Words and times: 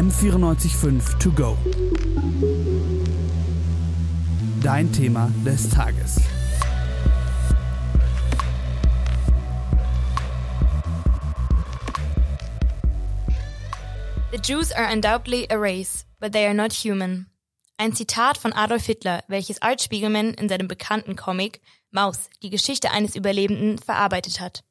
M945 0.00 1.18
To 1.18 1.30
Go. 1.30 1.58
Dein 4.62 4.90
Thema 4.90 5.30
des 5.44 5.68
Tages. 5.68 6.16
The 14.32 14.38
Jews 14.38 14.72
are 14.72 14.90
undoubtedly 14.90 15.46
a 15.50 15.58
race, 15.58 16.06
but 16.18 16.32
they 16.32 16.46
are 16.46 16.54
not 16.54 16.72
human. 16.72 17.26
Ein 17.76 17.92
Zitat 17.92 18.38
von 18.38 18.54
Adolf 18.54 18.86
Hitler, 18.86 19.22
welches 19.28 19.60
Art 19.60 19.82
Spiegelman 19.82 20.32
in 20.32 20.48
seinem 20.48 20.66
bekannten 20.66 21.14
Comic 21.14 21.60
Maus, 21.90 22.30
die 22.42 22.48
Geschichte 22.48 22.90
eines 22.90 23.16
Überlebenden, 23.16 23.76
verarbeitet 23.76 24.40
hat. 24.40 24.64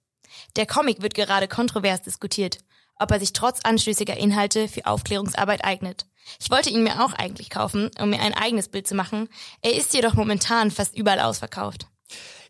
Der 0.56 0.66
Comic 0.66 1.04
wird 1.04 1.14
gerade 1.14 1.48
kontrovers 1.48 2.02
diskutiert, 2.02 2.64
ob 3.00 3.12
er 3.12 3.20
sich 3.20 3.34
trotz 3.34 3.62
anstößiger 3.64 4.18
Inhalte 4.18 4.68
für 4.68 4.86
Aufklärungsarbeit 4.86 5.66
eignet. 5.66 6.06
Ich 6.40 6.52
wollte 6.52 6.70
ihn 6.70 6.84
mir 6.84 7.04
auch 7.04 7.14
eigentlich 7.14 7.50
kaufen, 7.50 7.90
um 8.00 8.12
mir 8.12 8.22
ein 8.22 8.34
eigenes 8.34 8.68
Bild 8.68 8.88
zu 8.88 8.96
machen. 8.96 9.30
Er 9.62 9.76
ist 9.76 9.94
jedoch 9.94 10.14
momentan 10.14 10.70
fast 10.70 10.96
überall 10.96 11.22
ausverkauft. 11.22 11.88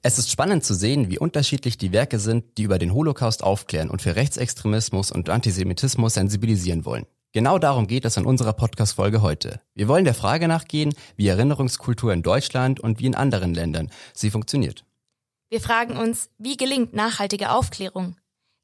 Es 0.02 0.18
ist 0.18 0.32
spannend 0.32 0.64
zu 0.64 0.74
sehen, 0.74 1.10
wie 1.10 1.20
unterschiedlich 1.20 1.78
die 1.78 1.92
Werke 1.92 2.20
sind, 2.20 2.58
die 2.58 2.64
über 2.64 2.80
den 2.80 2.94
Holocaust 2.94 3.44
aufklären 3.44 3.90
und 3.90 4.02
für 4.02 4.16
Rechtsextremismus 4.16 5.12
und 5.12 5.30
Antisemitismus 5.30 6.14
sensibilisieren 6.14 6.86
wollen. 6.86 7.06
Genau 7.32 7.60
darum 7.60 7.86
geht 7.86 8.06
es 8.06 8.18
in 8.18 8.26
unserer 8.26 8.54
Podcast-Folge 8.54 9.22
heute. 9.22 9.62
Wir 9.76 9.88
wollen 9.88 10.06
der 10.06 10.16
Frage 10.16 10.48
nachgehen, 10.48 10.96
wie 11.16 11.28
Erinnerungskultur 11.28 12.12
in 12.12 12.24
Deutschland 12.24 12.80
und 12.80 13.00
wie 13.00 13.06
in 13.06 13.14
anderen 13.14 13.54
Ländern 13.54 13.92
sie 14.14 14.32
funktioniert. 14.32 14.84
Wir 15.50 15.60
fragen 15.60 15.98
uns, 15.98 16.30
wie 16.38 16.58
gelingt 16.58 16.94
nachhaltige 16.94 17.52
Aufklärung? 17.52 18.16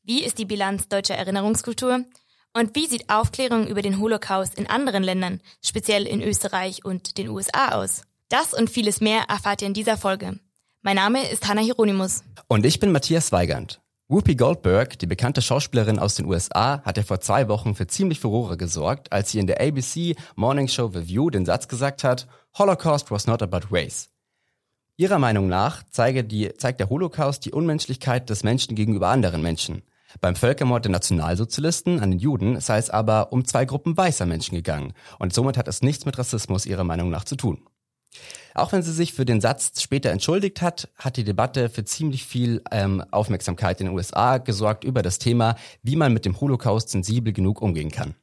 Wie 0.08 0.23
ist 0.23 0.38
die 0.38 0.45
Bilanz 0.45 0.88
deutscher 0.88 1.16
Erinnerungskultur? 1.16 2.05
Und 2.54 2.76
wie 2.76 2.86
sieht 2.86 3.09
Aufklärung 3.09 3.66
über 3.66 3.82
den 3.82 4.00
Holocaust 4.00 4.54
in 4.54 4.68
anderen 4.68 5.02
Ländern, 5.02 5.41
speziell 5.63 6.05
in 6.05 6.21
Österreich 6.21 6.85
und 6.85 7.18
den 7.18 7.27
USA 7.30 7.70
aus? 7.70 8.04
Das 8.30 8.54
und 8.54 8.70
vieles 8.70 9.02
mehr 9.02 9.24
erfahrt 9.30 9.63
ihr 9.63 9.68
in 9.68 9.74
dieser 9.74 9.98
Folge. 9.98 10.40
Mein 10.84 10.98
Name 10.98 11.27
ist 11.27 11.48
Hanna 11.48 11.62
Hieronymus. 11.62 12.24
Und 12.48 12.68
ich 12.68 12.80
bin 12.80 12.91
Matthias 12.91 13.32
Weigand. 13.32 13.82
Whoopi 14.07 14.35
Goldberg, 14.35 14.99
die 14.99 15.07
bekannte 15.07 15.41
Schauspielerin 15.41 15.98
aus 15.98 16.13
den 16.13 16.27
USA, 16.27 16.84
hat 16.84 16.98
ja 16.98 17.04
vor 17.04 17.20
zwei 17.20 17.48
Wochen 17.48 17.74
für 17.74 17.87
ziemlich 17.87 18.20
Furore 18.20 18.58
gesorgt, 18.58 19.12
als 19.12 19.32
sie 19.32 19.40
in 19.40 19.48
der 19.48 19.60
ABC 19.60 20.15
Morning 20.35 20.68
Show 20.68 20.91
The 20.93 21.08
View 21.08 21.32
den 21.32 21.48
Satz 21.48 21.68
gesagt 21.68 22.04
hat, 22.04 22.27
Holocaust 22.55 23.10
was 23.10 23.26
not 23.26 23.41
about 23.41 23.70
race. 23.71 24.12
Ihrer 24.98 25.18
Meinung 25.18 25.48
nach 25.48 25.82
zeige 25.90 26.24
die, 26.24 26.54
zeigt 26.58 26.80
der 26.80 26.91
Holocaust 26.91 27.43
die 27.43 27.52
Unmenschlichkeit 27.52 28.30
des 28.30 28.43
Menschen 28.43 28.76
gegenüber 28.76 29.08
anderen 29.08 29.41
Menschen. 29.41 29.82
Beim 30.21 30.35
Völkermord 30.35 30.85
der 30.85 30.91
Nationalsozialisten 30.91 31.99
an 31.99 32.12
den 32.12 32.20
Juden 32.20 32.60
sei 32.60 32.77
es 32.77 32.90
aber 32.90 33.32
um 33.32 33.46
zwei 33.46 33.66
Gruppen 33.66 33.98
weißer 33.98 34.26
Menschen 34.26 34.55
gegangen 34.55 34.94
und 35.20 35.34
somit 35.34 35.58
hat 35.58 35.68
es 35.68 35.82
nichts 35.82 36.05
mit 36.05 36.18
Rassismus 36.18 36.66
ihrer 36.66 36.84
Meinung 36.84 37.10
nach 37.10 37.26
zu 37.26 37.35
tun. 37.35 37.68
Auch 38.54 38.71
wenn 38.71 38.82
sie 38.82 38.93
sich 38.93 39.13
für 39.13 39.26
den 39.26 39.41
Satz 39.41 39.82
später 39.82 40.12
entschuldigt 40.12 40.62
hat, 40.62 40.88
hat 40.98 41.18
die 41.18 41.26
Debatte 41.26 41.70
für 41.70 41.84
ziemlich 41.84 42.24
viel 42.24 42.63
ähm, 42.71 43.04
Aufmerksamkeit 43.12 43.82
in 43.82 43.88
den 43.88 43.96
USA 43.96 44.38
gesorgt 44.38 44.86
über 44.86 45.02
das 45.02 45.20
Thema, 45.20 45.55
wie 45.84 45.98
man 45.98 46.13
mit 46.13 46.24
dem 46.24 46.40
Holocaust 46.40 46.90
sensibel 46.90 47.34
genug 47.34 47.62
umgehen 47.62 47.91
kann. 47.91 48.16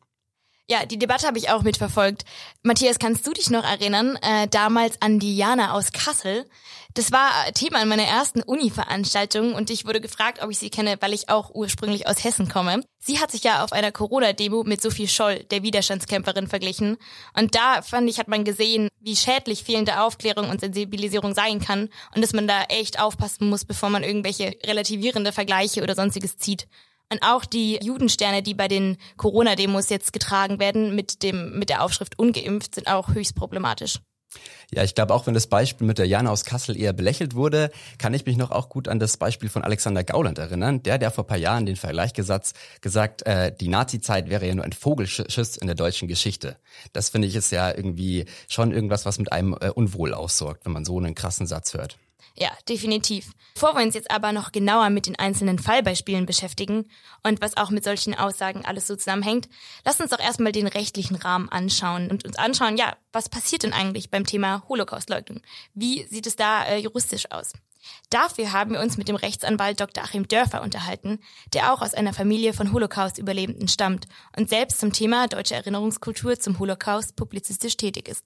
Ja, 0.71 0.87
die 0.87 0.99
Debatte 0.99 1.27
habe 1.27 1.37
ich 1.37 1.51
auch 1.51 1.63
mitverfolgt. 1.63 2.25
Matthias, 2.63 2.99
kannst 2.99 3.27
du 3.27 3.33
dich 3.33 3.51
noch 3.51 3.65
erinnern, 3.65 4.17
äh, 4.23 4.49
damals 4.49 5.03
an 5.03 5.19
Diana 5.19 5.75
aus 5.75 5.93
Kassel? 5.93 6.47
Das 6.95 7.11
war 7.11 7.31
Thema 7.55 7.81
in 7.83 7.89
meiner 7.89 8.05
ersten 8.05 8.43
Uni-Veranstaltung 8.43 9.55
und 9.55 9.71
ich 9.71 9.87
wurde 9.87 10.03
gefragt, 10.03 10.43
ob 10.43 10.51
ich 10.51 10.59
sie 10.59 10.69
kenne, 10.69 10.97
weil 11.01 11.15
ich 11.15 11.31
auch 11.31 11.51
ursprünglich 11.55 12.07
aus 12.07 12.23
Hessen 12.23 12.49
komme. 12.49 12.83
Sie 12.99 13.19
hat 13.19 13.31
sich 13.31 13.45
ja 13.45 13.65
auf 13.65 13.73
einer 13.73 13.93
Corona-Demo 13.93 14.65
mit 14.65 14.83
Sophie 14.83 15.09
Scholl, 15.09 15.43
der 15.51 15.63
Widerstandskämpferin, 15.63 16.49
verglichen. 16.49 16.99
Und 17.35 17.55
da, 17.55 17.81
fand 17.81 18.11
ich, 18.11 18.19
hat 18.19 18.29
man 18.29 18.45
gesehen, 18.45 18.89
wie 19.01 19.17
schädlich 19.17 19.65
fehlende 19.65 20.03
Aufklärung 20.03 20.51
und 20.51 20.61
Sensibilisierung 20.61 21.35
sein 21.35 21.61
kann 21.61 21.89
und 22.15 22.23
dass 22.23 22.35
man 22.35 22.47
da 22.47 22.65
echt 22.65 23.01
aufpassen 23.01 23.49
muss, 23.49 23.65
bevor 23.65 23.89
man 23.89 24.03
irgendwelche 24.03 24.53
relativierende 24.67 25.33
Vergleiche 25.33 25.83
oder 25.83 25.95
sonstiges 25.95 26.37
zieht. 26.37 26.69
Und 27.11 27.23
auch 27.23 27.47
die 27.47 27.79
Judensterne, 27.83 28.43
die 28.43 28.55
bei 28.55 28.69
den 28.69 28.99
Corona-Demos 29.17 29.89
jetzt 29.89 30.13
getragen 30.13 30.61
werden, 30.61 30.95
mit 30.95 31.23
dem, 31.23 31.59
mit 31.59 31.71
der 31.71 31.83
Aufschrift 31.83 32.19
ungeimpft, 32.19 32.75
sind 32.75 32.89
auch 32.89 33.09
höchst 33.09 33.35
problematisch. 33.35 33.99
Ja, 34.75 34.83
ich 34.83 34.95
glaube, 34.95 35.13
auch 35.13 35.27
wenn 35.27 35.35
das 35.35 35.49
Beispiel 35.49 35.87
mit 35.87 35.99
der 35.99 36.07
Jana 36.07 36.31
aus 36.31 36.45
Kassel 36.45 36.81
eher 36.81 36.95
belächelt 36.95 37.35
wurde, 37.35 37.71
kann 37.99 38.15
ich 38.15 38.25
mich 38.25 38.39
noch 38.39 38.51
auch 38.51 38.71
gut 38.71 38.89
an 38.89 38.99
das 38.99 39.19
Beispiel 39.19 39.51
von 39.51 39.63
Alexander 39.63 40.03
Gauland 40.03 40.39
erinnern, 40.39 40.83
der, 40.83 40.97
der 40.97 41.11
vor 41.11 41.27
paar 41.27 41.37
Jahren 41.37 41.67
den 41.67 41.77
Vergleichsatz 41.77 42.55
gesagt, 42.81 43.27
äh, 43.27 43.55
die 43.55 43.69
Nazi-Zeit 43.69 44.31
wäre 44.31 44.47
ja 44.47 44.55
nur 44.55 44.65
ein 44.65 44.73
Vogelschiss 44.73 45.59
in 45.59 45.67
der 45.67 45.77
deutschen 45.77 46.09
Geschichte. 46.09 46.57
Das 46.95 47.11
finde 47.11 47.29
ich 47.29 47.37
ist 47.37 47.53
ja 47.53 47.71
irgendwie 47.71 48.25
schon 48.49 48.73
irgendwas, 48.73 49.05
was 49.05 49.19
mit 49.19 49.31
einem 49.31 49.55
äh, 49.61 49.69
Unwohl 49.69 50.15
aussorgt, 50.15 50.65
wenn 50.65 50.73
man 50.73 50.87
so 50.87 50.99
einen 50.99 51.15
krassen 51.15 51.47
Satz 51.47 51.75
hört. 51.75 51.99
Ja, 52.35 52.51
definitiv. 52.69 53.33
Bevor 53.55 53.75
wir 53.75 53.83
uns 53.83 53.95
jetzt 53.95 54.11
aber 54.11 54.33
noch 54.33 54.53
genauer 54.53 54.91
mit 54.91 55.07
den 55.07 55.19
einzelnen 55.19 55.59
Fallbeispielen 55.59 56.25
beschäftigen 56.27 56.89
und 57.23 57.41
was 57.41 57.57
auch 57.57 57.71
mit 57.71 57.85
solchen 57.85 58.15
Aussagen 58.15 58.65
alles 58.65 58.87
so 58.87 58.97
zusammenhängt, 58.97 59.49
lass 59.85 60.01
uns 60.01 60.11
doch 60.11 60.19
erstmal 60.19 60.53
den 60.53 60.67
rechtlichen 60.67 61.17
Rahmen 61.17 61.49
anschauen 61.51 62.11
und 62.11 62.25
uns 62.25 62.37
anschauen, 62.37 62.77
ja, 62.77 62.97
was 63.13 63.29
passiert 63.29 63.65
denn 63.65 63.73
eigentlich 63.73 64.11
beim 64.11 64.25
Thema 64.25 64.65
Holocaustleugnung? 64.69 65.43
Wie 65.75 66.05
sieht 66.05 66.27
es 66.27 66.37
da 66.37 66.65
äh, 66.65 66.79
juristisch 66.79 67.31
aus? 67.31 67.53
Dafür 68.11 68.53
haben 68.53 68.73
wir 68.73 68.81
uns 68.81 68.97
mit 68.97 69.09
dem 69.09 69.17
Rechtsanwalt 69.17 69.81
Dr. 69.81 70.05
Achim 70.05 70.29
Dörfer 70.29 70.63
unterhalten, 70.63 71.19
der 71.53 71.73
auch 71.73 71.83
aus 71.83 71.95
einer 71.95 72.13
Familie 72.13 72.53
von 72.53 72.73
Holocaust-Überlebenden 72.73 73.69
stammt 73.69 74.07
und 74.37 74.49
selbst 74.49 74.81
zum 74.81 74.93
Thema 74.93 75.27
deutsche 75.29 75.55
Erinnerungskultur 75.55 76.39
zum 76.39 76.59
Holocaust 76.59 77.17
publizistisch 77.17 77.77
tätig 77.77 78.09
ist. 78.09 78.25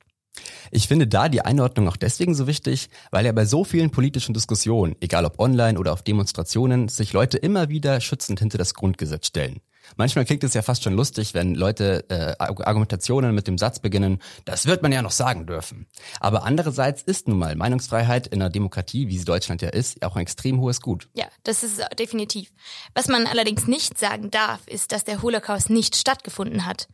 Ich 0.71 0.89
finde 0.89 1.07
da 1.07 1.29
die 1.29 1.43
Einordnung 1.43 1.89
auch 1.89 1.97
deswegen 1.97 2.35
so 2.35 2.47
wichtig, 2.47 2.89
weil 3.11 3.25
ja 3.27 3.33
bei 3.33 3.45
so 3.45 3.65
vielen 3.65 3.91
politischen 3.91 4.35
Diskussionen, 4.35 4.97
egal 5.01 5.25
ob 5.25 5.39
online 5.39 5.79
oder 5.79 5.93
auf 5.93 6.03
Demonstrationen, 6.03 6.89
sich 6.89 7.13
Leute 7.13 7.39
immer 7.39 7.69
wieder 7.69 8.01
schützend 8.01 8.41
hinter 8.41 8.59
das 8.59 8.75
Grundgesetz 8.75 9.29
stellen. 9.29 9.61
Manchmal 9.97 10.25
klingt 10.25 10.43
es 10.43 10.55
ja 10.55 10.63
fast 10.63 10.83
schon 10.83 10.95
lustig, 10.95 11.35
wenn 11.35 11.55
Leute 11.55 12.05
äh, 12.11 12.35
Argumentationen 12.39 13.35
mit 13.35 13.47
dem 13.47 13.57
Satz 13.57 13.79
beginnen, 13.79 14.21
das 14.45 14.67
wird 14.67 14.83
man 14.83 14.91
ja 14.91 15.03
noch 15.03 15.13
sagen 15.13 15.47
dürfen. 15.47 15.87
Aber 16.19 16.45
andererseits 16.45 17.03
ist 17.03 17.29
nun 17.29 17.39
mal 17.39 17.55
Meinungsfreiheit 17.55 18.27
in 18.27 18.43
einer 18.43 18.51
Demokratie, 18.51 19.09
wie 19.09 19.19
sie 19.19 19.25
Deutschland 19.25 19.63
ja 19.63 19.69
ist, 19.69 20.03
auch 20.05 20.17
ein 20.17 20.23
extrem 20.23 20.61
hohes 20.61 20.81
Gut. 20.81 21.09
Ja, 21.15 21.27
das 21.45 21.63
ist 21.63 21.81
definitiv. 21.99 22.53
Was 22.95 23.09
man 23.09 23.27
allerdings 23.27 23.67
nicht 23.67 23.99
sagen 23.99 24.31
darf, 24.31 24.67
ist, 24.67 24.93
dass 24.93 25.05
der 25.05 25.23
Holocaust 25.23 25.71
nicht 25.71 25.97
stattgefunden 25.97 26.67
hat. 26.67 26.89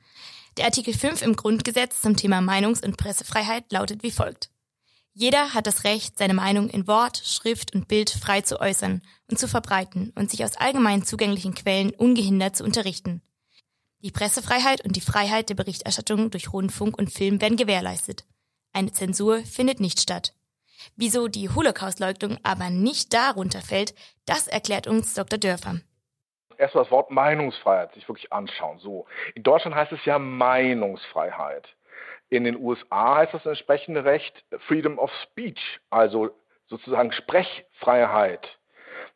Der 0.58 0.66
Artikel 0.66 0.92
5 0.92 1.22
im 1.22 1.34
Grundgesetz 1.34 2.02
zum 2.02 2.14
Thema 2.14 2.40
Meinungs- 2.40 2.84
und 2.84 2.98
Pressefreiheit 2.98 3.72
lautet 3.72 4.02
wie 4.02 4.10
folgt. 4.10 4.50
Jeder 5.14 5.54
hat 5.54 5.66
das 5.66 5.84
Recht, 5.84 6.18
seine 6.18 6.34
Meinung 6.34 6.68
in 6.68 6.86
Wort, 6.86 7.22
Schrift 7.24 7.74
und 7.74 7.88
Bild 7.88 8.10
frei 8.10 8.42
zu 8.42 8.60
äußern 8.60 9.00
und 9.30 9.38
zu 9.38 9.48
verbreiten 9.48 10.12
und 10.14 10.30
sich 10.30 10.44
aus 10.44 10.56
allgemein 10.56 11.04
zugänglichen 11.04 11.54
Quellen 11.54 11.90
ungehindert 11.90 12.54
zu 12.54 12.64
unterrichten. 12.64 13.22
Die 14.00 14.10
Pressefreiheit 14.10 14.84
und 14.84 14.96
die 14.96 15.00
Freiheit 15.00 15.48
der 15.48 15.54
Berichterstattung 15.54 16.30
durch 16.30 16.52
Rundfunk 16.52 16.98
und 16.98 17.10
Film 17.10 17.40
werden 17.40 17.56
gewährleistet. 17.56 18.26
Eine 18.74 18.92
Zensur 18.92 19.44
findet 19.44 19.80
nicht 19.80 20.00
statt. 20.00 20.34
Wieso 20.96 21.28
die 21.28 21.48
Holocaustleugnung 21.48 22.38
aber 22.42 22.68
nicht 22.68 23.14
darunter 23.14 23.62
fällt, 23.62 23.94
das 24.26 24.48
erklärt 24.48 24.86
uns 24.86 25.14
Dr. 25.14 25.38
Dörfer 25.38 25.80
erstmal 26.58 26.84
das 26.84 26.90
Wort 26.90 27.10
Meinungsfreiheit 27.10 27.92
sich 27.94 28.08
wirklich 28.08 28.32
anschauen. 28.32 28.78
So, 28.78 29.06
in 29.34 29.42
Deutschland 29.42 29.76
heißt 29.76 29.92
es 29.92 30.04
ja 30.04 30.18
Meinungsfreiheit. 30.18 31.68
In 32.30 32.44
den 32.44 32.56
USA 32.56 33.16
heißt 33.16 33.34
das 33.34 33.44
entsprechende 33.46 34.04
Recht 34.04 34.44
Freedom 34.66 34.98
of 34.98 35.12
Speech, 35.24 35.80
also 35.90 36.30
sozusagen 36.66 37.12
Sprechfreiheit. 37.12 38.58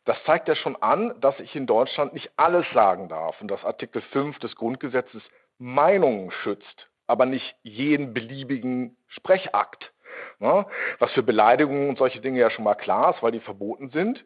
Das 0.05 0.23
zeigt 0.23 0.47
ja 0.47 0.55
schon 0.55 0.75
an, 0.77 1.19
dass 1.19 1.39
ich 1.39 1.55
in 1.55 1.65
Deutschland 1.65 2.13
nicht 2.13 2.31
alles 2.37 2.65
sagen 2.73 3.09
darf 3.09 3.41
und 3.41 3.49
dass 3.49 3.65
Artikel 3.65 4.01
5 4.01 4.39
des 4.39 4.55
Grundgesetzes 4.55 5.21
Meinungen 5.57 6.31
schützt, 6.31 6.87
aber 7.07 7.25
nicht 7.25 7.55
jeden 7.63 8.13
beliebigen 8.13 8.95
Sprechakt. 9.07 9.91
Ne? 10.39 10.65
Was 10.99 11.11
für 11.13 11.23
Beleidigungen 11.23 11.89
und 11.89 11.97
solche 11.97 12.21
Dinge 12.21 12.39
ja 12.39 12.49
schon 12.49 12.63
mal 12.63 12.75
klar 12.75 13.15
ist, 13.15 13.23
weil 13.23 13.31
die 13.31 13.39
verboten 13.39 13.89
sind. 13.89 14.23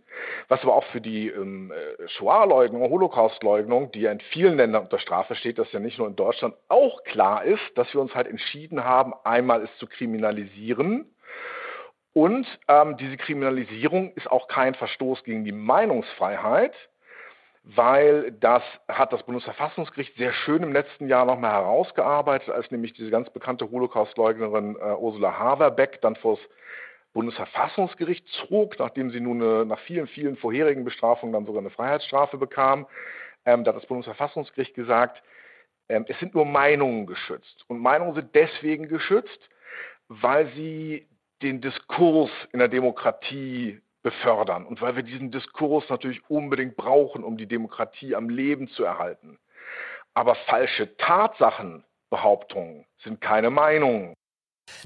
Was 0.50 0.62
aber 0.62 0.76
auch 0.76 0.84
für 0.86 1.00
die 1.00 1.30
ähm, 1.30 1.72
äh, 1.72 2.08
Shoah-Leugnung, 2.10 2.90
Holocaust-Leugnung, 2.90 3.92
die 3.92 4.02
ja 4.02 4.12
in 4.12 4.20
vielen 4.20 4.58
Ländern 4.58 4.84
unter 4.84 5.00
Strafe 5.00 5.36
steht, 5.36 5.58
das 5.58 5.72
ja 5.72 5.80
nicht 5.80 5.98
nur 5.98 6.08
in 6.08 6.16
Deutschland 6.16 6.56
auch 6.68 7.04
klar 7.04 7.44
ist, 7.46 7.62
dass 7.76 7.94
wir 7.94 8.02
uns 8.02 8.14
halt 8.14 8.28
entschieden 8.28 8.84
haben, 8.84 9.14
einmal 9.24 9.64
es 9.64 9.78
zu 9.78 9.88
kriminalisieren. 9.88 11.16
Und 12.14 12.46
ähm, 12.68 12.98
diese 12.98 13.16
Kriminalisierung 13.16 14.12
ist 14.16 14.30
auch 14.30 14.50
kein 14.50 14.76
Verstoß 14.76 15.24
gegen 15.24 15.46
die 15.46 15.54
Meinungsfreiheit, 15.54 16.74
weil 17.64 18.32
das 18.34 18.64
hat 18.88 19.14
das 19.14 19.24
Bundesverfassungsgericht 19.24 20.18
sehr 20.18 20.34
schön 20.34 20.64
im 20.64 20.74
letzten 20.74 21.08
Jahr 21.08 21.26
nochmal 21.26 21.52
herausgearbeitet, 21.52 22.50
als 22.50 22.72
nämlich 22.72 22.94
diese 22.94 23.12
ganz 23.12 23.30
bekannte 23.30 23.70
Holocaust-Leugnerin 23.70 24.76
äh, 24.76 24.96
Ursula 24.96 25.38
Haverbeck 25.38 26.02
dann 26.02 26.16
vor 26.16 26.38
das 26.38 26.46
Bundesverfassungsgericht 27.14 28.28
zog, 28.48 28.80
nachdem 28.80 29.12
sie 29.12 29.20
nun 29.20 29.42
eine, 29.42 29.66
nach 29.66 29.80
vielen, 29.80 30.08
vielen 30.08 30.38
vorherigen 30.38 30.84
Bestrafungen 30.84 31.34
dann 31.34 31.46
sogar 31.46 31.62
eine 31.62 31.70
Freiheitsstrafe 31.70 32.38
bekam. 32.38 32.88
Ähm, 33.46 33.64
da 33.64 33.74
hat 33.74 33.82
das 33.82 33.88
Bundesverfassungsgericht 33.88 34.74
gesagt, 34.74 35.22
Ähm, 35.90 36.06
es 36.08 36.18
sind 36.20 36.34
nur 36.34 36.46
Meinungen 36.46 37.06
geschützt. 37.06 37.66
Und 37.68 37.80
Meinungen 37.80 38.16
sind 38.16 38.34
deswegen 38.34 38.88
geschützt, 38.88 39.50
weil 40.08 40.48
sie 40.56 41.06
den 41.42 41.60
Diskurs 41.60 42.32
in 42.54 42.60
der 42.60 42.70
Demokratie 42.70 43.82
befördern 44.02 44.66
und 44.66 44.82
weil 44.82 44.96
wir 44.96 45.04
diesen 45.04 45.32
Diskurs 45.32 45.86
natürlich 45.90 46.22
unbedingt 46.30 46.76
brauchen, 46.76 47.24
um 47.24 47.38
die 47.38 47.48
Demokratie 47.48 48.16
am 48.16 48.30
Leben 48.30 48.68
zu 48.70 48.84
erhalten. 48.84 49.38
Aber 50.14 50.36
falsche 50.36 50.96
Tatsachenbehauptungen 50.98 52.86
sind 53.04 53.22
keine 53.22 53.50
Meinungen. 53.50 54.14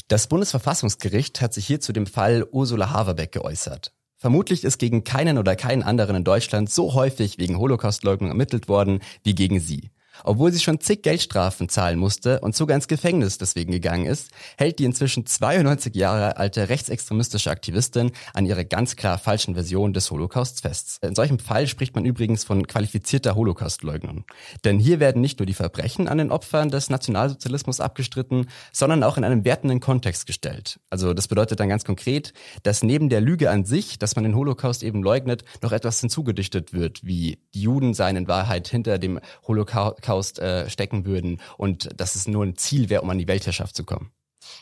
Das 0.07 0.27
Bundesverfassungsgericht 0.27 1.41
hat 1.41 1.53
sich 1.53 1.65
hier 1.65 1.79
zu 1.79 1.93
dem 1.93 2.07
Fall 2.07 2.45
Ursula 2.51 2.91
Haverbeck 2.91 3.31
geäußert. 3.31 3.91
Vermutlich 4.17 4.63
ist 4.63 4.77
gegen 4.77 5.03
keinen 5.03 5.37
oder 5.37 5.55
keinen 5.55 5.83
anderen 5.83 6.15
in 6.15 6.23
Deutschland 6.23 6.69
so 6.69 6.93
häufig 6.93 7.37
wegen 7.37 7.57
Holocaustleugnung 7.57 8.29
ermittelt 8.29 8.67
worden 8.67 9.01
wie 9.23 9.35
gegen 9.35 9.59
sie. 9.59 9.91
Obwohl 10.23 10.51
sie 10.51 10.59
schon 10.59 10.79
zig 10.79 11.01
Geldstrafen 11.01 11.69
zahlen 11.69 11.99
musste 11.99 12.39
und 12.39 12.55
sogar 12.55 12.75
ins 12.75 12.87
Gefängnis 12.87 13.37
deswegen 13.37 13.71
gegangen 13.71 14.05
ist, 14.05 14.29
hält 14.57 14.79
die 14.79 14.85
inzwischen 14.85 15.25
92 15.25 15.95
Jahre 15.95 16.37
alte 16.37 16.69
rechtsextremistische 16.69 17.51
Aktivistin 17.51 18.11
an 18.33 18.45
ihrer 18.45 18.63
ganz 18.63 18.95
klar 18.95 19.17
falschen 19.17 19.53
Version 19.53 19.93
des 19.93 20.11
Holocausts 20.11 20.61
fest. 20.61 20.99
In 21.03 21.15
solchem 21.15 21.39
Fall 21.39 21.67
spricht 21.67 21.95
man 21.95 22.05
übrigens 22.05 22.43
von 22.43 22.67
qualifizierter 22.67 23.35
Holocaustleugnung. 23.35 24.25
Denn 24.63 24.79
hier 24.79 24.99
werden 24.99 25.21
nicht 25.21 25.39
nur 25.39 25.45
die 25.45 25.53
Verbrechen 25.53 26.07
an 26.07 26.17
den 26.17 26.31
Opfern 26.31 26.69
des 26.69 26.89
Nationalsozialismus 26.89 27.79
abgestritten, 27.79 28.47
sondern 28.71 29.03
auch 29.03 29.17
in 29.17 29.23
einem 29.23 29.45
wertenden 29.45 29.79
Kontext 29.79 30.25
gestellt. 30.25 30.79
Also 30.89 31.13
das 31.13 31.27
bedeutet 31.27 31.59
dann 31.59 31.69
ganz 31.69 31.83
konkret, 31.83 32.33
dass 32.63 32.83
neben 32.83 33.09
der 33.09 33.21
Lüge 33.21 33.49
an 33.49 33.65
sich, 33.65 33.99
dass 33.99 34.15
man 34.15 34.23
den 34.23 34.35
Holocaust 34.35 34.83
eben 34.83 35.03
leugnet, 35.03 35.43
noch 35.61 35.71
etwas 35.71 35.99
hinzugedichtet 35.99 36.73
wird, 36.73 37.03
wie 37.03 37.39
die 37.53 37.61
Juden 37.61 37.93
seien 37.93 38.15
in 38.15 38.27
Wahrheit 38.27 38.67
hinter 38.67 38.97
dem 38.97 39.19
Holocaust 39.47 40.01
Holocaust 40.05 40.39
äh, 40.39 40.69
stecken 40.69 41.05
würden 41.05 41.41
und 41.57 41.89
dass 41.99 42.15
es 42.15 42.27
nur 42.27 42.45
ein 42.45 42.57
Ziel 42.57 42.89
wäre, 42.89 43.01
um 43.01 43.09
an 43.09 43.17
die 43.17 43.27
Weltherrschaft 43.27 43.75
zu 43.75 43.83
kommen. 43.83 44.11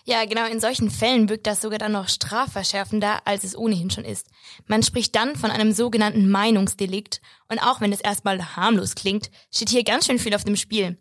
Ja, 0.05 0.23
genau, 0.23 0.45
in 0.45 0.61
solchen 0.61 0.89
Fällen 0.89 1.27
wirkt 1.27 1.45
das 1.45 1.61
sogar 1.61 1.77
dann 1.77 1.91
noch 1.91 2.07
strafverschärfender, 2.07 3.19
als 3.25 3.43
es 3.43 3.55
ohnehin 3.55 3.89
schon 3.89 4.05
ist. 4.05 4.27
Man 4.65 4.81
spricht 4.81 5.13
dann 5.13 5.35
von 5.35 5.51
einem 5.51 5.73
sogenannten 5.73 6.29
Meinungsdelikt 6.29 7.19
und 7.49 7.59
auch 7.59 7.81
wenn 7.81 7.91
es 7.91 7.99
erstmal 7.99 8.55
harmlos 8.55 8.95
klingt, 8.95 9.29
steht 9.53 9.69
hier 9.69 9.83
ganz 9.83 10.05
schön 10.05 10.19
viel 10.19 10.35
auf 10.35 10.45
dem 10.45 10.55
Spiel. 10.55 10.97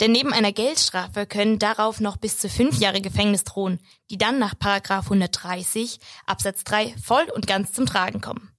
Denn 0.00 0.12
neben 0.12 0.34
einer 0.34 0.52
Geldstrafe 0.52 1.24
können 1.24 1.58
darauf 1.58 2.00
noch 2.00 2.18
bis 2.18 2.36
zu 2.36 2.50
fünf 2.50 2.78
Jahre 2.78 3.00
Gefängnis 3.00 3.44
drohen, 3.44 3.80
die 4.10 4.18
dann 4.18 4.38
nach 4.38 4.58
Paragraph 4.58 5.04
130 5.04 5.98
Absatz 6.26 6.62
3 6.64 6.94
voll 7.02 7.24
und 7.34 7.46
ganz 7.46 7.72
zum 7.72 7.86
Tragen 7.86 8.20
kommen. 8.20 8.50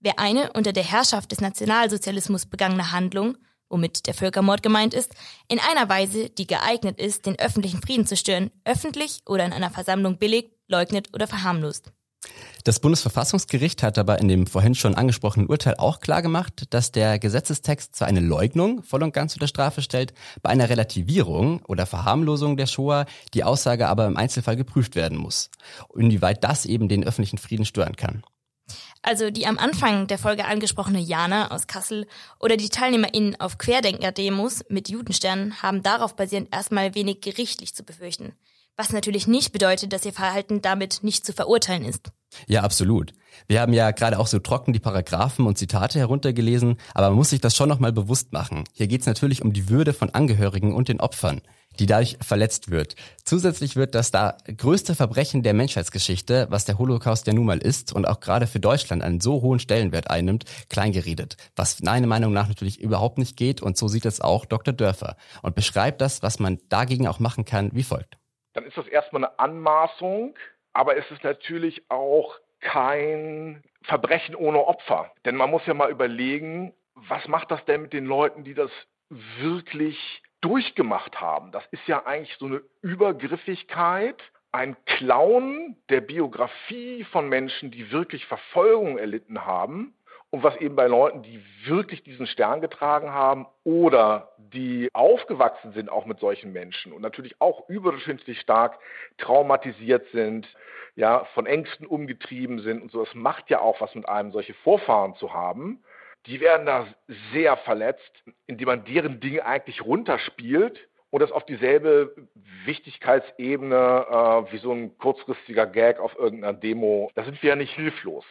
Wer 0.00 0.18
eine 0.18 0.52
unter 0.54 0.72
der 0.72 0.82
Herrschaft 0.84 1.30
des 1.30 1.40
Nationalsozialismus 1.40 2.46
begangene 2.46 2.90
Handlung 2.90 3.36
womit 3.70 4.06
der 4.06 4.14
Völkermord 4.14 4.62
gemeint 4.62 4.92
ist, 4.92 5.14
in 5.48 5.58
einer 5.58 5.88
Weise, 5.88 6.28
die 6.28 6.46
geeignet 6.46 7.00
ist, 7.00 7.24
den 7.24 7.38
öffentlichen 7.38 7.80
Frieden 7.80 8.06
zu 8.06 8.16
stören, 8.16 8.50
öffentlich 8.64 9.20
oder 9.26 9.46
in 9.46 9.52
einer 9.52 9.70
Versammlung 9.70 10.18
billigt, 10.18 10.50
leugnet 10.68 11.08
oder 11.14 11.26
verharmlost. 11.26 11.92
Das 12.64 12.80
Bundesverfassungsgericht 12.80 13.82
hat 13.82 13.96
aber 13.96 14.18
in 14.18 14.28
dem 14.28 14.46
vorhin 14.46 14.74
schon 14.74 14.94
angesprochenen 14.94 15.48
Urteil 15.48 15.76
auch 15.78 16.00
klargemacht, 16.00 16.74
dass 16.74 16.92
der 16.92 17.18
Gesetzestext 17.18 17.96
zwar 17.96 18.08
eine 18.08 18.20
Leugnung 18.20 18.82
voll 18.82 19.02
und 19.02 19.14
ganz 19.14 19.32
unter 19.34 19.48
Strafe 19.48 19.80
stellt, 19.80 20.12
bei 20.42 20.50
einer 20.50 20.68
Relativierung 20.68 21.62
oder 21.66 21.86
Verharmlosung 21.86 22.58
der 22.58 22.66
Shoah 22.66 23.06
die 23.32 23.44
Aussage 23.44 23.88
aber 23.88 24.06
im 24.06 24.18
Einzelfall 24.18 24.56
geprüft 24.56 24.94
werden 24.96 25.16
muss, 25.16 25.50
inwieweit 25.94 26.44
das 26.44 26.66
eben 26.66 26.88
den 26.88 27.04
öffentlichen 27.04 27.38
Frieden 27.38 27.64
stören 27.64 27.96
kann. 27.96 28.22
Also 29.02 29.30
die 29.30 29.46
am 29.46 29.58
Anfang 29.58 30.06
der 30.06 30.18
Folge 30.18 30.44
angesprochene 30.44 31.00
Jana 31.00 31.50
aus 31.50 31.66
Kassel 31.66 32.06
oder 32.38 32.56
die 32.56 32.68
TeilnehmerInnen 32.68 33.40
auf 33.40 33.56
Querdenker-Demos 33.56 34.64
mit 34.68 34.90
Judensternen 34.90 35.62
haben 35.62 35.82
darauf 35.82 36.16
basierend 36.16 36.54
erstmal 36.54 36.94
wenig 36.94 37.22
gerichtlich 37.22 37.74
zu 37.74 37.82
befürchten. 37.82 38.34
Was 38.76 38.92
natürlich 38.92 39.26
nicht 39.26 39.52
bedeutet, 39.52 39.92
dass 39.92 40.04
ihr 40.04 40.12
Verhalten 40.12 40.62
damit 40.62 41.02
nicht 41.02 41.24
zu 41.24 41.32
verurteilen 41.32 41.84
ist. 41.84 42.12
Ja, 42.46 42.62
absolut. 42.62 43.12
Wir 43.48 43.60
haben 43.60 43.72
ja 43.72 43.90
gerade 43.90 44.18
auch 44.18 44.26
so 44.26 44.38
trocken 44.38 44.72
die 44.72 44.78
Paragraphen 44.80 45.46
und 45.46 45.58
Zitate 45.58 45.98
heruntergelesen, 45.98 46.76
aber 46.94 47.08
man 47.08 47.16
muss 47.16 47.30
sich 47.30 47.40
das 47.40 47.56
schon 47.56 47.68
nochmal 47.68 47.92
bewusst 47.92 48.32
machen. 48.32 48.64
Hier 48.72 48.86
geht 48.86 49.00
es 49.00 49.06
natürlich 49.06 49.42
um 49.42 49.52
die 49.52 49.68
Würde 49.68 49.92
von 49.92 50.10
Angehörigen 50.10 50.74
und 50.74 50.88
den 50.88 51.00
Opfern 51.00 51.40
die 51.78 51.86
dadurch 51.86 52.18
verletzt 52.20 52.70
wird. 52.70 52.96
Zusätzlich 53.24 53.76
wird 53.76 53.94
das 53.94 54.10
da 54.10 54.36
größte 54.56 54.94
Verbrechen 54.94 55.42
der 55.42 55.54
Menschheitsgeschichte, 55.54 56.46
was 56.50 56.64
der 56.64 56.78
Holocaust 56.78 57.26
ja 57.26 57.32
nun 57.32 57.46
mal 57.46 57.58
ist 57.58 57.92
und 57.92 58.06
auch 58.06 58.20
gerade 58.20 58.46
für 58.46 58.60
Deutschland 58.60 59.02
einen 59.02 59.20
so 59.20 59.40
hohen 59.42 59.58
Stellenwert 59.58 60.10
einnimmt, 60.10 60.44
kleingeredet. 60.68 61.36
Was 61.56 61.80
meiner 61.82 62.06
Meinung 62.06 62.32
nach 62.32 62.48
natürlich 62.48 62.80
überhaupt 62.80 63.18
nicht 63.18 63.36
geht 63.36 63.62
und 63.62 63.76
so 63.76 63.88
sieht 63.88 64.04
es 64.04 64.20
auch 64.20 64.44
Dr. 64.44 64.74
Dörfer 64.74 65.16
und 65.42 65.54
beschreibt 65.54 66.00
das, 66.00 66.22
was 66.22 66.38
man 66.38 66.58
dagegen 66.68 67.06
auch 67.06 67.20
machen 67.20 67.44
kann, 67.44 67.70
wie 67.72 67.82
folgt. 67.82 68.16
Dann 68.52 68.64
ist 68.64 68.76
das 68.76 68.86
erstmal 68.88 69.24
eine 69.24 69.38
Anmaßung, 69.38 70.34
aber 70.72 70.96
es 70.96 71.08
ist 71.10 71.22
natürlich 71.22 71.82
auch 71.88 72.34
kein 72.60 73.62
Verbrechen 73.82 74.34
ohne 74.34 74.66
Opfer. 74.66 75.12
Denn 75.24 75.36
man 75.36 75.50
muss 75.50 75.62
ja 75.66 75.74
mal 75.74 75.90
überlegen, 75.90 76.74
was 76.94 77.26
macht 77.28 77.50
das 77.50 77.64
denn 77.64 77.82
mit 77.82 77.92
den 77.92 78.04
Leuten, 78.04 78.44
die 78.44 78.54
das 78.54 78.70
wirklich 79.38 80.22
durchgemacht 80.40 81.20
haben. 81.20 81.52
Das 81.52 81.64
ist 81.70 81.86
ja 81.86 82.06
eigentlich 82.06 82.36
so 82.38 82.46
eine 82.46 82.62
Übergriffigkeit, 82.82 84.16
ein 84.52 84.76
Clown 84.84 85.76
der 85.88 86.00
Biografie 86.00 87.04
von 87.04 87.28
Menschen, 87.28 87.70
die 87.70 87.92
wirklich 87.92 88.26
Verfolgung 88.26 88.98
erlitten 88.98 89.44
haben. 89.44 89.94
Und 90.30 90.44
was 90.44 90.56
eben 90.58 90.76
bei 90.76 90.86
Leuten, 90.86 91.22
die 91.22 91.42
wirklich 91.64 92.04
diesen 92.04 92.28
Stern 92.28 92.60
getragen 92.60 93.10
haben 93.10 93.46
oder 93.64 94.32
die 94.38 94.88
aufgewachsen 94.92 95.72
sind 95.72 95.90
auch 95.90 96.06
mit 96.06 96.20
solchen 96.20 96.52
Menschen 96.52 96.92
und 96.92 97.02
natürlich 97.02 97.40
auch 97.40 97.68
überdurchschnittlich 97.68 98.40
stark 98.40 98.78
traumatisiert 99.18 100.06
sind, 100.12 100.46
ja, 100.94 101.24
von 101.34 101.46
Ängsten 101.46 101.84
umgetrieben 101.84 102.60
sind 102.60 102.80
und 102.80 102.92
so, 102.92 103.04
das 103.04 103.14
macht 103.14 103.50
ja 103.50 103.60
auch 103.60 103.80
was 103.80 103.92
mit 103.96 104.08
einem, 104.08 104.30
solche 104.30 104.54
Vorfahren 104.54 105.16
zu 105.16 105.32
haben 105.32 105.82
die 106.26 106.40
werden 106.40 106.66
da 106.66 106.86
sehr 107.32 107.56
verletzt, 107.58 108.24
indem 108.46 108.66
man 108.66 108.84
deren 108.84 109.20
Dinge 109.20 109.44
eigentlich 109.44 109.84
runterspielt 109.84 110.88
und 111.10 111.20
das 111.20 111.32
auf 111.32 111.44
dieselbe 111.44 112.14
Wichtigkeitsebene 112.64 114.06
äh, 114.08 114.52
wie 114.52 114.58
so 114.58 114.72
ein 114.72 114.96
kurzfristiger 114.98 115.66
Gag 115.66 115.98
auf 115.98 116.16
irgendeiner 116.16 116.52
Demo. 116.52 117.10
Da 117.14 117.24
sind 117.24 117.42
wir 117.42 117.50
ja 117.50 117.56
nicht 117.56 117.74
hilflos. 117.74 118.24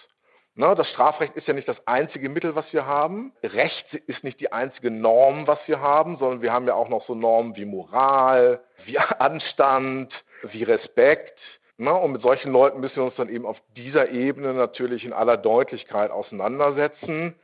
Ne, 0.55 0.75
das 0.75 0.89
Strafrecht 0.89 1.35
ist 1.35 1.47
ja 1.47 1.53
nicht 1.53 1.69
das 1.69 1.87
einzige 1.87 2.27
Mittel, 2.27 2.55
was 2.55 2.71
wir 2.73 2.85
haben. 2.85 3.31
Recht 3.43 3.93
ist 3.93 4.23
nicht 4.25 4.41
die 4.41 4.51
einzige 4.51 4.91
Norm, 4.91 5.47
was 5.47 5.59
wir 5.67 5.79
haben, 5.79 6.17
sondern 6.17 6.41
wir 6.41 6.51
haben 6.51 6.67
ja 6.67 6.73
auch 6.73 6.89
noch 6.89 7.05
so 7.07 7.15
Normen 7.15 7.55
wie 7.55 7.65
Moral, 7.65 8.61
wie 8.85 8.97
Anstand, 8.97 10.13
wie 10.51 10.63
Respekt. 10.63 11.39
Ne, 11.77 11.93
und 11.93 12.11
mit 12.11 12.21
solchen 12.21 12.51
Leuten 12.51 12.81
müssen 12.81 12.97
wir 12.97 13.05
uns 13.05 13.15
dann 13.15 13.29
eben 13.29 13.45
auf 13.45 13.55
dieser 13.77 14.09
Ebene 14.09 14.53
natürlich 14.53 15.05
in 15.05 15.13
aller 15.13 15.37
Deutlichkeit 15.37 16.11
auseinandersetzen. 16.11 17.35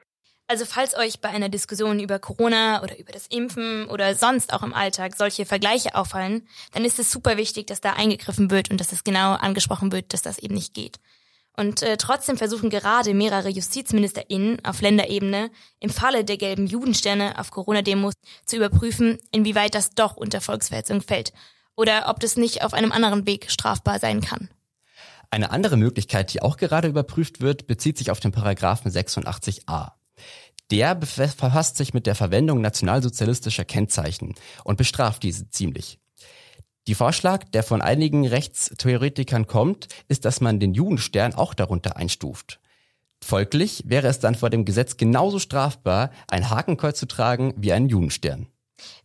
Also 0.48 0.66
falls 0.66 0.96
euch 0.96 1.22
bei 1.22 1.30
einer 1.30 1.50
Diskussion 1.50 2.00
über 2.00 2.20
Corona 2.20 2.84
oder 2.84 3.00
über 3.00 3.12
das 3.12 3.26
Impfen 3.28 3.88
oder 3.88 4.14
sonst 4.14 4.54
auch 4.54 4.62
im 4.62 4.76
Alltag 4.76 5.16
solche 5.16 5.46
Vergleiche 5.46 5.96
auffallen, 5.96 6.48
dann 6.72 6.86
ist 6.86 7.00
es 7.00 7.10
super 7.10 7.36
wichtig, 7.38 7.66
dass 7.66 7.82
da 7.82 7.94
eingegriffen 7.94 8.52
wird 8.52 8.70
und 8.70 8.80
dass 8.80 8.92
es 8.92 9.04
genau 9.04 9.34
angesprochen 9.34 9.92
wird, 9.92 10.14
dass 10.14 10.22
das 10.22 10.38
eben 10.38 10.54
nicht 10.54 10.76
geht. 10.76 11.00
Und 11.58 11.82
äh, 11.82 11.98
trotzdem 11.98 12.38
versuchen 12.38 12.70
gerade 12.70 13.14
mehrere 13.14 13.50
JustizministerInnen 13.50 14.64
auf 14.66 14.82
Länderebene 14.82 15.50
im 15.80 15.90
Falle 15.90 16.24
der 16.24 16.38
gelben 16.38 16.68
Judensterne 16.68 17.40
auf 17.40 17.50
Corona-Demos 17.50 18.14
zu 18.46 18.58
überprüfen, 18.58 19.18
inwieweit 19.32 19.74
das 19.74 19.92
doch 19.92 20.16
unter 20.16 20.42
Volksverhetzung 20.42 21.02
fällt 21.02 21.34
oder 21.76 22.06
ob 22.08 22.20
das 22.20 22.38
nicht 22.38 22.64
auf 22.64 22.74
einem 22.74 22.92
anderen 22.92 23.26
Weg 23.26 23.50
strafbar 23.50 24.00
sein 24.00 24.22
kann. 24.22 24.50
Eine 25.32 25.50
andere 25.50 25.76
Möglichkeit, 25.76 26.34
die 26.34 26.42
auch 26.42 26.58
gerade 26.58 26.88
überprüft 26.88 27.42
wird, 27.42 27.68
bezieht 27.68 27.98
sich 27.98 28.12
auf 28.12 28.20
den 28.20 28.32
Paragraphen 28.32 28.92
86a. 28.92 29.95
Der 30.72 30.96
befasst 30.96 31.78
sich 31.78 31.94
mit 31.94 32.08
der 32.08 32.16
Verwendung 32.16 32.62
nationalsozialistischer 32.62 33.66
Kennzeichen 33.66 34.34
und 34.64 34.78
bestraft 34.78 35.24
diese 35.24 35.50
ziemlich. 35.50 36.00
Die 36.88 36.96
Vorschlag, 36.96 37.46
der 37.46 37.64
von 37.64 37.82
einigen 37.82 38.28
Rechtstheoretikern 38.28 39.48
kommt, 39.48 39.88
ist, 40.08 40.26
dass 40.26 40.42
man 40.42 40.60
den 40.60 40.74
Judenstern 40.74 41.34
auch 41.34 41.54
darunter 41.54 41.98
einstuft. 41.98 42.60
Folglich 43.24 43.84
wäre 43.88 44.08
es 44.08 44.20
dann 44.20 44.36
vor 44.36 44.52
dem 44.52 44.66
Gesetz 44.66 44.98
genauso 44.98 45.40
strafbar, 45.40 46.12
ein 46.28 46.50
Hakenkreuz 46.50 47.00
zu 47.00 47.08
tragen 47.08 47.54
wie 47.58 47.74
einen 47.74 47.90
Judenstern. 47.90 48.48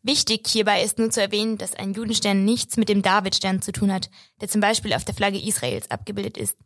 Wichtig 0.03 0.47
hierbei 0.49 0.83
ist 0.83 0.99
nur 0.99 1.11
zu 1.11 1.23
erwähnen, 1.23 1.57
dass 1.57 1.75
ein 1.75 1.95
Judenstern 1.95 2.45
nichts 2.45 2.77
mit 2.77 2.89
dem 2.89 3.03
Davidstern 3.03 3.63
zu 3.63 3.73
tun 3.73 3.93
hat, 3.93 4.11
der 4.41 4.49
zum 4.49 4.61
Beispiel 4.61 4.93
auf 4.93 5.05
der 5.05 5.15
Flagge 5.15 5.41
Israels 5.41 5.91
abgebildet 5.91 6.37
ist. 6.37 6.57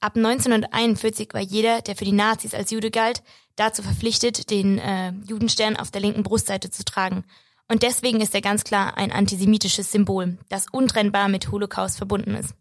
Ab 0.00 0.16
1941 0.16 1.30
war 1.32 1.40
jeder, 1.40 1.82
der 1.82 1.96
für 1.96 2.04
die 2.04 2.12
Nazis 2.12 2.54
als 2.54 2.70
Jude 2.70 2.90
galt, 2.90 3.22
dazu 3.56 3.82
verpflichtet, 3.82 4.50
den 4.50 4.78
äh, 4.78 5.12
Judenstern 5.26 5.76
auf 5.76 5.90
der 5.90 6.00
linken 6.00 6.22
Brustseite 6.22 6.70
zu 6.70 6.84
tragen. 6.84 7.24
Und 7.68 7.82
deswegen 7.82 8.20
ist 8.20 8.34
er 8.34 8.40
ganz 8.42 8.64
klar 8.64 8.96
ein 8.96 9.10
antisemitisches 9.10 9.90
Symbol, 9.90 10.38
das 10.48 10.66
untrennbar 10.70 11.28
mit 11.28 11.50
Holocaust 11.50 11.96
verbunden 11.96 12.34
ist. 12.34 12.54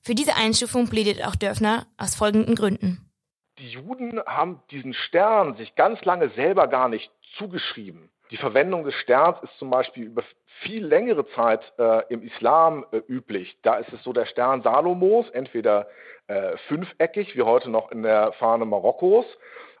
Für 0.00 0.14
diese 0.14 0.36
Einstufung 0.36 0.88
plädiert 0.88 1.26
auch 1.26 1.34
Dörfner 1.34 1.86
aus 1.96 2.14
folgenden 2.14 2.54
Gründen. 2.54 3.10
Die 3.58 3.68
Juden 3.68 4.20
haben 4.26 4.60
diesen 4.70 4.94
Stern 4.94 5.56
sich 5.56 5.74
ganz 5.76 6.04
lange 6.04 6.30
selber 6.30 6.66
gar 6.66 6.88
nicht 6.88 7.10
zugeschrieben. 7.38 8.10
Die 8.30 8.36
Verwendung 8.36 8.84
des 8.84 8.94
Sterns 8.94 9.38
ist 9.42 9.56
zum 9.58 9.70
Beispiel 9.70 10.04
über 10.04 10.24
viel 10.62 10.84
längere 10.84 11.26
Zeit 11.30 11.60
äh, 11.78 12.02
im 12.12 12.22
Islam 12.22 12.84
äh, 12.90 12.98
üblich. 13.08 13.56
Da 13.62 13.76
ist 13.76 13.92
es 13.92 14.02
so 14.02 14.12
der 14.12 14.26
Stern 14.26 14.62
Salomos, 14.62 15.28
entweder 15.30 15.88
äh, 16.26 16.56
fünfeckig, 16.68 17.36
wie 17.36 17.42
heute 17.42 17.70
noch 17.70 17.90
in 17.90 18.02
der 18.02 18.32
Fahne 18.32 18.64
Marokkos, 18.64 19.26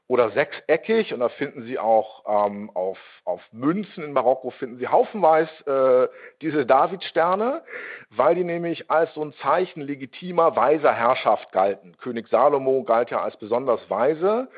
oder 0.06 0.30
sechseckig 0.30 1.14
und 1.14 1.20
da 1.20 1.30
finden 1.30 1.62
Sie 1.62 1.78
auch 1.78 2.46
ähm, 2.46 2.70
auf, 2.74 2.98
auf 3.24 3.40
Münzen 3.52 4.04
in 4.04 4.12
Marokko 4.12 4.50
finden 4.50 4.78
Sie 4.78 4.88
haufenweise 4.88 6.10
äh, 6.10 6.14
diese 6.42 6.66
Davidsterne, 6.66 7.62
weil 8.10 8.34
die 8.34 8.44
nämlich 8.44 8.90
als 8.90 9.14
so 9.14 9.24
ein 9.24 9.32
Zeichen 9.34 9.80
legitimer 9.80 10.56
weiser 10.56 10.92
Herrschaft 10.92 11.52
galten. 11.52 11.96
König 11.96 12.28
Salomo 12.28 12.82
galt 12.84 13.10
ja 13.10 13.22
als 13.22 13.36
besonders 13.38 13.88
weise 13.88 14.48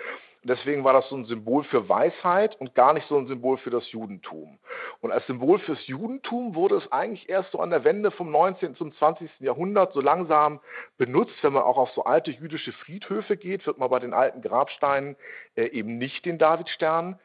Deswegen 0.46 0.84
war 0.84 0.92
das 0.92 1.08
so 1.08 1.16
ein 1.16 1.24
Symbol 1.24 1.64
für 1.64 1.88
Weisheit 1.88 2.54
und 2.60 2.74
gar 2.74 2.92
nicht 2.92 3.08
so 3.08 3.16
ein 3.18 3.26
Symbol 3.26 3.58
für 3.58 3.70
das 3.70 3.90
Judentum. 3.90 4.58
Und 5.00 5.10
als 5.10 5.26
Symbol 5.26 5.58
fürs 5.58 5.84
Judentum 5.86 6.54
wurde 6.54 6.76
es 6.76 6.90
eigentlich 6.92 7.28
erst 7.28 7.50
so 7.50 7.58
an 7.58 7.70
der 7.70 7.82
Wende 7.82 8.10
vom 8.12 8.30
19. 8.30 8.76
zum 8.76 8.92
20. 8.94 9.28
Jahrhundert 9.40 9.92
so 9.92 10.00
langsam 10.00 10.60
benutzt. 10.98 11.34
Wenn 11.42 11.52
man 11.52 11.64
auch 11.64 11.76
auf 11.76 11.90
so 11.90 12.04
alte 12.04 12.30
jüdische 12.30 12.72
Friedhöfe 12.72 13.36
geht, 13.36 13.66
wird 13.66 13.78
man 13.78 13.90
bei 13.90 13.98
den 13.98 14.14
alten 14.14 14.40
Grabsteinen 14.40 15.16
äh, 15.56 15.66
eben 15.66 15.98
nicht 15.98 16.24
den 16.24 16.38
Davidstern 16.38 17.18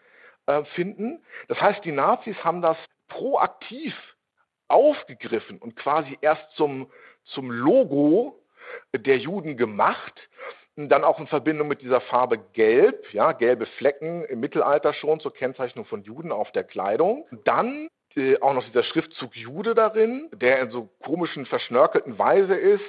äh, 0.47 0.63
finden. 0.75 1.23
Das 1.47 1.61
heißt, 1.61 1.85
die 1.85 1.91
Nazis 1.91 2.43
haben 2.43 2.61
das 2.61 2.77
proaktiv 3.07 3.93
aufgegriffen 4.67 5.59
und 5.59 5.75
quasi 5.75 6.17
erst 6.21 6.49
zum, 6.55 6.89
zum 7.25 7.51
Logo 7.51 8.39
der 8.95 9.17
Juden 9.17 9.57
gemacht 9.57 10.29
dann 10.75 11.03
auch 11.03 11.19
in 11.19 11.27
Verbindung 11.27 11.67
mit 11.67 11.81
dieser 11.81 12.01
Farbe 12.01 12.37
Gelb, 12.53 13.13
ja, 13.13 13.33
gelbe 13.33 13.65
Flecken 13.65 14.23
im 14.25 14.39
Mittelalter 14.39 14.93
schon 14.93 15.19
zur 15.19 15.33
Kennzeichnung 15.33 15.85
von 15.85 16.03
Juden 16.03 16.31
auf 16.31 16.51
der 16.51 16.63
Kleidung. 16.63 17.25
Dann 17.43 17.89
äh, 18.15 18.39
auch 18.41 18.53
noch 18.53 18.65
dieser 18.65 18.83
Schriftzug 18.83 19.35
Jude 19.35 19.75
darin, 19.75 20.29
der 20.33 20.59
in 20.59 20.71
so 20.71 20.89
komischen, 21.03 21.45
verschnörkelten 21.45 22.17
Weise 22.17 22.55
ist, 22.55 22.83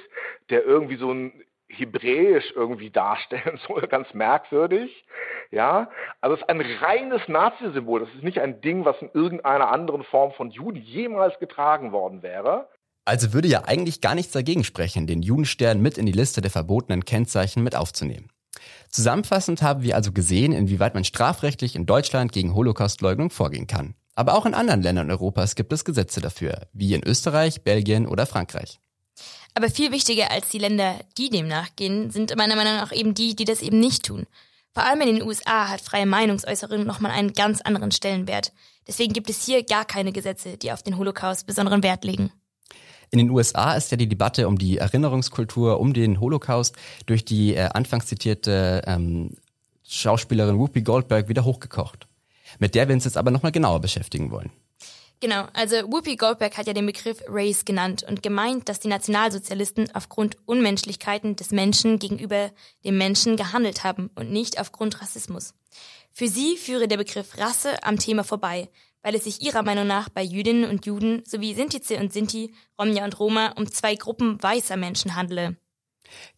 der 0.49 0.65
irgendwie 0.65 0.97
so 0.97 1.11
ein 1.11 1.43
hebräisch 1.67 2.51
irgendwie 2.55 2.91
darstellen 2.91 3.59
soll, 3.67 3.87
ganz 3.87 4.13
merkwürdig. 4.13 5.05
Ja, 5.51 5.89
also 6.21 6.35
es 6.35 6.41
ist 6.41 6.49
ein 6.49 6.61
reines 6.61 7.27
Nazi-Symbol. 7.27 8.01
Das 8.01 8.13
ist 8.15 8.23
nicht 8.23 8.39
ein 8.39 8.61
Ding, 8.61 8.85
was 8.85 9.01
in 9.01 9.09
irgendeiner 9.13 9.71
anderen 9.71 10.03
Form 10.03 10.31
von 10.33 10.49
Juden 10.51 10.79
jemals 10.79 11.37
getragen 11.39 11.91
worden 11.91 12.23
wäre. 12.23 12.67
Also 13.05 13.33
würde 13.33 13.47
ja 13.47 13.65
eigentlich 13.65 14.01
gar 14.01 14.15
nichts 14.15 14.31
dagegen 14.31 14.63
sprechen, 14.63 15.07
den 15.07 15.21
Judenstern 15.21 15.81
mit 15.81 15.97
in 15.97 16.05
die 16.05 16.11
Liste 16.13 16.41
der 16.41 16.51
verbotenen 16.51 17.03
Kennzeichen 17.05 17.63
mit 17.63 17.75
aufzunehmen. 17.75 18.29
Zusammenfassend 18.89 19.61
haben 19.61 19.83
wir 19.83 19.95
also 19.95 20.11
gesehen, 20.11 20.53
inwieweit 20.53 20.93
man 20.93 21.03
strafrechtlich 21.03 21.75
in 21.75 21.85
Deutschland 21.85 22.31
gegen 22.31 22.53
Holocaustleugnung 22.53 23.29
vorgehen 23.29 23.67
kann. 23.67 23.95
Aber 24.15 24.35
auch 24.35 24.45
in 24.45 24.53
anderen 24.53 24.83
Ländern 24.83 25.09
Europas 25.09 25.55
gibt 25.55 25.73
es 25.73 25.83
Gesetze 25.83 26.21
dafür, 26.21 26.67
wie 26.71 26.93
in 26.93 27.03
Österreich, 27.03 27.63
Belgien 27.63 28.05
oder 28.05 28.25
Frankreich. 28.25 28.79
Aber 29.55 29.69
viel 29.69 29.91
wichtiger 29.91 30.31
als 30.31 30.49
die 30.49 30.59
Länder, 30.59 30.99
die 31.17 31.29
dem 31.29 31.47
nachgehen, 31.47 32.11
sind 32.11 32.35
meiner 32.35 32.55
Meinung 32.55 32.75
nach 32.75 32.91
eben 32.91 33.13
die, 33.13 33.35
die 33.35 33.45
das 33.45 33.61
eben 33.61 33.79
nicht 33.79 34.05
tun. 34.05 34.27
Vor 34.73 34.83
allem 34.83 35.01
in 35.01 35.15
den 35.15 35.23
USA 35.23 35.69
hat 35.69 35.81
freie 35.81 36.07
Meinungsäußerung 36.07 36.85
nochmal 36.85 37.11
einen 37.11 37.33
ganz 37.33 37.61
anderen 37.61 37.91
Stellenwert. 37.91 38.53
Deswegen 38.87 39.13
gibt 39.13 39.29
es 39.29 39.45
hier 39.45 39.63
gar 39.63 39.85
keine 39.85 40.11
Gesetze, 40.11 40.57
die 40.57 40.71
auf 40.71 40.81
den 40.81 40.97
Holocaust 40.97 41.45
besonderen 41.45 41.83
Wert 41.83 42.03
legen. 42.03 42.31
In 43.13 43.19
den 43.19 43.29
USA 43.29 43.75
ist 43.75 43.91
ja 43.91 43.97
die 43.97 44.09
Debatte 44.09 44.47
um 44.47 44.57
die 44.57 44.79
Erinnerungskultur, 44.79 45.79
um 45.79 45.93
den 45.93 46.19
Holocaust 46.19 46.75
durch 47.05 47.23
die 47.23 47.53
äh, 47.53 47.69
anfangs 47.71 48.07
zitierte 48.07 48.81
ähm, 48.87 49.35
Schauspielerin 49.83 50.57
Whoopi 50.57 50.81
Goldberg 50.81 51.29
wieder 51.29 51.45
hochgekocht. 51.45 52.07
Mit 52.57 52.73
der 52.73 52.87
wir 52.87 52.95
uns 52.95 53.05
jetzt 53.05 53.15
aber 53.15 53.29
nochmal 53.29 53.51
genauer 53.51 53.81
beschäftigen 53.81 54.31
wollen. 54.31 54.49
Genau, 55.19 55.45
also 55.53 55.75
Whoopi 55.91 56.15
Goldberg 56.15 56.57
hat 56.57 56.65
ja 56.65 56.73
den 56.73 56.87
Begriff 56.87 57.21
Race 57.27 57.65
genannt 57.65 58.01
und 58.01 58.23
gemeint, 58.23 58.67
dass 58.67 58.79
die 58.79 58.87
Nationalsozialisten 58.87 59.93
aufgrund 59.93 60.37
Unmenschlichkeiten 60.47 61.35
des 61.35 61.51
Menschen 61.51 61.99
gegenüber 61.99 62.49
dem 62.83 62.97
Menschen 62.97 63.37
gehandelt 63.37 63.83
haben 63.83 64.09
und 64.15 64.31
nicht 64.31 64.59
aufgrund 64.59 65.03
Rassismus. 65.03 65.53
Für 66.13 66.27
sie 66.27 66.57
führe 66.57 66.87
der 66.87 66.97
Begriff 66.97 67.37
Rasse 67.37 67.83
am 67.83 67.99
Thema 67.99 68.23
vorbei, 68.23 68.69
weil 69.03 69.15
es 69.15 69.25
sich 69.25 69.41
ihrer 69.41 69.61
Meinung 69.61 69.85
nach 69.85 70.09
bei 70.09 70.23
Jüdinnen 70.23 70.69
und 70.69 70.85
Juden 70.85 71.21
sowie 71.25 71.53
Sintize 71.53 71.99
und 71.99 72.11
Sinti, 72.11 72.53
Romja 72.79 73.03
und 73.03 73.19
Roma 73.19 73.53
um 73.57 73.71
zwei 73.71 73.95
Gruppen 73.95 74.41
weißer 74.41 74.77
Menschen 74.77 75.15
handele. 75.15 75.57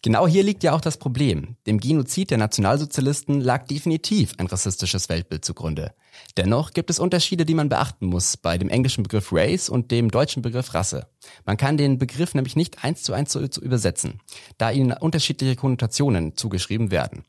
Genau 0.03 0.27
hier 0.27 0.43
liegt 0.43 0.63
ja 0.63 0.74
auch 0.74 0.81
das 0.81 0.98
Problem. 0.98 1.55
Dem 1.65 1.79
Genozid 1.79 2.29
der 2.31 2.38
Nationalsozialisten 2.38 3.41
lag 3.41 3.65
definitiv 3.65 4.34
ein 4.38 4.48
rassistisches 4.48 5.10
Weltbild 5.10 5.43
zugrunde. 5.43 5.93
Dennoch 6.38 6.72
gibt 6.72 6.89
es 6.89 7.00
Unterschiede, 7.00 7.45
die 7.45 7.55
man 7.55 7.69
beachten 7.69 8.05
muss 8.05 8.38
bei 8.38 8.57
dem 8.57 8.69
englischen 8.69 9.03
Begriff 9.03 9.29
Race 9.31 9.69
und 9.69 9.91
dem 9.91 10.12
deutschen 10.12 10.41
Begriff 10.41 10.74
Rasse. 10.74 11.07
Man 11.45 11.57
kann 11.57 11.77
den 11.77 11.98
Begriff 11.98 12.36
nämlich 12.36 12.55
nicht 12.55 12.84
eins 12.84 13.03
zu 13.03 13.13
eins 13.13 13.31
zu 13.31 13.62
übersetzen, 13.62 14.22
da 14.57 14.72
ihnen 14.72 14.93
unterschiedliche 14.93 15.55
Konnotationen 15.55 16.38
zugeschrieben 16.38 16.91
werden. 16.91 17.25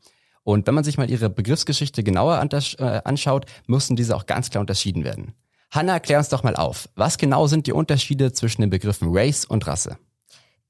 Und 0.47 0.69
wenn 0.69 0.77
man 0.77 0.85
sich 0.85 0.97
mal 0.97 1.11
ihre 1.11 1.29
Begriffsgeschichte 1.29 2.05
genauer 2.05 2.41
äh, 2.41 3.01
anschaut, 3.03 3.47
müssen 3.67 3.97
diese 3.97 4.15
auch 4.15 4.27
ganz 4.27 4.49
klar 4.49 4.61
unterschieden 4.61 5.03
werden. 5.03 5.35
Hanna, 5.73 5.99
klär 5.99 6.19
uns 6.19 6.29
doch 6.29 6.45
mal 6.45 6.55
auf. 6.55 6.89
Was 6.95 7.19
genau 7.19 7.49
sind 7.49 7.67
die 7.67 7.73
Unterschiede 7.73 8.33
zwischen 8.33 8.61
den 8.61 8.71
Begriffen 8.71 9.09
Race 9.11 9.45
und 9.45 9.67
Rasse? 9.67 9.99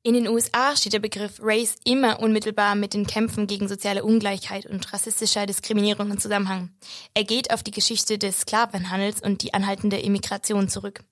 In 0.02 0.14
den 0.14 0.28
USA 0.28 0.74
steht 0.76 0.94
der 0.94 1.00
Begriff 1.00 1.40
Race 1.42 1.74
immer 1.84 2.20
unmittelbar 2.20 2.74
mit 2.74 2.94
den 2.94 3.06
Kämpfen 3.06 3.46
gegen 3.46 3.68
soziale 3.68 4.02
Ungleichheit 4.02 4.64
und 4.64 4.94
rassistischer 4.94 5.44
Diskriminierung 5.44 6.10
in 6.10 6.18
Zusammenhang. 6.18 6.70
Er 7.12 7.24
geht 7.24 7.52
auf 7.52 7.62
die 7.62 7.70
Geschichte 7.70 8.16
des 8.16 8.40
Sklavenhandels 8.40 9.20
und 9.20 9.42
die 9.42 9.52
anhaltende 9.52 9.98
Immigration 9.98 10.70
zurück. 10.70 11.04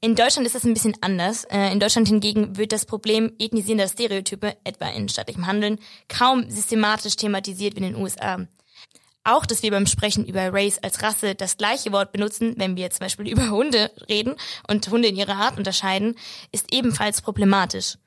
In 0.00 0.14
Deutschland 0.14 0.46
ist 0.46 0.54
das 0.54 0.64
ein 0.64 0.74
bisschen 0.74 0.96
anders. 1.00 1.44
Äh, 1.44 1.72
in 1.72 1.80
Deutschland 1.80 2.08
hingegen 2.08 2.56
wird 2.56 2.72
das 2.72 2.86
Problem 2.86 3.32
ethnisierender 3.38 3.88
Stereotype, 3.88 4.56
etwa 4.64 4.88
in 4.88 5.08
staatlichem 5.08 5.46
Handeln, 5.46 5.78
kaum 6.08 6.50
systematisch 6.50 7.16
thematisiert 7.16 7.74
wie 7.74 7.84
in 7.84 7.92
den 7.92 7.96
USA. 7.96 8.46
Auch, 9.24 9.46
dass 9.46 9.62
wir 9.62 9.70
beim 9.70 9.86
Sprechen 9.86 10.26
über 10.26 10.52
Race 10.52 10.78
als 10.82 11.02
Rasse 11.02 11.34
das 11.34 11.56
gleiche 11.56 11.92
Wort 11.92 12.12
benutzen, 12.12 12.54
wenn 12.56 12.76
wir 12.76 12.90
zum 12.90 13.00
Beispiel 13.00 13.28
über 13.30 13.50
Hunde 13.50 13.90
reden 14.08 14.34
und 14.68 14.88
Hunde 14.88 15.08
in 15.08 15.16
ihrer 15.16 15.36
Art 15.36 15.58
unterscheiden, 15.58 16.16
ist 16.50 16.72
ebenfalls 16.72 17.22
problematisch. 17.22 17.98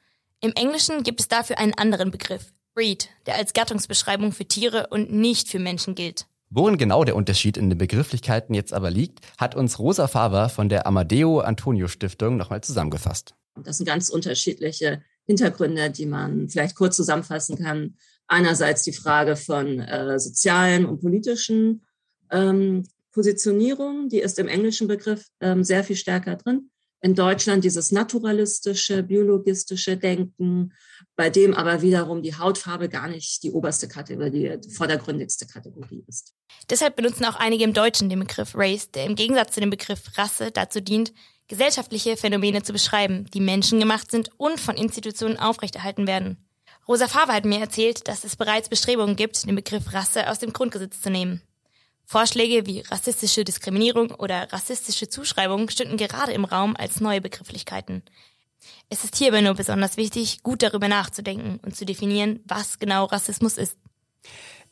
Im 0.42 0.54
Englischen 0.54 1.04
gibt 1.04 1.22
es 1.22 1.28
dafür 1.28 1.58
einen 1.58 1.74
anderen 1.74 2.12
Begriff, 2.12 2.54
Breed, 2.74 3.10
der 3.26 3.36
als 3.36 3.54
Gattungsbeschreibung 3.54 4.34
für 4.34 4.46
Tiere 4.46 4.88
und 4.88 5.12
nicht 5.12 5.48
für 5.48 5.60
Menschen 5.60 5.96
gilt. 5.96 6.28
Worin 6.56 6.78
genau 6.78 7.04
der 7.04 7.18
Unterschied 7.18 7.58
in 7.58 7.70
den 7.70 7.78
Begrifflichkeiten 7.78 8.56
jetzt 8.56 8.72
aber 8.72 8.90
liegt, 8.90 9.20
hat 9.38 9.56
uns 9.56 9.78
Rosa 9.78 10.08
Faber 10.08 10.48
von 10.48 10.70
der 10.70 10.88
Amadeo 10.88 11.42
Antonio 11.42 11.90
Stiftung 11.90 12.38
nochmal 12.38 12.62
zusammengefasst. 12.62 13.36
Das 13.62 13.76
sind 13.76 13.86
ganz 13.86 14.08
unterschiedliche 14.08 15.02
Hintergründe, 15.26 15.92
die 15.92 16.06
man 16.06 16.48
vielleicht 16.48 16.78
kurz 16.78 16.96
zusammenfassen 16.96 17.58
kann. 17.58 17.98
Einerseits 18.28 18.84
die 18.84 18.94
Frage 18.94 19.36
von 19.36 19.80
äh, 19.82 20.18
sozialen 20.18 20.86
und 20.86 21.02
politischen 21.02 21.84
ähm, 22.32 22.84
Positionierung, 23.12 24.08
die 24.08 24.20
ist 24.20 24.40
im 24.40 24.48
englischen 24.48 24.88
Begriff 24.88 25.26
ähm, 25.42 25.66
sehr 25.66 25.84
viel 25.84 25.98
stärker 25.98 26.38
drin 26.38 26.70
in 27.02 27.16
Deutschland 27.16 27.64
dieses 27.64 27.92
naturalistische, 27.92 29.04
biologistische 29.04 29.98
Denken, 29.98 30.74
bei 31.16 31.30
dem 31.30 31.54
aber 31.54 31.82
wiederum 31.82 32.24
die 32.24 32.36
Hautfarbe 32.36 32.90
gar 32.90 33.08
nicht 33.08 33.44
die 33.44 33.52
oberste 33.52 33.88
Kategorie, 33.88 34.58
die 34.58 34.72
vordergründigste 34.72 35.46
Kategorie 35.46 36.04
ist. 36.08 36.34
Deshalb 36.70 36.96
benutzen 36.96 37.26
auch 37.26 37.36
einige 37.36 37.64
im 37.64 37.74
Deutschen 37.74 38.10
den 38.10 38.20
Begriff 38.20 38.56
Race, 38.56 38.90
der 38.92 39.06
im 39.06 39.16
Gegensatz 39.16 39.54
zu 39.54 39.60
dem 39.60 39.70
Begriff 39.70 40.18
Rasse 40.18 40.52
dazu 40.52 40.82
dient, 40.82 41.14
gesellschaftliche 41.48 42.18
Phänomene 42.18 42.64
zu 42.64 42.74
beschreiben, 42.74 43.26
die 43.34 43.40
menschengemacht 43.40 44.10
sind 44.10 44.32
und 44.38 44.60
von 44.60 44.76
Institutionen 44.76 45.38
aufrechterhalten 45.38 46.08
werden. 46.08 46.38
Rosa 46.88 47.08
Faber 47.08 47.34
hat 47.34 47.46
mir 47.46 47.60
erzählt, 47.60 48.08
dass 48.08 48.24
es 48.24 48.36
bereits 48.36 48.70
Bestrebungen 48.70 49.16
gibt, 49.16 49.46
den 49.46 49.56
Begriff 49.56 49.94
Rasse 49.94 50.30
aus 50.30 50.40
dem 50.40 50.54
Grundgesetz 50.54 51.02
zu 51.02 51.10
nehmen. 51.10 51.42
Vorschläge 52.06 52.66
wie 52.66 52.82
rassistische 52.82 53.44
Diskriminierung 53.44 54.12
oder 54.12 54.52
rassistische 54.54 55.10
Zuschreibung 55.10 55.70
stünden 55.70 55.98
gerade 55.98 56.34
im 56.34 56.46
Raum 56.46 56.76
als 56.76 57.02
neue 57.02 57.22
Begrifflichkeiten. 57.22 58.04
Es 58.90 59.04
ist 59.04 59.16
hierbei 59.16 59.42
nur 59.42 59.56
besonders 59.56 59.98
wichtig, 59.98 60.44
gut 60.44 60.62
darüber 60.62 60.88
nachzudenken 60.88 61.60
und 61.64 61.76
zu 61.76 61.86
definieren, 61.86 62.40
was 62.46 62.80
genau 62.80 63.06
Rassismus 63.06 63.58
ist. 63.58 63.78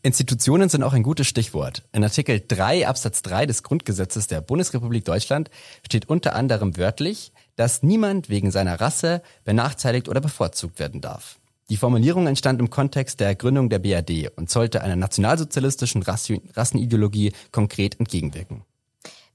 Institutionen 0.06 0.68
sind 0.68 0.84
auch 0.84 0.94
ein 0.94 1.02
gutes 1.02 1.28
Stichwort. 1.28 1.84
In 1.94 2.04
Artikel 2.04 2.44
3 2.46 2.88
Absatz 2.88 3.22
3 3.22 3.46
des 3.46 3.63
Grundgesetzes 3.63 4.28
der 4.28 4.42
Bundesrepublik 4.42 5.06
Deutschland 5.06 5.50
steht 5.86 6.10
unter 6.10 6.36
anderem 6.36 6.75
wörtlich, 6.75 7.32
dass 7.56 7.84
niemand 7.84 8.28
wegen 8.28 8.52
seiner 8.52 8.82
Rasse 8.82 9.22
benachteiligt 9.46 10.10
oder 10.10 10.20
bevorzugt 10.20 10.78
werden 10.78 11.00
darf. 11.00 11.40
Die 11.74 11.77
Formulierung 11.77 12.27
entstand 12.27 12.60
im 12.60 12.70
Kontext 12.70 13.20
der 13.20 13.34
Gründung 13.34 13.68
der 13.68 13.80
BRD 13.80 14.30
und 14.36 14.48
sollte 14.48 14.84
einer 14.84 14.96
nationalsozialistischen 14.96 16.03
Rassenideologie 16.03 17.34
konkret 17.51 18.00
entgegenwirken. 18.00 18.63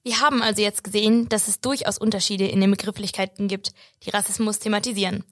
Wir 0.04 0.21
haben 0.21 0.40
also 0.40 0.62
jetzt 0.62 0.85
gesehen, 0.85 1.28
dass 1.28 1.49
es 1.49 1.61
durchaus 1.61 1.99
Unterschiede 1.99 2.47
in 2.47 2.61
den 2.61 2.71
Begrifflichkeiten 2.71 3.49
gibt, 3.49 3.73
die 4.04 4.11
Rassismus 4.11 4.61
thematisieren. 4.61 5.25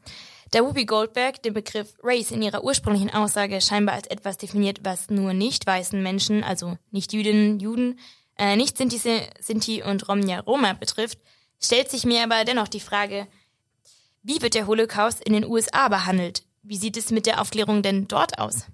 Da 0.50 0.62
Whoopi 0.62 0.84
Goldberg 0.84 1.40
den 1.44 1.54
Begriff 1.54 1.94
Race 2.02 2.32
in 2.32 2.42
ihrer 2.42 2.64
ursprünglichen 2.64 3.10
Aussage 3.10 3.60
scheinbar 3.60 3.94
als 3.94 4.08
etwas 4.08 4.36
definiert, 4.36 4.80
was 4.82 5.08
nur 5.08 5.32
nicht 5.32 5.64
weißen 5.64 6.02
Menschen, 6.02 6.42
also 6.42 6.76
nicht 6.90 7.12
Jüdinnen, 7.12 7.60
Juden, 7.60 8.00
äh, 8.36 8.56
nicht 8.56 8.76
Sinti, 8.76 8.98
Sinti 9.38 9.80
und 9.80 10.08
Romnia 10.08 10.40
Roma 10.40 10.72
betrifft, 10.72 11.20
stellt 11.62 11.88
sich 11.88 12.04
mir 12.04 12.24
aber 12.24 12.44
dennoch 12.44 12.66
die 12.66 12.80
Frage, 12.80 13.28
wie 14.24 14.42
wird 14.42 14.54
der 14.54 14.66
Holocaust 14.66 15.22
in 15.22 15.34
den 15.34 15.44
USA 15.44 15.86
behandelt? 15.86 16.42
Wie 16.68 16.76
sieht 16.76 16.96
es 16.96 17.12
mit 17.12 17.26
der 17.26 17.40
Aufklärung 17.40 17.82
denn 17.82 18.08
dort 18.08 18.40
aus? 18.40 18.66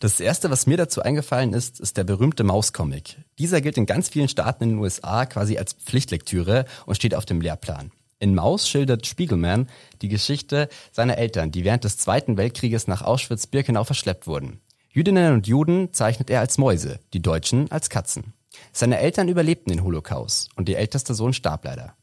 Das 0.00 0.18
erste, 0.18 0.50
was 0.50 0.66
mir 0.66 0.78
dazu 0.78 1.02
eingefallen 1.02 1.52
ist, 1.52 1.78
ist 1.78 1.98
der 1.98 2.04
berühmte 2.04 2.42
Mauscomic. 2.42 3.18
Dieser 3.38 3.60
gilt 3.60 3.76
in 3.76 3.84
ganz 3.84 4.08
vielen 4.08 4.30
Staaten 4.30 4.64
in 4.64 4.70
den 4.70 4.78
USA 4.78 5.26
quasi 5.26 5.58
als 5.58 5.74
Pflichtlektüre 5.74 6.64
und 6.86 6.94
steht 6.94 7.14
auf 7.14 7.26
dem 7.26 7.42
Lehrplan. 7.42 7.90
In 8.18 8.34
Maus 8.34 8.66
schildert 8.66 9.06
Spiegelman 9.06 9.68
die 10.00 10.08
Geschichte 10.08 10.70
seiner 10.90 11.18
Eltern, 11.18 11.50
die 11.50 11.64
während 11.64 11.84
des 11.84 11.98
Zweiten 11.98 12.38
Weltkrieges 12.38 12.86
nach 12.86 13.02
Auschwitz-Birkenau 13.02 13.84
verschleppt 13.84 14.26
wurden. 14.26 14.62
Jüdinnen 14.88 15.34
und 15.34 15.46
Juden 15.46 15.92
zeichnet 15.92 16.30
er 16.30 16.40
als 16.40 16.56
Mäuse, 16.56 16.98
die 17.12 17.20
Deutschen 17.20 17.70
als 17.70 17.90
Katzen. 17.90 18.32
Seine 18.72 19.00
Eltern 19.00 19.28
überlebten 19.28 19.70
den 19.70 19.84
Holocaust 19.84 20.48
und 20.56 20.70
ihr 20.70 20.78
ältester 20.78 21.12
Sohn 21.12 21.34
starb 21.34 21.66
leider. 21.66 21.94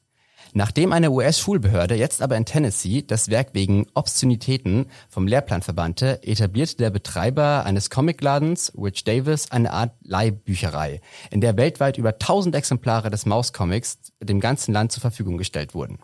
Nachdem 0.57 0.93
eine 0.93 1.12
US-Schulbehörde 1.12 1.95
jetzt 1.95 2.21
aber 2.21 2.38
in 2.38 2.45
Tennessee 2.45 3.01
das 3.01 3.29
Werk 3.29 3.50
wegen 3.51 3.88
Obszönitäten 3.93 4.85
vom 5.09 5.27
Lehrplan 5.27 5.62
verbannte, 5.62 6.24
etablierte 6.24 6.77
der 6.77 6.91
Betreiber 6.91 7.65
eines 7.65 7.89
Comicladens, 7.89 8.71
Rich 8.77 9.03
Davis, 9.03 9.51
eine 9.51 9.74
Art 9.74 9.91
Leihbücherei, 10.01 11.01
in 11.29 11.41
der 11.41 11.57
weltweit 11.57 11.97
über 11.97 12.13
1000 12.13 12.55
Exemplare 12.55 13.09
des 13.09 13.25
Mauscomics 13.25 13.97
dem 14.21 14.39
ganzen 14.39 14.74
Land 14.74 14.93
zur 14.93 15.01
Verfügung 15.01 15.38
gestellt 15.38 15.74
wurden. 15.74 16.00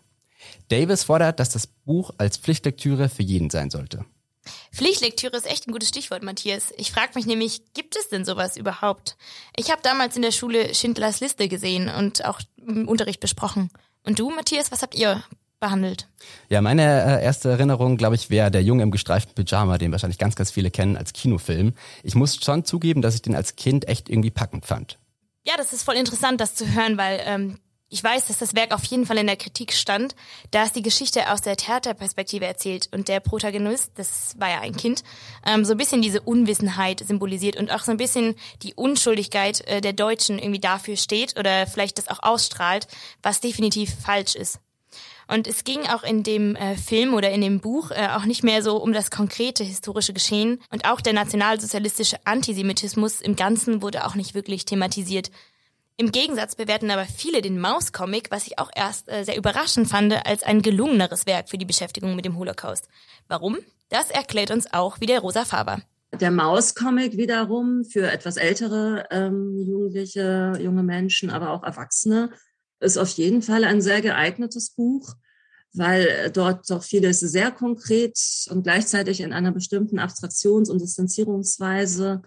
Davis 0.68 1.04
fordert, 1.04 1.40
dass 1.40 1.48
das 1.48 1.66
Buch 1.66 2.10
als 2.18 2.36
Pflichtlektüre 2.36 3.08
für 3.08 3.22
jeden 3.22 3.48
sein 3.48 3.70
sollte. 3.70 4.04
Pflichtlektüre 4.70 5.34
ist 5.34 5.50
echt 5.50 5.66
ein 5.66 5.72
gutes 5.72 5.88
Stichwort, 5.88 6.22
Matthias. 6.22 6.74
Ich 6.76 6.92
frage 6.92 7.12
mich 7.14 7.24
nämlich, 7.24 7.72
gibt 7.72 7.96
es 7.96 8.10
denn 8.10 8.26
sowas 8.26 8.58
überhaupt? 8.58 9.16
Ich 9.56 9.70
habe 9.70 9.80
damals 9.80 10.14
in 10.14 10.20
der 10.20 10.32
Schule 10.32 10.74
Schindlers 10.74 11.20
Liste 11.20 11.48
gesehen 11.48 11.88
und 11.88 12.26
auch 12.26 12.42
im 12.58 12.86
Unterricht 12.86 13.20
besprochen. 13.20 13.70
Und 14.04 14.18
du, 14.18 14.30
Matthias, 14.30 14.72
was 14.72 14.82
habt 14.82 14.94
ihr 14.94 15.22
behandelt? 15.60 16.08
Ja, 16.48 16.60
meine 16.60 16.82
äh, 16.82 17.24
erste 17.24 17.50
Erinnerung, 17.50 17.96
glaube 17.96 18.16
ich, 18.16 18.30
wäre 18.30 18.50
der 18.50 18.62
Junge 18.62 18.82
im 18.82 18.90
gestreiften 18.90 19.34
Pyjama, 19.34 19.78
den 19.78 19.92
wahrscheinlich 19.92 20.18
ganz, 20.18 20.34
ganz 20.34 20.50
viele 20.50 20.70
kennen 20.70 20.96
als 20.96 21.12
Kinofilm. 21.12 21.74
Ich 22.02 22.14
muss 22.14 22.36
schon 22.36 22.64
zugeben, 22.64 23.00
dass 23.00 23.14
ich 23.14 23.22
den 23.22 23.36
als 23.36 23.56
Kind 23.56 23.88
echt 23.88 24.08
irgendwie 24.08 24.30
packend 24.30 24.66
fand. 24.66 24.98
Ja, 25.46 25.54
das 25.56 25.72
ist 25.72 25.82
voll 25.84 25.94
interessant, 25.94 26.40
das 26.40 26.54
zu 26.54 26.66
hören, 26.72 26.98
weil 26.98 27.20
ähm, 27.24 27.58
ich 27.92 28.02
weiß, 28.02 28.26
dass 28.28 28.38
das 28.38 28.54
Werk 28.54 28.72
auf 28.72 28.84
jeden 28.84 29.04
Fall 29.04 29.18
in 29.18 29.26
der 29.26 29.36
Kritik 29.36 29.74
stand, 29.74 30.16
da 30.50 30.64
es 30.64 30.72
die 30.72 30.82
Geschichte 30.82 31.30
aus 31.30 31.42
der 31.42 31.58
Theaterperspektive 31.58 32.46
erzählt 32.46 32.88
und 32.90 33.06
der 33.06 33.20
Protagonist, 33.20 33.92
das 33.96 34.34
war 34.38 34.48
ja 34.48 34.60
ein 34.60 34.74
Kind, 34.74 35.04
ähm, 35.46 35.66
so 35.66 35.72
ein 35.72 35.76
bisschen 35.76 36.00
diese 36.00 36.22
Unwissenheit 36.22 37.04
symbolisiert 37.06 37.56
und 37.56 37.70
auch 37.70 37.80
so 37.80 37.90
ein 37.90 37.98
bisschen 37.98 38.34
die 38.62 38.72
Unschuldigkeit 38.72 39.60
äh, 39.68 39.82
der 39.82 39.92
Deutschen 39.92 40.38
irgendwie 40.38 40.58
dafür 40.58 40.96
steht 40.96 41.38
oder 41.38 41.66
vielleicht 41.66 41.98
das 41.98 42.08
auch 42.08 42.22
ausstrahlt, 42.22 42.88
was 43.22 43.40
definitiv 43.40 43.94
falsch 44.02 44.36
ist. 44.36 44.58
Und 45.28 45.46
es 45.46 45.64
ging 45.64 45.86
auch 45.86 46.02
in 46.02 46.22
dem 46.22 46.56
äh, 46.56 46.76
Film 46.76 47.12
oder 47.12 47.30
in 47.30 47.42
dem 47.42 47.60
Buch 47.60 47.90
äh, 47.90 48.08
auch 48.16 48.24
nicht 48.24 48.42
mehr 48.42 48.62
so 48.62 48.78
um 48.78 48.94
das 48.94 49.10
konkrete 49.10 49.64
historische 49.64 50.14
Geschehen 50.14 50.62
und 50.70 50.86
auch 50.86 51.02
der 51.02 51.12
nationalsozialistische 51.12 52.16
Antisemitismus 52.24 53.20
im 53.20 53.36
Ganzen 53.36 53.82
wurde 53.82 54.06
auch 54.06 54.14
nicht 54.14 54.34
wirklich 54.34 54.64
thematisiert, 54.64 55.30
im 56.02 56.10
Gegensatz 56.10 56.56
bewerten 56.56 56.90
aber 56.90 57.04
viele 57.04 57.42
den 57.42 57.60
Maus-Comic, 57.60 58.32
was 58.32 58.48
ich 58.48 58.58
auch 58.58 58.70
erst 58.74 59.08
äh, 59.08 59.22
sehr 59.22 59.36
überraschend 59.36 59.86
fand, 59.86 60.12
als 60.26 60.42
ein 60.42 60.60
gelungeneres 60.60 61.26
Werk 61.26 61.48
für 61.48 61.58
die 61.58 61.64
Beschäftigung 61.64 62.16
mit 62.16 62.24
dem 62.24 62.36
Holocaust. 62.36 62.88
Warum? 63.28 63.58
Das 63.88 64.10
erklärt 64.10 64.50
uns 64.50 64.72
auch 64.72 65.00
wieder 65.00 65.20
Rosa 65.20 65.44
Faber. 65.44 65.80
Der 66.20 66.32
Maus-Comic 66.32 67.16
wiederum 67.16 67.84
für 67.84 68.10
etwas 68.10 68.36
ältere 68.36 69.06
ähm, 69.12 69.56
Jugendliche, 69.64 70.58
junge 70.60 70.82
Menschen, 70.82 71.30
aber 71.30 71.50
auch 71.50 71.62
Erwachsene 71.62 72.30
ist 72.80 72.98
auf 72.98 73.10
jeden 73.10 73.40
Fall 73.40 73.62
ein 73.62 73.80
sehr 73.80 74.02
geeignetes 74.02 74.70
Buch, 74.70 75.14
weil 75.72 76.32
dort 76.34 76.68
doch 76.68 76.82
vieles 76.82 77.20
sehr 77.20 77.52
konkret 77.52 78.18
und 78.50 78.64
gleichzeitig 78.64 79.20
in 79.20 79.32
einer 79.32 79.52
bestimmten 79.52 80.00
Abstraktions- 80.00 80.68
und 80.68 80.82
Distanzierungsweise 80.82 82.22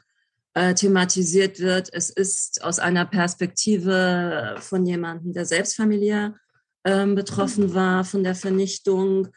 äh, 0.55 0.73
thematisiert 0.73 1.59
wird. 1.59 1.89
Es 1.93 2.09
ist 2.09 2.63
aus 2.63 2.79
einer 2.79 3.05
Perspektive 3.05 4.55
von 4.59 4.85
jemandem, 4.85 5.33
der 5.33 5.45
selbst 5.45 5.75
familiär 5.75 6.35
ähm, 6.85 7.13
betroffen 7.13 7.73
war 7.73 8.05
von 8.05 8.23
der 8.23 8.35
Vernichtung. 8.35 9.27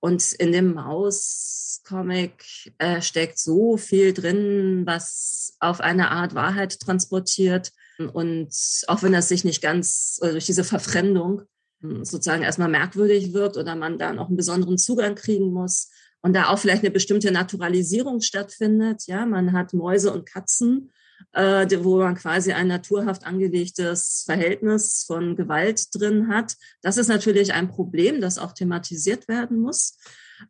Und 0.00 0.32
in 0.34 0.52
dem 0.52 0.74
Maus-Comic 0.74 2.44
äh, 2.78 3.02
steckt 3.02 3.38
so 3.38 3.76
viel 3.76 4.12
drin, 4.12 4.82
was 4.86 5.56
auf 5.58 5.80
eine 5.80 6.12
Art 6.12 6.36
Wahrheit 6.36 6.78
transportiert. 6.78 7.72
Und 8.12 8.54
auch 8.86 9.02
wenn 9.02 9.12
das 9.12 9.28
sich 9.28 9.44
nicht 9.44 9.60
ganz 9.60 10.20
äh, 10.22 10.30
durch 10.30 10.46
diese 10.46 10.62
Verfremdung 10.62 11.42
hm, 11.80 12.04
sozusagen 12.04 12.44
erstmal 12.44 12.68
merkwürdig 12.68 13.32
wirkt 13.32 13.56
oder 13.56 13.74
man 13.74 13.98
da 13.98 14.12
noch 14.12 14.28
einen 14.28 14.36
besonderen 14.36 14.78
Zugang 14.78 15.16
kriegen 15.16 15.52
muss, 15.52 15.90
und 16.22 16.34
da 16.34 16.48
auch 16.48 16.58
vielleicht 16.58 16.82
eine 16.82 16.90
bestimmte 16.90 17.30
Naturalisierung 17.30 18.20
stattfindet. 18.20 19.06
Ja, 19.06 19.26
man 19.26 19.52
hat 19.52 19.72
Mäuse 19.72 20.12
und 20.12 20.26
Katzen, 20.26 20.90
äh, 21.32 21.66
wo 21.80 21.98
man 21.98 22.16
quasi 22.16 22.52
ein 22.52 22.68
naturhaft 22.68 23.24
angelegtes 23.24 24.24
Verhältnis 24.26 25.04
von 25.06 25.36
Gewalt 25.36 25.86
drin 25.94 26.28
hat. 26.28 26.56
Das 26.82 26.96
ist 26.96 27.08
natürlich 27.08 27.52
ein 27.52 27.68
Problem, 27.68 28.20
das 28.20 28.38
auch 28.38 28.52
thematisiert 28.52 29.28
werden 29.28 29.58
muss. 29.58 29.96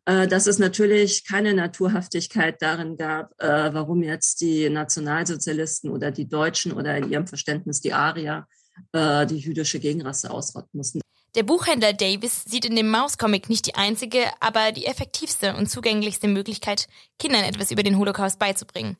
Äh, 0.05 0.27
dass 0.27 0.47
es 0.47 0.59
natürlich 0.59 1.25
keine 1.25 1.53
Naturhaftigkeit 1.53 2.61
darin 2.61 2.97
gab, 2.97 3.31
äh, 3.41 3.73
warum 3.73 4.03
jetzt 4.03 4.41
die 4.41 4.69
Nationalsozialisten 4.69 5.89
oder 5.89 6.11
die 6.11 6.27
Deutschen 6.27 6.73
oder 6.73 6.95
in 6.97 7.11
ihrem 7.11 7.27
Verständnis 7.27 7.81
die 7.81 7.93
Arier 7.93 8.47
äh, 8.93 9.25
die 9.25 9.37
jüdische 9.37 9.79
Gegenrasse 9.79 10.31
ausrotten 10.31 10.77
mussten. 10.77 11.01
Der 11.35 11.43
Buchhändler 11.43 11.93
Davis 11.93 12.43
sieht 12.45 12.65
in 12.65 12.75
dem 12.75 12.89
Mauscomic 12.89 13.49
nicht 13.49 13.67
die 13.67 13.75
einzige, 13.75 14.23
aber 14.39 14.71
die 14.71 14.85
effektivste 14.85 15.55
und 15.55 15.69
zugänglichste 15.69 16.27
Möglichkeit, 16.27 16.87
Kindern 17.19 17.43
etwas 17.43 17.69
über 17.69 17.83
den 17.83 17.99
Holocaust 17.99 18.39
beizubringen. 18.39 18.97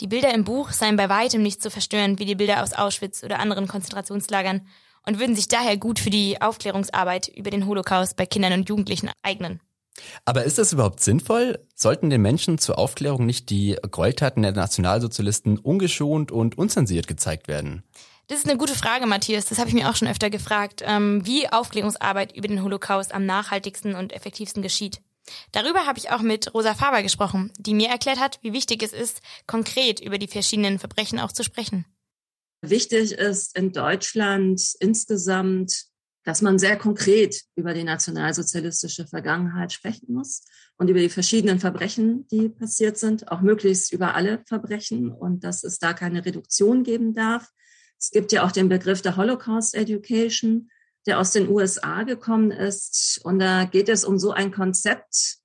Die 0.00 0.06
Bilder 0.06 0.32
im 0.32 0.44
Buch 0.44 0.70
seien 0.70 0.96
bei 0.96 1.08
weitem 1.08 1.42
nicht 1.42 1.60
so 1.60 1.70
verstörend 1.70 2.20
wie 2.20 2.24
die 2.24 2.36
Bilder 2.36 2.62
aus 2.62 2.72
Auschwitz 2.72 3.24
oder 3.24 3.40
anderen 3.40 3.66
Konzentrationslagern 3.66 4.66
und 5.06 5.18
würden 5.18 5.34
sich 5.34 5.48
daher 5.48 5.76
gut 5.76 5.98
für 5.98 6.10
die 6.10 6.40
Aufklärungsarbeit 6.40 7.28
über 7.28 7.50
den 7.50 7.66
Holocaust 7.66 8.16
bei 8.16 8.26
Kindern 8.26 8.52
und 8.52 8.68
Jugendlichen 8.68 9.10
eignen. 9.22 9.60
Aber 10.24 10.44
ist 10.44 10.58
das 10.58 10.72
überhaupt 10.72 11.00
sinnvoll? 11.00 11.58
Sollten 11.74 12.10
den 12.10 12.22
Menschen 12.22 12.58
zur 12.58 12.78
Aufklärung 12.78 13.26
nicht 13.26 13.50
die 13.50 13.76
Gräueltaten 13.90 14.42
der 14.42 14.52
Nationalsozialisten 14.52 15.58
ungeschont 15.58 16.30
und 16.30 16.58
unzensiert 16.58 17.06
gezeigt 17.06 17.48
werden? 17.48 17.82
Das 18.28 18.38
ist 18.38 18.48
eine 18.48 18.58
gute 18.58 18.74
Frage, 18.74 19.06
Matthias. 19.06 19.46
Das 19.46 19.58
habe 19.58 19.68
ich 19.68 19.74
mir 19.74 19.88
auch 19.88 19.94
schon 19.94 20.08
öfter 20.08 20.30
gefragt, 20.30 20.82
ähm, 20.84 21.24
wie 21.24 21.48
Aufklärungsarbeit 21.48 22.36
über 22.36 22.48
den 22.48 22.62
Holocaust 22.62 23.14
am 23.14 23.24
nachhaltigsten 23.24 23.94
und 23.94 24.12
effektivsten 24.12 24.62
geschieht. 24.62 25.00
Darüber 25.52 25.86
habe 25.86 25.98
ich 25.98 26.10
auch 26.10 26.22
mit 26.22 26.52
Rosa 26.52 26.74
Faber 26.74 27.02
gesprochen, 27.02 27.52
die 27.58 27.74
mir 27.74 27.88
erklärt 27.88 28.18
hat, 28.18 28.38
wie 28.42 28.52
wichtig 28.52 28.82
es 28.82 28.92
ist, 28.92 29.20
konkret 29.46 30.00
über 30.00 30.18
die 30.18 30.28
verschiedenen 30.28 30.78
Verbrechen 30.78 31.20
auch 31.20 31.32
zu 31.32 31.44
sprechen. 31.44 31.84
Wichtig 32.62 33.12
ist 33.12 33.56
in 33.56 33.72
Deutschland 33.72 34.60
insgesamt, 34.80 35.86
dass 36.24 36.42
man 36.42 36.58
sehr 36.58 36.76
konkret 36.76 37.42
über 37.54 37.74
die 37.74 37.84
nationalsozialistische 37.84 39.06
Vergangenheit 39.06 39.72
sprechen 39.72 40.12
muss 40.12 40.42
und 40.76 40.88
über 40.88 40.98
die 40.98 41.08
verschiedenen 41.08 41.60
Verbrechen, 41.60 42.26
die 42.28 42.48
passiert 42.48 42.98
sind, 42.98 43.30
auch 43.30 43.40
möglichst 43.40 43.92
über 43.92 44.14
alle 44.16 44.42
Verbrechen 44.46 45.12
und 45.12 45.44
dass 45.44 45.62
es 45.62 45.78
da 45.78 45.92
keine 45.92 46.24
Reduktion 46.24 46.82
geben 46.82 47.14
darf. 47.14 47.48
Es 47.98 48.10
gibt 48.10 48.32
ja 48.32 48.44
auch 48.44 48.52
den 48.52 48.68
Begriff 48.68 49.02
der 49.02 49.16
Holocaust 49.16 49.74
Education, 49.74 50.70
der 51.06 51.20
aus 51.20 51.30
den 51.30 51.48
USA 51.48 52.02
gekommen 52.02 52.50
ist. 52.50 53.20
Und 53.24 53.38
da 53.38 53.64
geht 53.64 53.88
es 53.88 54.04
um 54.04 54.18
so 54.18 54.32
ein 54.32 54.52
Konzept, 54.52 55.38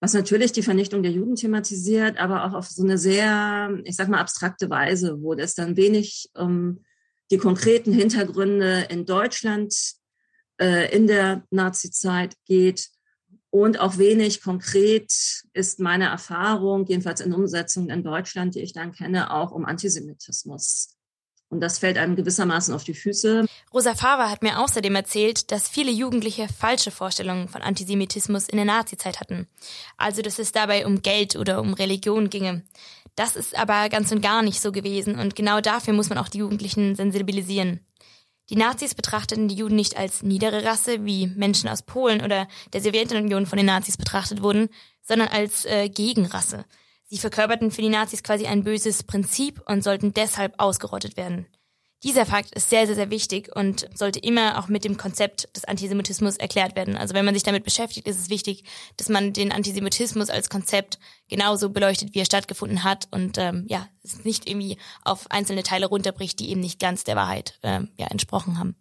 was 0.00 0.14
natürlich 0.14 0.52
die 0.52 0.62
Vernichtung 0.62 1.02
der 1.02 1.12
Juden 1.12 1.36
thematisiert, 1.36 2.18
aber 2.18 2.44
auch 2.44 2.54
auf 2.54 2.68
so 2.68 2.82
eine 2.82 2.98
sehr, 2.98 3.78
ich 3.84 3.94
sag 3.94 4.08
mal, 4.08 4.18
abstrakte 4.18 4.68
Weise, 4.68 5.22
wo 5.22 5.34
es 5.34 5.54
dann 5.54 5.76
wenig 5.76 6.30
um 6.34 6.84
die 7.30 7.38
konkreten 7.38 7.92
Hintergründe 7.92 8.86
in 8.90 9.06
Deutschland 9.06 9.74
äh, 10.60 10.94
in 10.94 11.06
der 11.06 11.44
Nazizeit 11.50 12.34
geht 12.46 12.88
und 13.50 13.78
auch 13.78 13.98
wenig 13.98 14.42
konkret 14.42 15.12
ist 15.52 15.78
meine 15.78 16.06
Erfahrung, 16.06 16.86
jedenfalls 16.86 17.20
in 17.20 17.32
Umsetzung 17.32 17.90
in 17.90 18.02
Deutschland, 18.02 18.54
die 18.54 18.60
ich 18.60 18.72
dann 18.72 18.92
kenne, 18.92 19.30
auch 19.30 19.52
um 19.52 19.66
Antisemitismus 19.66 20.96
und 21.52 21.60
das 21.60 21.78
fällt 21.78 21.98
einem 21.98 22.16
gewissermaßen 22.16 22.74
auf 22.74 22.82
die 22.82 22.94
Füße. 22.94 23.44
Rosa 23.72 23.94
Faber 23.94 24.30
hat 24.30 24.42
mir 24.42 24.58
außerdem 24.58 24.94
erzählt, 24.94 25.52
dass 25.52 25.68
viele 25.68 25.90
Jugendliche 25.90 26.48
falsche 26.48 26.90
Vorstellungen 26.90 27.46
von 27.46 27.60
Antisemitismus 27.60 28.48
in 28.48 28.56
der 28.56 28.64
Nazizeit 28.64 29.20
hatten. 29.20 29.46
Also, 29.98 30.22
dass 30.22 30.38
es 30.38 30.52
dabei 30.52 30.86
um 30.86 31.02
Geld 31.02 31.36
oder 31.36 31.60
um 31.60 31.74
Religion 31.74 32.30
ginge. 32.30 32.62
Das 33.16 33.36
ist 33.36 33.56
aber 33.56 33.90
ganz 33.90 34.10
und 34.10 34.22
gar 34.22 34.42
nicht 34.42 34.62
so 34.62 34.72
gewesen 34.72 35.18
und 35.18 35.36
genau 35.36 35.60
dafür 35.60 35.92
muss 35.92 36.08
man 36.08 36.16
auch 36.16 36.28
die 36.28 36.38
Jugendlichen 36.38 36.96
sensibilisieren. 36.96 37.80
Die 38.48 38.56
Nazis 38.56 38.94
betrachteten 38.94 39.48
die 39.48 39.54
Juden 39.54 39.76
nicht 39.76 39.98
als 39.98 40.22
niedere 40.22 40.64
Rasse, 40.64 41.04
wie 41.04 41.26
Menschen 41.26 41.68
aus 41.68 41.82
Polen 41.82 42.22
oder 42.22 42.48
der 42.72 42.80
Sowjetunion 42.80 43.46
von 43.46 43.58
den 43.58 43.66
Nazis 43.66 43.98
betrachtet 43.98 44.42
wurden, 44.42 44.68
sondern 45.02 45.28
als 45.28 45.66
äh, 45.66 45.90
Gegenrasse. 45.90 46.64
Sie 47.12 47.18
verkörperten 47.18 47.70
für 47.70 47.82
die 47.82 47.90
Nazis 47.90 48.22
quasi 48.22 48.46
ein 48.46 48.64
böses 48.64 49.02
Prinzip 49.02 49.60
und 49.66 49.84
sollten 49.84 50.14
deshalb 50.14 50.54
ausgerottet 50.56 51.18
werden. 51.18 51.46
Dieser 52.04 52.24
Fakt 52.24 52.54
ist 52.54 52.70
sehr, 52.70 52.86
sehr, 52.86 52.94
sehr 52.94 53.10
wichtig 53.10 53.54
und 53.54 53.86
sollte 53.94 54.18
immer 54.18 54.58
auch 54.58 54.68
mit 54.68 54.82
dem 54.82 54.96
Konzept 54.96 55.54
des 55.54 55.66
Antisemitismus 55.66 56.38
erklärt 56.38 56.74
werden. 56.74 56.96
Also 56.96 57.12
wenn 57.12 57.26
man 57.26 57.34
sich 57.34 57.42
damit 57.42 57.64
beschäftigt, 57.64 58.08
ist 58.08 58.18
es 58.18 58.30
wichtig, 58.30 58.64
dass 58.96 59.10
man 59.10 59.34
den 59.34 59.52
Antisemitismus 59.52 60.30
als 60.30 60.48
Konzept 60.48 60.98
genauso 61.28 61.68
beleuchtet, 61.68 62.14
wie 62.14 62.20
er 62.20 62.24
stattgefunden 62.24 62.82
hat 62.82 63.08
und 63.10 63.36
ähm, 63.36 63.66
ja, 63.68 63.86
es 64.02 64.24
nicht 64.24 64.48
irgendwie 64.48 64.78
auf 65.04 65.30
einzelne 65.30 65.64
Teile 65.64 65.88
runterbricht, 65.88 66.40
die 66.40 66.48
eben 66.48 66.62
nicht 66.62 66.80
ganz 66.80 67.04
der 67.04 67.16
Wahrheit 67.16 67.58
ähm, 67.62 67.90
ja, 67.98 68.06
entsprochen 68.06 68.58
haben. 68.58 68.74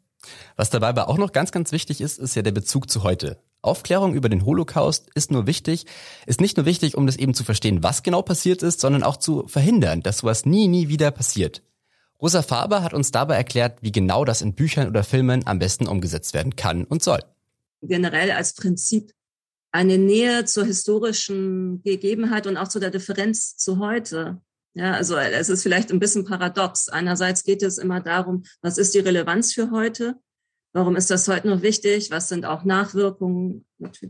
Was 0.55 0.69
dabei 0.69 0.87
aber 0.87 1.09
auch 1.09 1.17
noch 1.17 1.33
ganz, 1.33 1.51
ganz 1.51 1.73
wichtig 1.73 1.99
ist, 1.99 2.17
ist 2.17 2.35
ja 2.35 2.43
der 2.43 2.53
Bezug 2.53 2.89
zu 2.89 3.03
heute. 3.03 3.43
Aufklärung 3.61 4.15
über 4.15 4.29
den 4.29 4.45
Holocaust 4.45 5.09
ist 5.13 5.31
nur 5.31 5.45
wichtig, 5.47 5.85
ist 6.25 6.41
nicht 6.41 6.57
nur 6.57 6.65
wichtig, 6.65 6.97
um 6.97 7.05
das 7.05 7.17
eben 7.17 7.33
zu 7.33 7.43
verstehen, 7.43 7.83
was 7.83 8.03
genau 8.03 8.21
passiert 8.21 8.63
ist, 8.63 8.79
sondern 8.79 9.03
auch 9.03 9.17
zu 9.17 9.47
verhindern, 9.47 10.01
dass 10.01 10.19
sowas 10.19 10.45
nie, 10.45 10.67
nie 10.67 10.87
wieder 10.87 11.11
passiert. 11.11 11.61
Rosa 12.21 12.41
Faber 12.41 12.83
hat 12.83 12.93
uns 12.93 13.11
dabei 13.11 13.35
erklärt, 13.35 13.79
wie 13.81 13.91
genau 13.91 14.25
das 14.25 14.41
in 14.41 14.53
Büchern 14.53 14.87
oder 14.87 15.03
Filmen 15.03 15.45
am 15.47 15.59
besten 15.59 15.87
umgesetzt 15.87 16.33
werden 16.33 16.55
kann 16.55 16.85
und 16.85 17.03
soll. 17.03 17.19
Generell 17.81 18.31
als 18.31 18.53
Prinzip 18.53 19.11
eine 19.71 19.97
Nähe 19.97 20.45
zur 20.45 20.65
historischen 20.65 21.81
Gegebenheit 21.83 22.45
und 22.45 22.57
auch 22.57 22.67
zu 22.67 22.79
der 22.79 22.91
Differenz 22.91 23.57
zu 23.57 23.79
heute. 23.79 24.41
Ja, 24.73 24.93
also 24.93 25.17
es 25.17 25.49
ist 25.49 25.63
vielleicht 25.63 25.91
ein 25.91 25.99
bisschen 25.99 26.25
paradox. 26.25 26.89
Einerseits 26.89 27.43
geht 27.43 27.63
es 27.63 27.77
immer 27.77 27.99
darum, 27.99 28.43
was 28.61 28.77
ist 28.77 28.93
die 28.93 28.99
Relevanz 28.99 29.53
für 29.53 29.71
heute? 29.71 30.15
Warum 30.73 30.95
ist 30.95 31.11
das 31.11 31.27
heute 31.27 31.49
noch 31.49 31.61
wichtig? 31.61 32.11
Was 32.11 32.29
sind 32.29 32.45
auch 32.45 32.63
Nachwirkungen 32.63 33.65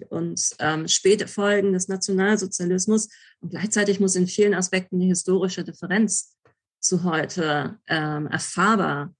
und 0.10 0.56
ähm, 0.60 0.88
späte 0.88 1.28
Folgen 1.28 1.74
des 1.74 1.88
Nationalsozialismus? 1.88 3.10
Und 3.40 3.50
gleichzeitig 3.50 4.00
muss 4.00 4.16
in 4.16 4.28
vielen 4.28 4.54
Aspekten 4.54 5.00
die 5.00 5.08
historische 5.08 5.64
Differenz 5.64 6.38
zu 6.80 7.04
heute 7.04 7.80
ähm, 7.88 8.28
erfahrbar 8.28 9.16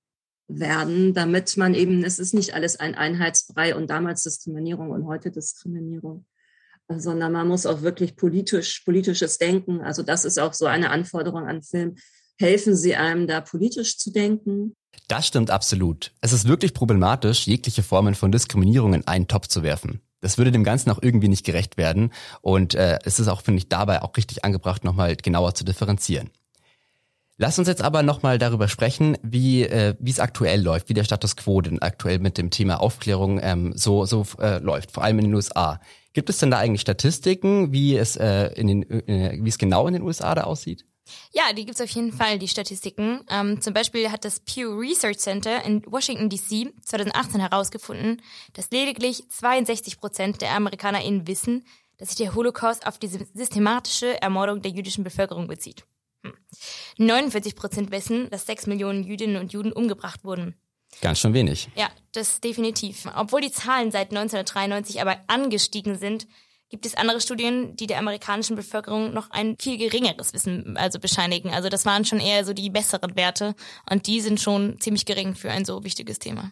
werden, 0.48 1.14
damit 1.14 1.58
man 1.58 1.74
eben, 1.74 2.04
es 2.04 2.20
ist 2.20 2.34
nicht 2.34 2.54
alles 2.54 2.80
ein 2.80 2.94
Einheitsbrei 2.94 3.76
und 3.76 3.90
damals 3.90 4.24
Diskriminierung 4.24 4.92
und 4.92 5.06
heute 5.06 5.32
Diskriminierung, 5.32 6.26
sondern 6.90 7.32
man 7.32 7.48
muss 7.48 7.66
auch 7.66 7.82
wirklich 7.82 8.16
politisch, 8.16 8.82
politisches 8.82 9.38
Denken, 9.38 9.82
also 9.82 10.04
das 10.04 10.26
ist 10.26 10.40
auch 10.40 10.54
so 10.54 10.66
eine 10.66 10.90
Anforderung 10.90 11.48
an 11.48 11.64
Film, 11.64 11.96
helfen 12.42 12.76
Sie 12.76 12.96
einem 12.96 13.28
da 13.28 13.42
politisch 13.42 13.98
zu 13.98 14.12
denken? 14.12 14.74
Das 15.08 15.28
stimmt 15.28 15.52
absolut. 15.52 16.12
Es 16.22 16.34
ist 16.34 16.48
wirklich 16.48 16.74
problematisch, 16.74 17.48
jegliche 17.48 17.84
Formen 17.84 18.16
von 18.16 18.32
Diskriminierung 18.32 18.94
in 18.94 19.08
einen 19.08 19.28
Topf 19.28 19.48
zu 19.48 19.64
werfen. 19.64 20.02
Das 20.22 20.38
würde 20.38 20.52
dem 20.52 20.64
Ganzen 20.64 20.92
auch 20.92 21.00
irgendwie 21.02 21.28
nicht 21.28 21.46
gerecht 21.46 21.78
werden. 21.78 22.12
Und 22.42 22.76
äh, 22.76 23.00
es 23.04 23.20
ist 23.20 23.28
auch, 23.28 23.42
finde 23.42 23.60
ich, 23.60 23.70
dabei 23.70 24.04
auch 24.04 24.16
richtig 24.16 24.46
angebracht, 24.46 24.84
nochmal 24.84 25.16
genauer 25.16 25.56
zu 25.56 25.64
differenzieren. 25.64 26.30
Lass 27.38 27.58
uns 27.58 27.68
jetzt 27.68 27.82
aber 27.82 28.04
nochmal 28.04 28.38
darüber 28.38 28.68
sprechen, 28.68 29.18
wie 29.24 29.64
äh, 29.64 29.96
es 30.06 30.20
aktuell 30.20 30.62
läuft, 30.62 30.90
wie 30.90 30.94
der 30.94 31.04
Status 31.06 31.36
quo 31.36 31.60
denn 31.62 31.82
aktuell 31.82 32.20
mit 32.20 32.38
dem 32.38 32.52
Thema 32.52 32.80
Aufklärung 32.80 33.40
ähm, 33.42 33.74
so 33.76 34.06
so 34.06 34.28
äh, 34.40 34.60
läuft, 34.60 34.92
vor 34.92 35.04
allem 35.04 35.18
in 35.18 35.26
den 35.26 35.34
USA. 35.34 35.82
Gibt 36.14 36.30
es 36.30 36.38
denn 36.38 36.52
da 36.52 36.60
eigentlich 36.60 36.82
Statistiken, 36.82 37.72
wie 37.72 37.98
es 37.98 38.16
äh, 38.16 38.50
in 38.54 38.68
den 38.68 39.08
äh, 39.08 39.40
wie 39.42 39.50
es 39.50 39.58
genau 39.58 39.88
in 39.88 39.94
den 39.94 40.04
USA 40.04 40.36
da 40.36 40.44
aussieht? 40.44 40.86
Ja, 41.32 41.54
die 41.54 41.66
gibt's 41.66 41.82
auf 41.82 41.90
jeden 41.90 42.14
Fall, 42.14 42.40
die 42.40 42.48
Statistiken. 42.48 43.22
Ähm, 43.30 43.62
zum 43.62 43.74
Beispiel 43.74 44.12
hat 44.12 44.26
das 44.26 44.40
Pew 44.40 44.78
Research 44.78 45.20
Center 45.20 45.64
in 45.64 45.84
Washington 45.86 46.30
DC 46.30 46.74
2018 46.84 47.40
herausgefunden, 47.40 48.22
dass 48.54 48.72
lediglich 48.72 49.24
62 49.30 50.00
Prozent 50.00 50.42
der 50.42 50.52
AmerikanerInnen 50.56 51.28
wissen, 51.28 51.66
dass 51.98 52.10
sich 52.10 52.18
der 52.18 52.34
Holocaust 52.36 52.88
auf 52.88 52.98
die 52.98 53.08
systematische 53.08 54.22
Ermordung 54.22 54.62
der 54.62 54.72
jüdischen 54.72 55.04
Bevölkerung 55.04 55.48
bezieht. 55.48 55.86
49 56.98 57.56
Prozent 57.56 57.92
wissen, 57.92 58.30
dass 58.30 58.46
sechs 58.46 58.68
Millionen 58.68 59.04
Jüdinnen 59.04 59.38
und 59.38 59.54
Juden 59.54 59.72
umgebracht 59.72 60.24
wurden. 60.24 60.56
Ganz 61.02 61.20
schön 61.20 61.34
wenig. 61.34 61.70
Ja, 61.76 61.90
das 62.12 62.42
definitiv. 62.42 63.08
Obwohl 63.16 63.42
die 63.42 63.52
Zahlen 63.52 63.92
seit 63.92 64.12
1993 64.12 65.02
aber 65.02 65.18
angestiegen 65.28 65.98
sind, 65.98 66.28
gibt 66.72 66.86
es 66.86 66.96
andere 66.96 67.22
Studien, 67.22 67.76
die 67.76 67.86
der 67.86 68.00
amerikanischen 68.00 68.56
Bevölkerung 68.56 69.14
noch 69.14 69.30
ein 69.30 69.58
viel 69.60 69.78
geringeres 69.78 70.34
Wissen 70.34 70.78
also 70.78 71.00
bescheinigen. 71.00 71.52
Also 71.52 71.70
das 71.70 71.86
waren 71.86 72.06
schon 72.06 72.20
eher 72.20 72.46
so 72.46 72.54
die 72.54 72.70
besseren 72.70 73.16
Werte 73.16 73.54
und 73.90 74.08
die 74.08 74.22
sind 74.22 74.40
schon 74.40 74.80
ziemlich 74.80 75.06
gering 75.06 75.36
für 75.36 75.52
ein 75.52 75.66
so 75.66 75.84
wichtiges 75.84 76.18
Thema. 76.18 76.52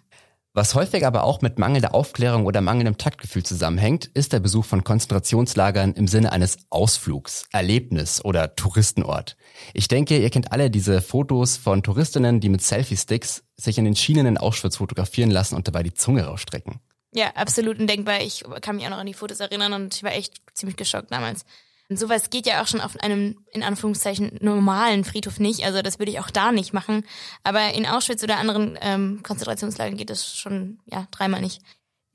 Was 0.54 0.76
häufig 0.76 1.06
aber 1.06 1.24
auch 1.24 1.42
mit 1.42 1.58
mangelnder 1.58 1.94
Aufklärung 1.94 2.46
oder 2.46 2.60
mangelndem 2.60 2.98
Taktgefühl 2.98 3.44
zusammenhängt, 3.44 4.08
ist 4.08 4.34
der 4.34 4.40
Besuch 4.40 4.66
von 4.66 4.84
Konzentrationslagern 4.84 5.94
im 5.94 6.08
Sinne 6.08 6.34
eines 6.34 6.58
Ausflugs, 6.70 7.46
Erlebnis 7.52 8.26
oder 8.26 8.56
Touristenort. 8.56 9.38
Ich 9.74 9.88
denke, 9.88 10.18
ihr 10.18 10.30
kennt 10.32 10.52
alle 10.52 10.70
diese 10.70 11.02
Fotos 11.02 11.56
von 11.56 11.82
Touristinnen, 11.82 12.42
die 12.42 12.50
mit 12.50 12.62
Selfie-Sticks 12.62 13.44
sich 13.56 13.78
in 13.78 13.86
den 13.86 13.96
Schienen 13.96 14.26
in 14.26 14.38
Auschwitz 14.38 14.78
fotografieren 14.78 15.32
lassen 15.32 15.56
und 15.56 15.68
dabei 15.68 15.84
die 15.84 15.94
Zunge 15.94 16.26
rausstrecken. 16.26 16.82
Ja, 17.14 17.32
absolut 17.36 17.80
undenkbar. 17.80 18.22
Ich 18.22 18.44
kann 18.62 18.76
mich 18.76 18.86
auch 18.86 18.92
noch 18.92 18.98
an 18.98 19.08
die 19.08 19.14
Fotos 19.14 19.40
erinnern 19.40 19.74
und 19.74 19.96
ich 19.96 20.04
war 20.04 20.14
echt 20.14 20.36
ziemlich 20.54 20.78
geschockt 20.78 21.12
damals. 21.12 21.46
Und 21.90 21.98
sowas 21.98 22.30
geht 22.30 22.46
ja 22.46 22.62
auch 22.62 22.68
schon 22.68 22.82
auf 22.82 23.00
einem, 23.00 23.38
in 23.52 23.64
Anführungszeichen, 23.64 24.38
normalen 24.42 25.04
Friedhof 25.04 25.40
nicht. 25.40 25.66
Also 25.66 25.82
das 25.82 25.98
würde 25.98 26.12
ich 26.12 26.20
auch 26.20 26.30
da 26.30 26.52
nicht 26.52 26.72
machen. 26.72 27.04
Aber 27.44 27.74
in 27.74 27.88
Auschwitz 27.88 28.24
oder 28.24 28.38
anderen 28.38 28.78
ähm, 28.82 29.22
Konzentrationslagern 29.24 29.98
geht 29.98 30.12
das 30.12 30.38
schon, 30.38 30.80
ja, 30.86 31.08
dreimal 31.10 31.42
nicht. 31.42 31.64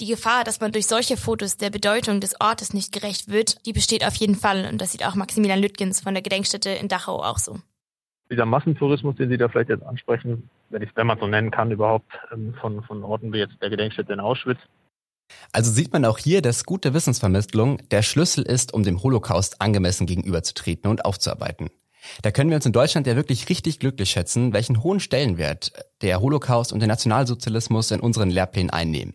Die 0.00 0.07
Gefahr, 0.07 0.44
dass 0.44 0.61
man 0.61 0.70
durch 0.70 0.87
solche 0.87 1.16
Fotos 1.16 1.57
der 1.57 1.70
Bedeutung 1.70 2.20
des 2.20 2.40
Ortes 2.40 2.72
nicht 2.72 2.92
gerecht 2.92 3.28
wird, 3.28 3.64
die 3.66 3.72
besteht 3.72 4.07
auf 4.07 4.14
jeden 4.14 4.37
Fall. 4.37 4.68
Und 4.70 4.80
das 4.80 4.92
sieht 4.92 5.04
auch 5.04 5.16
Maximilian 5.16 5.61
Lüttgens 5.61 6.00
von 6.00 6.14
der 6.14 6.22
Gedenkstätte 6.22 6.70
in 6.70 6.87
Dachau 6.87 7.22
auch 7.22 7.38
so. 7.38 7.59
Dieser 8.30 8.46
Massentourismus, 8.46 9.16
den 9.16 9.28
Sie 9.28 9.37
da 9.37 9.48
vielleicht 9.48 9.70
jetzt 9.70 9.85
ansprechen, 9.85 10.48
wenn 10.70 10.83
ich 10.83 10.90
es, 10.94 11.04
man 11.04 11.18
so 11.18 11.26
nennen 11.26 11.50
kann, 11.50 11.72
überhaupt 11.72 12.11
ähm, 12.33 12.54
von, 12.61 12.83
von 12.85 13.02
Orten 13.02 13.33
wie 13.33 13.38
jetzt 13.38 13.61
der 13.61 13.70
Gedenkstätte 13.70 14.12
in 14.12 14.20
Auschwitz, 14.20 14.59
also 15.52 15.70
sieht 15.70 15.92
man 15.92 16.04
auch 16.04 16.18
hier, 16.18 16.42
dass 16.42 16.64
gute 16.64 16.94
Wissensvermittlung 16.94 17.78
der 17.90 18.02
Schlüssel 18.02 18.44
ist, 18.44 18.74
um 18.74 18.82
dem 18.82 19.02
Holocaust 19.02 19.60
angemessen 19.60 20.06
gegenüberzutreten 20.06 20.90
und 20.90 21.04
aufzuarbeiten. 21.04 21.70
Da 22.22 22.30
können 22.30 22.50
wir 22.50 22.56
uns 22.56 22.66
in 22.66 22.72
Deutschland 22.72 23.06
ja 23.06 23.16
wirklich 23.16 23.48
richtig 23.48 23.78
glücklich 23.78 24.10
schätzen, 24.10 24.52
welchen 24.52 24.82
hohen 24.82 25.00
Stellenwert 25.00 25.72
der 26.02 26.20
Holocaust 26.20 26.72
und 26.72 26.80
der 26.80 26.88
Nationalsozialismus 26.88 27.90
in 27.90 28.00
unseren 28.00 28.30
Lehrplänen 28.30 28.70
einnehmen. 28.70 29.14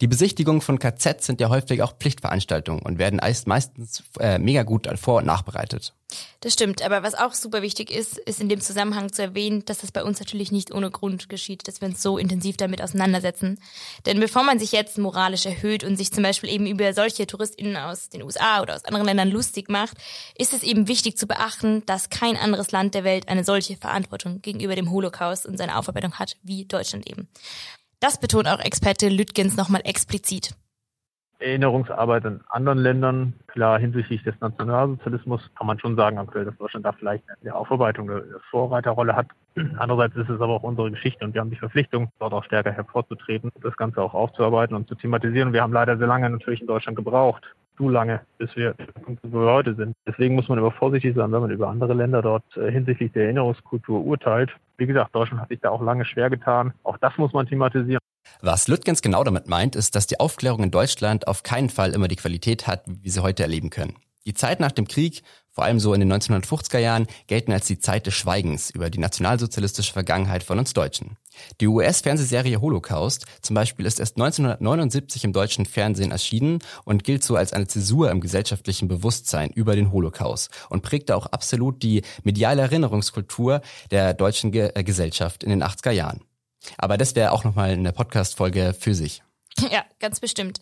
Die 0.00 0.06
Besichtigungen 0.06 0.60
von 0.60 0.78
KZ 0.78 1.22
sind 1.22 1.40
ja 1.40 1.48
häufig 1.48 1.82
auch 1.82 1.96
Pflichtveranstaltungen 1.96 2.82
und 2.82 2.98
werden 2.98 3.20
meistens 3.46 4.02
äh, 4.20 4.38
mega 4.38 4.62
gut 4.62 4.88
vor- 4.98 5.18
und 5.18 5.26
nachbereitet. 5.26 5.94
Das 6.40 6.54
stimmt, 6.54 6.80
aber 6.82 7.02
was 7.02 7.14
auch 7.14 7.34
super 7.34 7.60
wichtig 7.60 7.90
ist, 7.90 8.16
ist 8.16 8.40
in 8.40 8.48
dem 8.48 8.60
Zusammenhang 8.60 9.12
zu 9.12 9.22
erwähnen, 9.22 9.64
dass 9.66 9.78
das 9.78 9.92
bei 9.92 10.02
uns 10.02 10.20
natürlich 10.20 10.52
nicht 10.52 10.72
ohne 10.72 10.90
Grund 10.90 11.28
geschieht, 11.28 11.68
dass 11.68 11.82
wir 11.82 11.88
uns 11.88 12.00
so 12.00 12.16
intensiv 12.16 12.56
damit 12.56 12.80
auseinandersetzen. 12.80 13.60
Denn 14.06 14.18
bevor 14.18 14.42
man 14.42 14.58
sich 14.58 14.72
jetzt 14.72 14.96
moralisch 14.96 15.44
erhöht 15.44 15.84
und 15.84 15.96
sich 15.96 16.10
zum 16.10 16.22
Beispiel 16.22 16.48
eben 16.48 16.66
über 16.66 16.94
solche 16.94 17.26
TouristInnen 17.26 17.76
aus 17.76 18.08
den 18.08 18.22
USA 18.22 18.62
oder 18.62 18.76
aus 18.76 18.86
anderen 18.86 19.06
Ländern 19.06 19.30
lustig 19.30 19.68
macht, 19.68 19.98
ist 20.38 20.54
es 20.54 20.62
eben 20.62 20.88
wichtig 20.88 21.18
zu 21.18 21.26
beachten, 21.26 21.84
dass 21.84 22.08
kein 22.08 22.36
anderes 22.36 22.70
Land 22.70 22.94
der 22.94 23.04
Welt 23.04 23.28
eine 23.28 23.44
solche 23.44 23.76
Verantwortung 23.76 24.40
gegenüber 24.40 24.76
dem 24.76 24.90
Holocaust 24.90 25.44
und 25.44 25.58
seiner 25.58 25.78
Aufarbeitung 25.78 26.14
hat 26.14 26.36
wie 26.42 26.64
Deutschland 26.64 27.06
eben. 27.06 27.28
Das 28.00 28.20
betont 28.20 28.46
auch 28.46 28.60
Experte 28.60 29.08
Lütgens 29.08 29.56
nochmal 29.56 29.80
explizit. 29.84 30.54
Erinnerungsarbeit 31.40 32.24
in 32.24 32.40
anderen 32.48 32.78
Ländern, 32.78 33.32
klar 33.48 33.78
hinsichtlich 33.78 34.22
des 34.22 34.34
Nationalsozialismus, 34.40 35.40
kann 35.56 35.66
man 35.66 35.78
schon 35.80 35.96
sagen 35.96 36.18
aktuell, 36.18 36.44
dass 36.44 36.56
Deutschland 36.58 36.86
da 36.86 36.92
vielleicht 36.92 37.24
eine 37.40 37.54
Aufarbeitung 37.54 38.10
eine 38.10 38.22
Vorreiterrolle 38.50 39.16
hat. 39.16 39.28
Andererseits 39.78 40.16
ist 40.16 40.28
es 40.28 40.40
aber 40.40 40.54
auch 40.54 40.62
unsere 40.62 40.90
Geschichte 40.90 41.24
und 41.24 41.34
wir 41.34 41.40
haben 41.40 41.50
die 41.50 41.56
Verpflichtung, 41.56 42.10
dort 42.20 42.32
auch 42.32 42.44
stärker 42.44 42.72
hervorzutreten, 42.72 43.50
das 43.62 43.76
Ganze 43.76 44.00
auch 44.00 44.14
aufzuarbeiten 44.14 44.76
und 44.76 44.88
zu 44.88 44.94
thematisieren. 44.94 45.52
Wir 45.52 45.62
haben 45.62 45.72
leider 45.72 45.96
sehr 45.96 46.06
lange 46.06 46.30
natürlich 46.30 46.60
in 46.60 46.66
Deutschland 46.68 46.96
gebraucht, 46.96 47.44
zu 47.78 47.88
lange, 47.88 48.20
bis 48.36 48.54
wir, 48.56 48.74
wo 49.22 49.40
wir 49.40 49.52
heute 49.52 49.74
sind. 49.74 49.94
Deswegen 50.06 50.34
muss 50.34 50.48
man 50.48 50.58
immer 50.58 50.72
vorsichtig 50.72 51.14
sein, 51.14 51.32
wenn 51.32 51.40
man 51.40 51.50
über 51.50 51.68
andere 51.68 51.94
Länder 51.94 52.20
dort 52.20 52.44
äh, 52.56 52.70
hinsichtlich 52.70 53.12
der 53.12 53.24
Erinnerungskultur 53.24 54.04
urteilt. 54.04 54.50
Wie 54.76 54.86
gesagt, 54.86 55.14
Deutschland 55.14 55.40
hat 55.40 55.48
sich 55.48 55.60
da 55.60 55.70
auch 55.70 55.82
lange 55.82 56.04
schwer 56.04 56.28
getan. 56.28 56.74
Auch 56.82 56.98
das 56.98 57.16
muss 57.16 57.32
man 57.32 57.46
thematisieren. 57.46 58.00
Was 58.42 58.68
Lüttgens 58.68 59.00
genau 59.00 59.24
damit 59.24 59.48
meint, 59.48 59.74
ist, 59.74 59.94
dass 59.94 60.06
die 60.06 60.20
Aufklärung 60.20 60.64
in 60.64 60.70
Deutschland 60.70 61.26
auf 61.26 61.42
keinen 61.42 61.70
Fall 61.70 61.92
immer 61.94 62.08
die 62.08 62.16
Qualität 62.16 62.66
hat, 62.66 62.82
wie 62.86 63.04
wir 63.04 63.10
sie 63.10 63.22
heute 63.22 63.42
erleben 63.42 63.70
können. 63.70 63.94
Die 64.26 64.34
Zeit 64.34 64.60
nach 64.60 64.72
dem 64.72 64.86
Krieg 64.86 65.22
vor 65.58 65.64
allem 65.64 65.80
so 65.80 65.92
in 65.92 65.98
den 65.98 66.12
1950er 66.12 66.78
Jahren, 66.78 67.08
gelten 67.26 67.50
als 67.50 67.66
die 67.66 67.80
Zeit 67.80 68.06
des 68.06 68.14
Schweigens 68.14 68.70
über 68.70 68.90
die 68.90 69.00
nationalsozialistische 69.00 69.92
Vergangenheit 69.92 70.44
von 70.44 70.56
uns 70.56 70.72
Deutschen. 70.72 71.16
Die 71.60 71.66
US-Fernsehserie 71.66 72.60
Holocaust 72.60 73.26
zum 73.42 73.54
Beispiel 73.54 73.84
ist 73.84 73.98
erst 73.98 74.18
1979 74.18 75.24
im 75.24 75.32
deutschen 75.32 75.66
Fernsehen 75.66 76.12
erschienen 76.12 76.60
und 76.84 77.02
gilt 77.02 77.24
so 77.24 77.34
als 77.34 77.52
eine 77.52 77.66
Zäsur 77.66 78.08
im 78.12 78.20
gesellschaftlichen 78.20 78.86
Bewusstsein 78.86 79.50
über 79.50 79.74
den 79.74 79.90
Holocaust 79.90 80.48
und 80.70 80.82
prägte 80.82 81.16
auch 81.16 81.26
absolut 81.26 81.82
die 81.82 82.02
mediale 82.22 82.62
Erinnerungskultur 82.62 83.60
der 83.90 84.14
deutschen 84.14 84.52
Ge 84.52 84.70
äh, 84.76 84.84
Gesellschaft 84.84 85.42
in 85.42 85.50
den 85.50 85.64
80er 85.64 85.90
Jahren. 85.90 86.20
Aber 86.76 86.96
das 86.98 87.16
wäre 87.16 87.32
auch 87.32 87.42
nochmal 87.42 87.70
eine 87.70 87.92
Podcast-Folge 87.92 88.76
für 88.78 88.94
sich. 88.94 89.24
Ja, 89.72 89.84
ganz 89.98 90.20
bestimmt. 90.20 90.60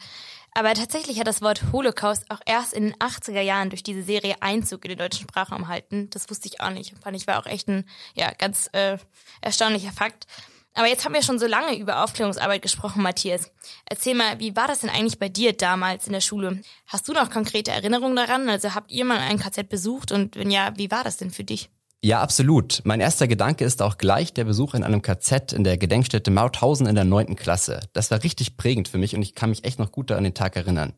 Aber 0.56 0.72
tatsächlich 0.72 1.20
hat 1.20 1.26
das 1.26 1.42
Wort 1.42 1.64
Holocaust 1.70 2.30
auch 2.30 2.40
erst 2.46 2.72
in 2.72 2.84
den 2.84 2.94
80er 2.94 3.42
Jahren 3.42 3.68
durch 3.68 3.82
diese 3.82 4.02
Serie 4.02 4.36
Einzug 4.40 4.86
in 4.86 4.88
den 4.88 4.98
deutschen 4.98 5.28
Sprachraum 5.28 5.68
halten. 5.68 6.08
Das 6.08 6.30
wusste 6.30 6.48
ich 6.48 6.62
auch 6.62 6.70
nicht. 6.70 6.94
Fand 7.02 7.14
ich 7.14 7.26
war 7.26 7.38
auch 7.38 7.44
echt 7.44 7.68
ein 7.68 7.84
ja, 8.14 8.32
ganz 8.32 8.70
äh, 8.72 8.96
erstaunlicher 9.42 9.92
Fakt. 9.92 10.26
Aber 10.72 10.86
jetzt 10.86 11.04
haben 11.04 11.12
wir 11.12 11.22
schon 11.22 11.38
so 11.38 11.46
lange 11.46 11.76
über 11.76 12.02
Aufklärungsarbeit 12.02 12.62
gesprochen, 12.62 13.02
Matthias. 13.02 13.52
Erzähl 13.84 14.14
mal, 14.14 14.40
wie 14.40 14.56
war 14.56 14.66
das 14.66 14.78
denn 14.78 14.88
eigentlich 14.88 15.18
bei 15.18 15.28
dir 15.28 15.52
damals 15.52 16.06
in 16.06 16.14
der 16.14 16.22
Schule? 16.22 16.62
Hast 16.86 17.06
du 17.06 17.12
noch 17.12 17.28
konkrete 17.28 17.72
Erinnerungen 17.72 18.16
daran? 18.16 18.48
Also 18.48 18.74
habt 18.74 18.90
ihr 18.90 19.04
mal 19.04 19.18
ein 19.18 19.38
KZ 19.38 19.68
besucht 19.68 20.10
und 20.10 20.36
wenn 20.36 20.50
ja, 20.50 20.72
wie 20.76 20.90
war 20.90 21.04
das 21.04 21.18
denn 21.18 21.30
für 21.30 21.44
dich? 21.44 21.68
Ja, 22.06 22.20
absolut. 22.20 22.82
Mein 22.84 23.00
erster 23.00 23.26
Gedanke 23.26 23.64
ist 23.64 23.82
auch 23.82 23.98
gleich 23.98 24.32
der 24.32 24.44
Besuch 24.44 24.74
in 24.74 24.84
einem 24.84 25.02
KZ 25.02 25.52
in 25.52 25.64
der 25.64 25.76
Gedenkstätte 25.76 26.30
Mauthausen 26.30 26.86
in 26.86 26.94
der 26.94 27.02
neunten 27.02 27.34
Klasse. 27.34 27.80
Das 27.94 28.12
war 28.12 28.22
richtig 28.22 28.56
prägend 28.56 28.86
für 28.86 28.96
mich 28.96 29.16
und 29.16 29.22
ich 29.22 29.34
kann 29.34 29.50
mich 29.50 29.64
echt 29.64 29.80
noch 29.80 29.90
gut 29.90 30.12
an 30.12 30.22
den 30.22 30.32
Tag 30.32 30.54
erinnern. 30.54 30.92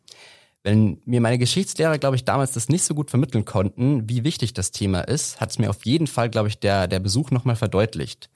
Wenn 0.62 1.00
mir 1.06 1.22
meine 1.22 1.38
Geschichtslehrer, 1.38 1.96
glaube 1.96 2.16
ich, 2.16 2.26
damals 2.26 2.52
das 2.52 2.68
nicht 2.68 2.84
so 2.84 2.94
gut 2.94 3.08
vermitteln 3.08 3.46
konnten, 3.46 4.06
wie 4.06 4.22
wichtig 4.22 4.52
das 4.52 4.70
Thema 4.70 5.00
ist, 5.00 5.40
hat 5.40 5.48
es 5.48 5.58
mir 5.58 5.70
auf 5.70 5.86
jeden 5.86 6.08
Fall, 6.08 6.28
glaube 6.28 6.48
ich, 6.48 6.60
der, 6.60 6.86
der 6.86 7.00
Besuch 7.00 7.30
nochmal 7.30 7.56
verdeutlicht. 7.56 8.28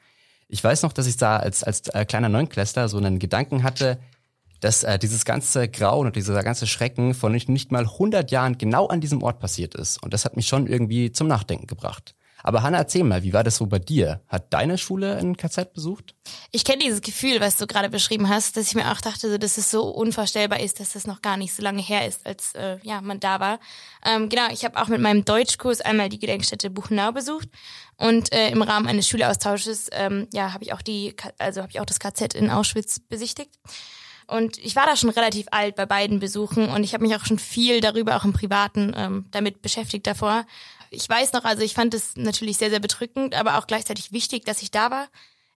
Ich 0.49 0.65
weiß 0.65 0.81
noch, 0.83 0.95
dass 0.95 1.07
ich 1.07 1.19
da 1.19 1.37
als, 1.37 1.63
als 1.63 1.89
äh, 1.89 2.07
kleiner 2.07 2.31
Neunklässler 2.31 2.89
so 2.89 2.97
einen 2.97 3.19
Gedanken 3.19 3.65
hatte, 3.65 3.99
dass 4.61 4.83
äh, 4.83 4.99
dieses 4.99 5.27
ganze 5.27 5.69
Grauen 5.69 6.07
und 6.07 6.17
dieser 6.17 6.43
ganze 6.43 6.67
Schrecken 6.67 7.13
von 7.13 7.33
nicht, 7.33 7.51
nicht 7.51 7.71
mal 7.71 7.85
100 7.85 8.31
Jahren 8.31 8.57
genau 8.57 8.87
an 8.87 9.03
diesem 9.03 9.23
Ort 9.23 9.41
passiert 9.41 9.75
ist. 9.75 10.03
Und 10.03 10.15
das 10.15 10.25
hat 10.25 10.37
mich 10.37 10.47
schon 10.47 10.67
irgendwie 10.67 11.13
zum 11.13 11.29
Nachdenken 11.29 11.67
gebracht. 11.67 12.15
Aber 12.43 12.63
Hanna, 12.63 12.79
erzähl 12.79 13.05
mal, 13.05 13.23
wie 13.23 13.33
war 13.33 13.45
das 13.45 13.57
so 13.57 13.67
bei 13.67 13.79
dir? 13.79 14.21
Hat 14.29 14.53
deine 14.53 14.79
Schule 14.79 15.17
ein 15.17 15.37
KZ 15.37 15.73
besucht? 15.73 16.15
Ich 16.51 16.65
kenne 16.65 16.83
dieses 16.83 17.01
Gefühl, 17.01 17.41
was 17.41 17.57
du 17.57 17.67
gerade 17.67 17.89
beschrieben 17.89 18.29
hast, 18.29 18.57
dass 18.57 18.69
ich 18.69 18.75
mir 18.75 18.91
auch 18.91 19.01
dachte, 19.01 19.39
dass 19.39 19.59
es 19.59 19.71
so 19.71 19.85
unvorstellbar 19.89 20.61
ist, 20.61 20.81
dass 20.81 20.93
das 20.93 21.07
noch 21.07 21.23
gar 21.23 21.37
nicht 21.37 21.55
so 21.55 21.63
lange 21.63 21.83
her 21.83 22.07
ist, 22.07 22.27
als 22.27 22.55
äh, 22.55 22.79
ja 22.83 23.01
man 23.01 23.21
da 23.21 23.41
war. 23.41 23.61
Ähm, 24.05 24.29
genau, 24.29 24.49
ich 24.51 24.65
habe 24.65 24.81
auch 24.81 24.89
mit 24.89 25.01
meinem 25.01 25.25
Deutschkurs 25.25 25.81
einmal 25.81 26.09
die 26.09 26.19
Gedenkstätte 26.19 26.71
Buchenau 26.71 27.13
besucht 27.13 27.49
und 27.97 28.33
äh, 28.33 28.51
im 28.51 28.63
Rahmen 28.63 28.89
eines 28.89 29.09
Schüleraustausches 29.09 29.89
ähm, 29.93 30.29
ja 30.33 30.53
habe 30.53 30.65
ich 30.65 30.73
auch 30.73 30.83
die, 30.83 31.15
also 31.39 31.63
habe 31.63 31.71
ich 31.71 31.81
auch 31.81 31.87
das 31.87 32.01
KZ 32.01 32.35
in 32.35 32.51
Auschwitz 32.51 32.99
besichtigt. 33.01 33.55
Und 34.29 34.57
ich 34.59 34.77
war 34.77 34.87
da 34.87 34.97
schon 34.97 35.11
relativ 35.11 35.47
alt 35.51 35.75
bei 35.75 35.85
beiden 35.85 36.21
Besuchen 36.21 36.69
und 36.69 36.85
ich 36.85 36.95
habe 36.95 37.05
mich 37.05 37.15
auch 37.17 37.25
schon 37.27 37.39
viel 37.39 37.81
darüber, 37.81 38.17
auch 38.17 38.25
im 38.25 38.33
Privaten, 38.33 38.95
ähm, 38.97 39.27
damit 39.31 39.63
beschäftigt 39.63 40.07
davor 40.07 40.47
ich 40.93 41.09
weiß 41.09 41.33
noch, 41.33 41.45
also 41.45 41.63
ich 41.63 41.75
fand 41.75 41.95
es 41.95 42.17
natürlich 42.17 42.59
sehr, 42.59 42.71
sehr 42.71 42.81
bedrückend, 42.81 43.35
aber 43.35 43.59
auch 43.59 43.67
gleichzeitig 43.67 44.13
wichtig, 44.13 44.45
dass 44.45 44.63
ich 44.63 44.71
da 44.71 44.91
war. 44.91 45.09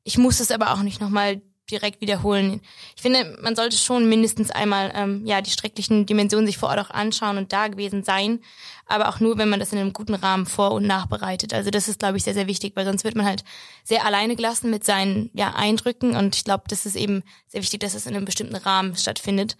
Ich 0.02 0.18
muss 0.18 0.40
es 0.40 0.50
aber 0.50 0.72
auch 0.72 0.82
nicht 0.82 1.00
nochmal 1.00 1.42
direkt 1.70 2.00
wiederholen. 2.00 2.60
Ich 2.94 3.02
finde, 3.02 3.36
man 3.42 3.56
sollte 3.56 3.76
schon 3.76 4.08
mindestens 4.08 4.50
einmal 4.50 4.92
ähm, 4.94 5.26
ja 5.26 5.40
die 5.40 5.50
schrecklichen 5.50 6.06
Dimensionen 6.06 6.46
sich 6.46 6.58
vor 6.58 6.68
Ort 6.68 6.78
auch 6.78 6.90
anschauen 6.90 7.38
und 7.38 7.52
da 7.52 7.68
gewesen 7.68 8.04
sein, 8.04 8.40
aber 8.86 9.08
auch 9.08 9.18
nur, 9.20 9.36
wenn 9.36 9.48
man 9.48 9.58
das 9.58 9.72
in 9.72 9.78
einem 9.78 9.92
guten 9.92 10.14
Rahmen 10.14 10.46
vor- 10.46 10.72
und 10.72 10.86
nachbereitet. 10.86 11.52
Also 11.52 11.70
das 11.70 11.88
ist, 11.88 11.98
glaube 11.98 12.16
ich, 12.16 12.22
sehr, 12.22 12.34
sehr 12.34 12.46
wichtig, 12.46 12.76
weil 12.76 12.84
sonst 12.84 13.04
wird 13.04 13.16
man 13.16 13.26
halt 13.26 13.42
sehr 13.82 14.04
alleine 14.04 14.36
gelassen 14.36 14.70
mit 14.70 14.84
seinen 14.84 15.30
ja, 15.34 15.54
Eindrücken 15.54 16.16
und 16.16 16.36
ich 16.36 16.44
glaube, 16.44 16.64
das 16.68 16.86
ist 16.86 16.96
eben 16.96 17.24
sehr 17.48 17.62
wichtig, 17.62 17.80
dass 17.80 17.94
es 17.94 18.06
in 18.06 18.14
einem 18.14 18.24
bestimmten 18.26 18.56
Rahmen 18.56 18.96
stattfindet. 18.96 19.56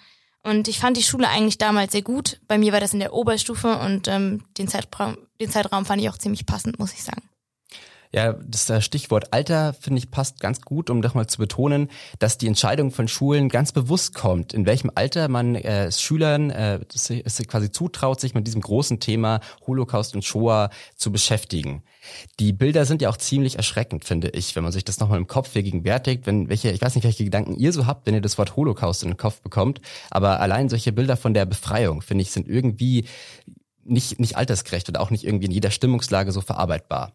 Und 0.47 0.69
ich 0.69 0.79
fand 0.79 0.97
die 0.97 1.03
Schule 1.03 1.29
eigentlich 1.29 1.59
damals 1.59 1.91
sehr 1.91 2.03
gut. 2.03 2.41
Bei 2.47 2.57
mir 2.57 2.73
war 2.73 2.79
das 2.79 2.93
in 2.93 3.01
der 3.01 3.13
Oberstufe 3.13 3.79
und 3.79 4.07
ähm, 4.07 4.45
den, 4.59 4.69
Zeitraum, 4.69 5.19
den 5.41 5.51
Zeitraum 5.51 5.85
fand 5.85 6.01
ich 6.01 6.09
auch 6.09 6.19
ziemlich 6.19 6.47
passend, 6.47 6.79
muss 6.79 6.93
ich 6.93 7.03
sagen. 7.03 7.23
Ja, 8.17 8.33
das 8.33 8.73
Stichwort 8.83 9.35
Alter, 9.35 9.75
finde 9.75 9.99
ich, 9.99 10.11
passt 10.11 10.41
ganz 10.41 10.63
gut, 10.63 10.89
um 10.89 11.03
doch 11.03 11.13
mal 11.13 11.27
zu 11.27 11.37
betonen, 11.37 11.91
dass 12.19 12.39
die 12.39 12.47
Entscheidung 12.47 12.91
von 12.91 13.09
Schulen 13.09 13.51
ganz 13.51 13.73
bewusst 13.73 14.15
kommt, 14.15 14.55
in 14.55 14.65
welchem 14.65 14.91
Alter 14.95 15.29
man 15.29 15.55
äh, 15.55 15.93
Schülern 15.93 16.49
äh, 16.49 16.81
es 16.95 17.43
quasi 17.47 17.71
zutraut, 17.71 18.19
sich 18.19 18.33
mit 18.33 18.47
diesem 18.47 18.63
großen 18.63 19.01
Thema 19.01 19.41
Holocaust 19.67 20.15
und 20.15 20.25
Shoah 20.25 20.71
zu 20.95 21.13
beschäftigen. 21.13 21.83
Die 22.41 22.55
Bilder 22.55 22.87
sind 22.87 23.03
ja 23.03 23.11
auch 23.11 23.19
ziemlich 23.19 23.57
erschreckend, 23.57 24.07
finde 24.07 24.31
ich, 24.31 24.57
wenn 24.57 24.63
man 24.63 24.73
sich 24.73 24.85
das 24.85 24.99
nochmal 24.99 25.19
im 25.19 25.27
Kopf 25.27 25.51
vergegenwärtigt, 25.51 26.27
wenn 26.27 26.49
welche, 26.49 26.71
ich 26.71 26.81
weiß 26.81 26.95
nicht, 26.95 27.05
welche 27.05 27.25
Gedanken 27.25 27.55
ihr 27.55 27.75
so 27.75 27.85
habt, 27.85 28.07
wenn 28.07 28.15
ihr 28.15 28.23
das 28.23 28.39
Wort 28.39 28.57
Holocaust 28.57 29.03
in 29.03 29.11
den 29.11 29.19
Kopf 29.19 29.43
bekommt, 29.43 29.83
aber 30.11 30.41
allein 30.41 30.71
solche 30.71 30.93
Bilder 30.93 31.19
von 31.19 31.35
der 31.35 31.45
Befreiung, 31.45 32.01
finde 32.01 32.23
ich, 32.23 32.31
sind 32.31 32.49
irgendwie 32.49 33.05
nicht, 33.89 34.21
nicht 34.21 34.37
altersgerecht 34.37 34.89
und 34.89 34.99
auch 34.99 35.11
nicht 35.11 35.25
irgendwie 35.25 35.47
in 35.47 35.53
jeder 35.53 35.71
Stimmungslage 35.71 36.33
so 36.33 36.41
verarbeitbar. 36.41 37.13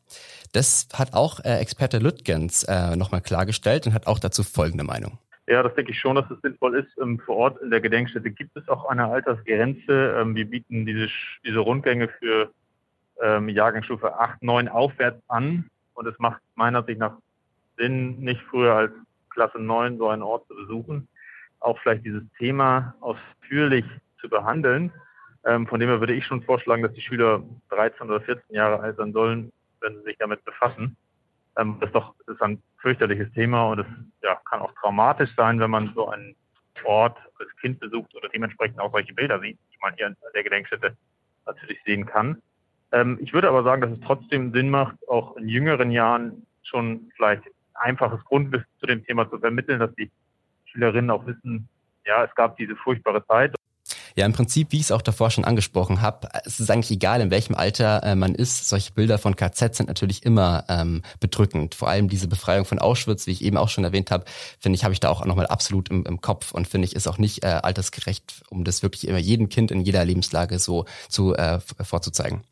Das 0.54 0.88
hat 0.94 1.14
auch 1.14 1.40
äh, 1.40 1.60
Experte 1.60 2.00
Lüttgens 2.00 2.64
äh, 2.64 2.96
nochmal 2.96 3.22
klargestellt 3.22 3.88
und 3.88 3.94
hat 3.94 4.08
auch 4.08 4.20
dazu 4.20 4.44
folgende 4.44 4.84
Meinung. 4.84 5.18
Ja, 5.48 5.64
das 5.64 5.74
denke 5.76 5.92
ich 5.92 6.00
schon, 6.00 6.16
dass 6.16 6.30
es 6.30 6.40
sinnvoll 6.42 6.76
ist. 6.76 6.98
Ähm, 7.02 7.20
vor 7.20 7.36
Ort 7.38 7.62
in 7.62 7.72
der 7.72 7.82
Gedenkstätte 7.82 8.32
gibt 8.32 8.56
es 8.56 8.68
auch 8.70 8.86
eine 8.86 9.08
Altersgrenze. 9.08 10.16
Ähm, 10.18 10.36
wir 10.36 10.50
bieten 10.50 10.86
diese, 10.86 11.10
diese 11.46 11.60
Rundgänge 11.60 12.08
für 12.20 12.52
ähm, 13.22 13.50
Jahrgangsstufe 13.50 14.20
8, 14.20 14.42
9 14.44 14.68
aufwärts 14.68 15.22
an. 15.28 15.70
Und 15.94 16.08
es 16.08 16.18
macht 16.20 16.42
meiner 16.56 16.84
Sicht 16.84 17.00
nach 17.00 17.18
Sinn, 17.78 18.20
nicht 18.20 18.42
früher 18.50 18.76
als 18.76 18.92
Klasse 19.30 19.60
9 19.60 19.98
so 19.98 20.10
einen 20.10 20.22
Ort 20.22 20.48
zu 20.48 20.56
besuchen. 20.56 21.08
Auch 21.60 21.78
vielleicht 21.80 22.06
dieses 22.06 22.24
Thema 22.38 22.96
ausführlich 23.02 23.86
zu 24.20 24.30
behandeln. 24.30 24.92
Ähm, 25.45 25.67
von 25.67 25.80
dem 25.80 25.89
her 25.89 25.99
würde 25.99 26.13
ich 26.13 26.25
schon 26.25 26.43
vorschlagen, 26.43 26.84
dass 26.84 26.93
die 26.93 27.01
Schüler 27.01 27.43
13 27.69 28.08
oder 28.08 28.21
14 28.21 28.56
Jahre 28.56 28.80
alt 28.80 28.97
sein 28.97 29.13
sollen, 29.13 29.51
wenn 29.80 29.97
sie 29.97 30.04
sich 30.04 30.17
damit 30.17 30.43
befassen. 30.45 30.95
Ähm, 31.58 31.77
das 31.80 31.88
ist 31.89 31.95
doch 31.95 32.13
das 32.25 32.36
ist 32.36 32.41
ein 32.41 32.62
fürchterliches 32.77 33.32
Thema 33.34 33.69
und 33.69 33.80
es 33.80 33.88
ja, 34.21 34.39
kann 34.49 34.62
auch 34.62 34.73
traumatisch 34.80 35.34
sein, 35.36 35.60
wenn 35.60 35.71
man 35.71 35.91
so 35.95 36.10
einen 36.10 36.36
Ort 36.84 37.17
als 37.39 37.56
Kind 37.58 37.80
besucht 37.80 38.13
oder 38.15 38.30
dementsprechend 38.30 38.80
auch 38.80 38.91
solche 38.91 39.13
Bilder 39.13 39.39
sieht, 39.39 39.58
die 39.71 39.77
man 39.82 39.93
hier 39.95 40.08
an 40.08 40.15
der 40.34 40.43
Gedenkstätte 40.43 40.95
natürlich 41.45 41.80
sehen 41.86 42.06
kann. 42.06 42.41
Ähm, 42.91 43.17
ich 43.21 43.34
würde 43.34 43.49
aber 43.49 43.63
sagen, 43.63 43.82
dass 43.82 43.91
es 43.91 43.99
trotzdem 44.06 44.51
Sinn 44.51 44.69
macht, 44.69 44.95
auch 45.08 45.38
in 45.38 45.47
jüngeren 45.47 45.91
Jahren 45.91 46.45
schon 46.63 47.12
vielleicht 47.15 47.43
einfaches 47.73 48.23
Grundwissen 48.25 48.67
zu 48.80 48.86
dem 48.86 49.04
Thema 49.06 49.30
zu 49.30 49.39
vermitteln, 49.39 49.80
dass 49.80 49.93
die 49.95 50.12
Schülerinnen 50.65 51.10
auch 51.10 51.25
wissen, 51.25 51.67
ja, 52.06 52.23
es 52.23 52.34
gab 52.36 52.58
diese 52.58 52.75
furchtbare 52.75 53.25
Zeit 53.27 53.56
ja, 54.15 54.26
im 54.26 54.34
Prinzip, 54.34 54.71
wie 54.71 54.78
ich 54.78 54.84
es 54.84 54.91
auch 54.91 55.02
davor 55.02 55.32
schon 55.32 55.45
angesprochen 55.45 56.02
habe, 56.02 56.30
es 56.45 56.60
ist 56.60 56.69
eigentlich 56.69 56.91
egal, 56.91 57.21
in 57.21 57.32
welchem 57.32 57.56
Alter 57.56 58.04
äh, 58.04 58.15
man 58.15 58.36
ist. 58.36 58.67
Solche 58.67 58.91
Bilder 58.91 59.17
von 59.17 59.36
KZ 59.36 59.76
sind 59.76 59.88
natürlich 59.88 60.24
immer 60.24 60.65
ähm, 60.69 61.02
bedrückend. 61.19 61.76
Vor 61.76 61.89
allem 61.89 62.10
diese 62.10 62.28
Befreiung 62.28 62.65
von 62.65 62.80
Auschwitz, 62.80 63.28
wie 63.28 63.32
ich 63.32 63.43
eben 63.43 63.58
auch 63.58 63.69
schon 63.69 63.84
erwähnt 63.84 64.12
habe, 64.12 64.26
finde 64.60 64.76
ich, 64.76 64.84
habe 64.84 64.93
ich 64.93 65.00
da 65.00 65.10
auch 65.10 65.26
nochmal 65.26 65.47
absolut 65.47 65.89
im, 65.89 66.06
im 66.06 66.21
Kopf 66.21 66.52
und 66.52 66.67
finde 66.67 66.88
ich, 66.88 66.95
ist 66.95 67.08
auch 67.08 67.17
nicht 67.17 67.43
äh, 67.43 67.47
altersgerecht, 67.47 68.43
um 68.50 68.63
das 68.63 68.84
wirklich 68.84 69.08
immer 69.08 69.19
jedem 69.19 69.50
Kind 69.50 69.71
in 69.71 69.82
jeder 69.82 70.04
Lebenslage 70.06 70.60
so 70.60 70.86
zu 71.10 71.36
äh, 71.36 71.60
vorzuzeigen. 71.82 72.43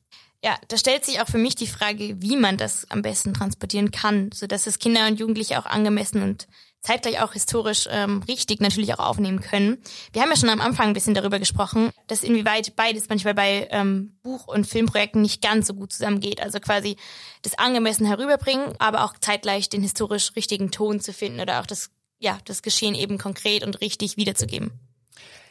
Ja, 0.43 0.55
da 0.69 0.77
stellt 0.77 1.03
sich 1.03 1.19
auch 1.19 1.27
für 1.27 1.37
mich 1.37 1.55
die 1.55 1.67
Frage, 1.67 2.15
wie 2.21 2.37
man 2.37 2.55
das 2.55 2.89
am 2.89 3.01
besten 3.01 3.33
transportieren 3.33 3.91
kann, 3.91 4.29
so 4.33 4.47
dass 4.47 4.67
es 4.67 4.79
Kinder 4.79 5.05
und 5.07 5.19
Jugendliche 5.19 5.59
auch 5.59 5.65
angemessen 5.65 6.23
und 6.23 6.47
zeitgleich 6.81 7.21
auch 7.21 7.33
historisch 7.33 7.87
ähm, 7.91 8.23
richtig 8.27 8.61
natürlich 8.61 8.93
auch 8.93 8.99
aufnehmen 8.99 9.41
können. 9.41 9.77
Wir 10.13 10.21
haben 10.21 10.29
ja 10.29 10.37
schon 10.37 10.49
am 10.49 10.61
Anfang 10.61 10.87
ein 10.87 10.93
bisschen 10.93 11.13
darüber 11.13 11.39
gesprochen, 11.39 11.91
dass 12.07 12.23
inwieweit 12.23 12.75
beides 12.75 13.09
manchmal 13.09 13.33
bei 13.33 13.67
ähm, 13.71 14.17
Buch- 14.23 14.47
und 14.47 14.65
Filmprojekten 14.65 15.21
nicht 15.21 15.41
ganz 15.41 15.67
so 15.67 15.73
gut 15.73 15.91
zusammengeht. 15.91 16.41
Also 16.41 16.59
quasi 16.59 16.95
das 17.41 17.57
angemessen 17.57 18.05
herüberbringen, 18.05 18.73
aber 18.79 19.03
auch 19.03 19.13
zeitgleich 19.19 19.69
den 19.69 19.81
historisch 19.81 20.35
richtigen 20.35 20.71
Ton 20.71 20.99
zu 20.99 21.13
finden 21.13 21.41
oder 21.41 21.59
auch 21.59 21.65
das, 21.65 21.89
ja, 22.19 22.37
das 22.45 22.61
Geschehen 22.61 22.95
eben 22.95 23.17
konkret 23.17 23.65
und 23.65 23.81
richtig 23.81 24.17
wiederzugeben. 24.17 24.71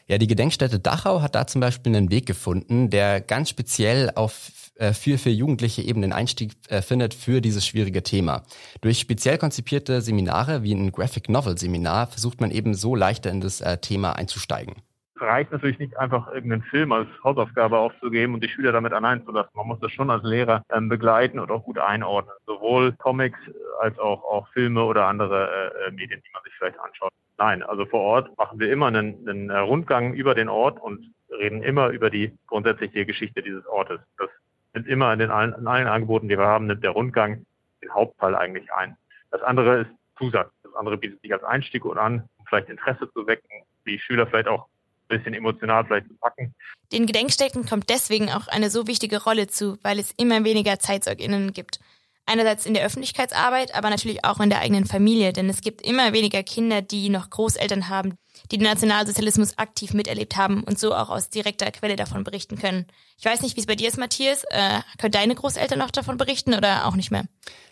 Ja, 0.07 0.17
die 0.17 0.27
Gedenkstätte 0.27 0.81
Dachau 0.81 1.21
hat 1.21 1.35
da 1.35 1.47
zum 1.47 1.61
Beispiel 1.61 1.95
einen 1.95 2.11
Weg 2.11 2.25
gefunden, 2.25 2.89
der 2.89 3.21
ganz 3.21 3.51
speziell 3.51 4.11
auf 4.15 4.51
für, 4.93 5.19
für 5.19 5.31
Jugendliche 5.31 5.83
eben 5.83 6.03
den 6.03 6.13
Einstieg 6.13 6.53
äh, 6.69 6.83
findet 6.83 7.15
für 7.15 7.41
dieses 7.41 7.67
schwierige 7.67 8.03
Thema. 8.03 8.43
Durch 8.81 8.99
speziell 8.99 9.39
konzipierte 9.39 10.01
Seminare 10.01 10.63
wie 10.63 10.73
ein 10.73 10.93
Graphic 10.93 11.29
Novel 11.29 11.59
Seminar 11.59 12.07
versucht 12.07 12.41
man 12.41 12.51
eben 12.51 12.75
so 12.75 12.95
leichter 12.95 13.31
in 13.31 13.41
das 13.41 13.61
äh, 13.61 13.79
Thema 13.79 14.13
einzusteigen. 14.13 14.75
Es 15.17 15.23
reicht 15.23 15.51
natürlich 15.51 15.81
nicht 15.81 15.97
einfach 15.99 16.33
irgendeinen 16.33 16.63
Film 16.63 16.93
als 16.93 17.09
Hausaufgabe 17.25 17.77
aufzugeben 17.77 18.35
und 18.35 18.45
die 18.45 18.49
Schüler 18.49 18.71
damit 18.71 18.93
allein 18.93 19.25
zu 19.25 19.33
lassen. 19.33 19.51
Man 19.55 19.67
muss 19.67 19.81
das 19.81 19.91
schon 19.91 20.11
als 20.11 20.23
Lehrer 20.23 20.63
ähm, 20.73 20.89
begleiten 20.89 21.41
und 21.41 21.51
auch 21.51 21.65
gut 21.65 21.79
einordnen. 21.79 22.35
Sowohl 22.47 22.93
Comics 22.93 23.39
als 23.81 23.99
auch, 23.99 24.23
auch 24.23 24.47
Filme 24.53 24.85
oder 24.85 25.07
andere 25.07 25.73
äh, 25.89 25.91
Medien, 25.91 26.23
die 26.25 26.31
man 26.33 26.43
sich 26.45 26.53
vielleicht 26.57 26.79
anschaut. 26.79 27.11
Nein, 27.37 27.63
also 27.65 27.85
vor 27.87 28.01
Ort 28.01 28.39
machen 28.39 28.61
wir 28.61 28.71
immer 28.73 28.87
einen, 28.87 29.29
einen 29.29 29.51
Rundgang 29.51 30.13
über 30.13 30.35
den 30.35 30.49
Ort 30.49 30.81
und 30.81 31.13
reden 31.31 31.63
immer 31.63 31.89
über 31.89 32.11
die 32.11 32.33
grundsätzliche 32.47 33.05
Geschichte 33.07 33.43
dieses 33.43 33.67
Ortes. 33.67 34.01
Das 34.19 34.29
sind 34.75 34.87
immer 34.87 35.13
in, 35.13 35.19
den 35.19 35.31
allen, 35.31 35.55
in 35.55 35.67
allen 35.67 35.87
Angeboten, 35.87 36.29
die 36.29 36.39
wir 36.39 36.47
haben, 36.47 36.67
nimmt 36.67 36.85
der 36.85 36.91
Rundgang 36.91 37.45
den 37.83 37.93
Hauptteil 37.93 38.35
eigentlich 38.35 38.73
ein. 38.73 38.97
Das 39.31 39.43
andere 39.43 39.83
ist 39.83 39.91
Zusatz. 40.19 40.51
Das 40.63 40.75
andere 40.75 40.97
bietet 40.97 41.21
sich 41.23 41.33
als 41.33 41.45
Einstieg 41.45 41.85
an, 41.85 42.29
um 42.39 42.47
vielleicht 42.47 42.69
Interesse 42.69 43.11
zu 43.13 43.27
wecken, 43.27 43.49
die 43.87 43.99
Schüler 43.99 44.27
vielleicht 44.27 44.49
auch 44.49 44.67
ein 45.09 45.19
bisschen 45.19 45.35
emotional 45.35 45.85
vielleicht 45.85 46.09
zu 46.09 46.15
packen. 46.15 46.55
Den 46.93 47.07
Gedenkstätten 47.07 47.65
kommt 47.65 47.89
deswegen 47.89 48.31
auch 48.31 48.49
eine 48.49 48.71
so 48.71 48.87
wichtige 48.87 49.23
Rolle 49.23 49.47
zu, 49.47 49.79
weil 49.83 49.99
es 49.99 50.13
immer 50.13 50.45
weniger 50.45 50.79
ZeitzeugInnen 50.79 51.53
gibt. 51.53 51.81
Einerseits 52.31 52.67
in 52.67 52.75
der 52.75 52.85
Öffentlichkeitsarbeit, 52.85 53.75
aber 53.75 53.89
natürlich 53.89 54.23
auch 54.23 54.39
in 54.41 54.51
der 54.51 54.61
eigenen 54.61 54.85
Familie, 54.85 55.33
denn 55.33 55.49
es 55.49 55.63
gibt 55.63 55.81
immer 55.81 56.13
weniger 56.13 56.43
Kinder, 56.43 56.83
die 56.83 57.09
noch 57.09 57.31
Großeltern 57.31 57.89
haben, 57.89 58.19
die 58.53 58.59
den 58.59 58.67
Nationalsozialismus 58.67 59.57
aktiv 59.57 59.95
miterlebt 59.95 60.37
haben 60.37 60.63
und 60.63 60.79
so 60.79 60.95
auch 60.95 61.09
aus 61.09 61.31
direkter 61.31 61.71
Quelle 61.71 61.97
davon 61.97 62.25
berichten 62.25 62.59
können. 62.59 62.87
Ich 63.19 63.25
weiß 63.25 63.41
nicht, 63.41 63.57
wie 63.57 63.61
es 63.61 63.67
bei 63.67 63.77
dir 63.77 63.89
ist, 63.89 63.97
Matthias. 63.97 64.45
Äh, 64.51 64.81
können 64.99 65.13
deine 65.13 65.35
Großeltern 65.35 65.79
noch 65.79 65.91
davon 65.91 66.19
berichten 66.19 66.53
oder 66.53 66.87
auch 66.87 66.97
nicht 66.97 67.11
mehr? 67.11 67.25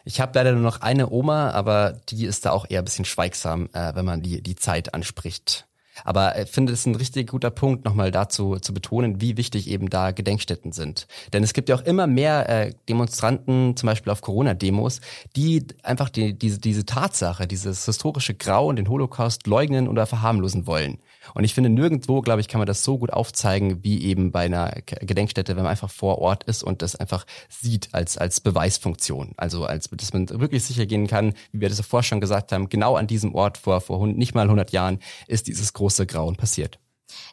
Ich 0.07 0.23
habe 0.23 0.33
leider 0.35 0.53
nur 0.53 0.63
noch 0.63 0.81
eine 0.81 1.11
Oma, 1.11 1.51
aber 1.51 2.01
die 2.09 2.25
ist 2.25 2.47
da 2.47 2.53
auch 2.53 2.65
eher 2.67 2.81
ein 2.81 2.87
bisschen 2.87 3.05
schweigsam, 3.05 3.69
äh, 3.75 3.95
wenn 3.95 4.07
man 4.07 4.23
die, 4.23 4.41
die 4.41 4.57
Zeit 4.57 4.95
anspricht. 4.95 5.67
Aber 6.05 6.39
ich 6.41 6.51
finde, 6.51 6.73
es 6.73 6.81
ist 6.81 6.87
ein 6.87 6.95
richtig 6.95 7.31
guter 7.31 7.51
Punkt, 7.51 7.85
nochmal 7.85 8.11
dazu 8.11 8.57
zu 8.57 8.75
betonen, 8.75 9.21
wie 9.21 9.37
wichtig 9.37 9.69
eben 9.69 9.91
da 9.91 10.11
Gedenkstätten 10.11 10.73
sind. 10.73 11.07
Denn 11.33 11.43
es 11.43 11.53
gibt 11.53 11.69
ja 11.69 11.77
auch 11.77 11.83
immer 11.83 12.07
mehr 12.07 12.49
äh, 12.49 12.73
Demonstranten, 12.89 13.77
zum 13.77 13.87
Beispiel 13.87 14.13
auf 14.13 14.21
Corona-Demos, 14.21 15.01
die 15.35 15.67
einfach 15.83 16.11
die, 16.11 16.39
diese, 16.39 16.59
diese 16.59 16.85
Tatsache, 16.85 17.47
dieses 17.47 17.85
historische 17.87 18.35
Grau 18.35 18.69
und 18.69 18.77
den 18.77 18.89
Holocaust 18.89 19.47
leugnen 19.47 19.89
oder 19.89 20.07
verharmlosen 20.07 20.67
wollen. 20.67 20.99
Und 21.35 21.45
ich 21.45 21.55
finde, 21.55 21.71
nirgendwo, 21.71 22.21
glaube 22.21 22.41
ich, 22.41 22.49
kann 22.49 22.61
man 22.61 22.67
das 22.67 22.85
so 22.85 22.99
gut 22.99 23.13
aufzeigen, 23.13 23.83
wie 23.83 24.05
eben 24.05 24.31
bei 24.31 24.45
einer 24.45 24.73
Gedenkstätte, 24.87 25.57
wenn 25.57 25.65
man 25.65 25.73
einfach 25.73 25.91
vor 25.91 26.19
Ort 26.19 26.45
ist 26.45 26.63
und 26.63 26.83
das 26.83 26.95
einfach 26.95 27.27
sieht 27.49 27.89
als, 27.93 28.17
als 28.17 28.41
Beweisfunktion. 28.41 29.33
Also 29.37 29.65
als, 29.65 29.89
dass 29.91 30.13
man 30.13 30.29
wirklich 30.29 30.65
sicher 30.65 30.87
gehen 30.87 31.09
kann, 31.09 31.35
wie 31.53 31.63
wir 31.63 31.69
das 31.69 31.81
vorher 31.81 32.05
schon 32.05 32.21
gesagt 32.21 32.53
haben, 32.53 32.69
genau 32.69 32.97
an 32.97 33.07
diesem 33.07 33.35
Ort 33.35 33.59
vor, 33.59 33.81
vor 33.81 34.07
nicht 34.07 34.35
mal 34.35 34.43
100 34.43 34.71
Jahren 34.71 35.01
ist 35.27 35.49
dieses 35.49 35.73
große 35.73 35.86
Grauen 36.07 36.37
passiert. 36.37 36.79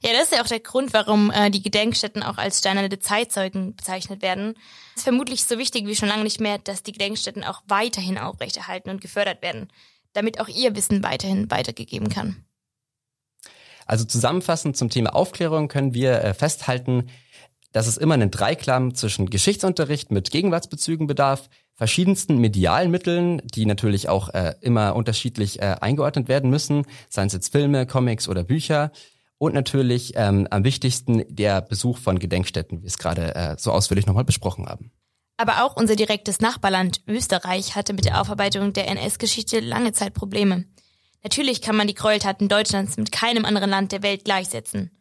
Ja, 0.03 0.11
das 0.13 0.25
ist 0.25 0.33
ja 0.33 0.43
auch 0.43 0.47
der 0.47 0.59
Grund, 0.59 0.93
warum 0.93 1.31
äh, 1.31 1.49
die 1.49 1.61
Gedenkstätten 1.61 2.23
auch 2.23 2.37
als 2.37 2.59
steinerne 2.59 2.99
Zeitzeugen 2.99 3.75
bezeichnet 3.75 4.21
werden. 4.21 4.55
Es 4.93 4.97
ist 4.97 5.03
vermutlich 5.03 5.45
so 5.45 5.57
wichtig 5.57 5.87
wie 5.87 5.95
schon 5.95 6.09
lange 6.09 6.23
nicht 6.23 6.39
mehr, 6.39 6.57
dass 6.59 6.83
die 6.83 6.91
Gedenkstätten 6.91 7.43
auch 7.43 7.61
weiterhin 7.67 8.17
aufrechterhalten 8.17 8.89
und 8.89 9.01
gefördert 9.01 9.41
werden, 9.41 9.69
damit 10.13 10.39
auch 10.39 10.47
ihr 10.47 10.75
Wissen 10.75 11.03
weiterhin 11.03 11.49
weitergegeben 11.49 12.09
kann. 12.09 12.45
Also 13.85 14.05
zusammenfassend 14.05 14.77
zum 14.77 14.89
Thema 14.89 15.13
Aufklärung 15.15 15.67
können 15.67 15.93
wir 15.93 16.23
äh, 16.23 16.33
festhalten, 16.33 17.09
dass 17.73 17.87
es 17.87 17.97
immer 17.97 18.13
einen 18.13 18.31
Dreiklang 18.31 18.95
zwischen 18.95 19.29
Geschichtsunterricht 19.29 20.11
mit 20.11 20.31
Gegenwartsbezügen 20.31 21.07
bedarf, 21.07 21.49
verschiedensten 21.75 22.37
medialen 22.37 22.91
Mitteln, 22.91 23.41
die 23.43 23.65
natürlich 23.65 24.07
auch 24.07 24.29
äh, 24.29 24.53
immer 24.61 24.95
unterschiedlich 24.95 25.59
äh, 25.59 25.75
eingeordnet 25.81 26.27
werden 26.29 26.49
müssen, 26.49 26.85
seien 27.09 27.27
es 27.27 27.33
jetzt 27.33 27.51
Filme, 27.51 27.85
Comics 27.85 28.29
oder 28.29 28.43
Bücher. 28.43 28.91
Und 29.39 29.53
natürlich 29.53 30.13
ähm, 30.15 30.47
am 30.51 30.63
wichtigsten 30.63 31.25
der 31.27 31.61
Besuch 31.61 31.97
von 31.97 32.19
Gedenkstätten, 32.19 32.77
wie 32.77 32.83
wir 32.83 32.87
es 32.87 32.97
gerade 32.97 33.35
äh, 33.35 33.55
so 33.57 33.71
ausführlich 33.71 34.05
nochmal 34.05 34.23
besprochen 34.23 34.67
haben. 34.67 34.91
Aber 35.35 35.65
auch 35.65 35.75
unser 35.75 35.95
direktes 35.95 36.39
Nachbarland 36.39 37.01
Österreich 37.07 37.75
hatte 37.75 37.93
mit 37.93 38.05
der 38.05 38.21
Aufarbeitung 38.21 38.71
der 38.71 38.87
NS-Geschichte 38.87 39.59
lange 39.59 39.91
Zeit 39.91 40.13
Probleme. 40.13 40.65
Natürlich 41.23 41.61
kann 41.61 41.75
man 41.75 41.87
die 41.87 41.95
Gräueltaten 41.95 42.47
Deutschlands 42.47 42.97
mit 42.97 43.11
keinem 43.11 43.43
anderen 43.43 43.69
Land 43.69 43.91
der 43.91 44.03
Welt 44.03 44.25
gleichsetzen. 44.25 44.91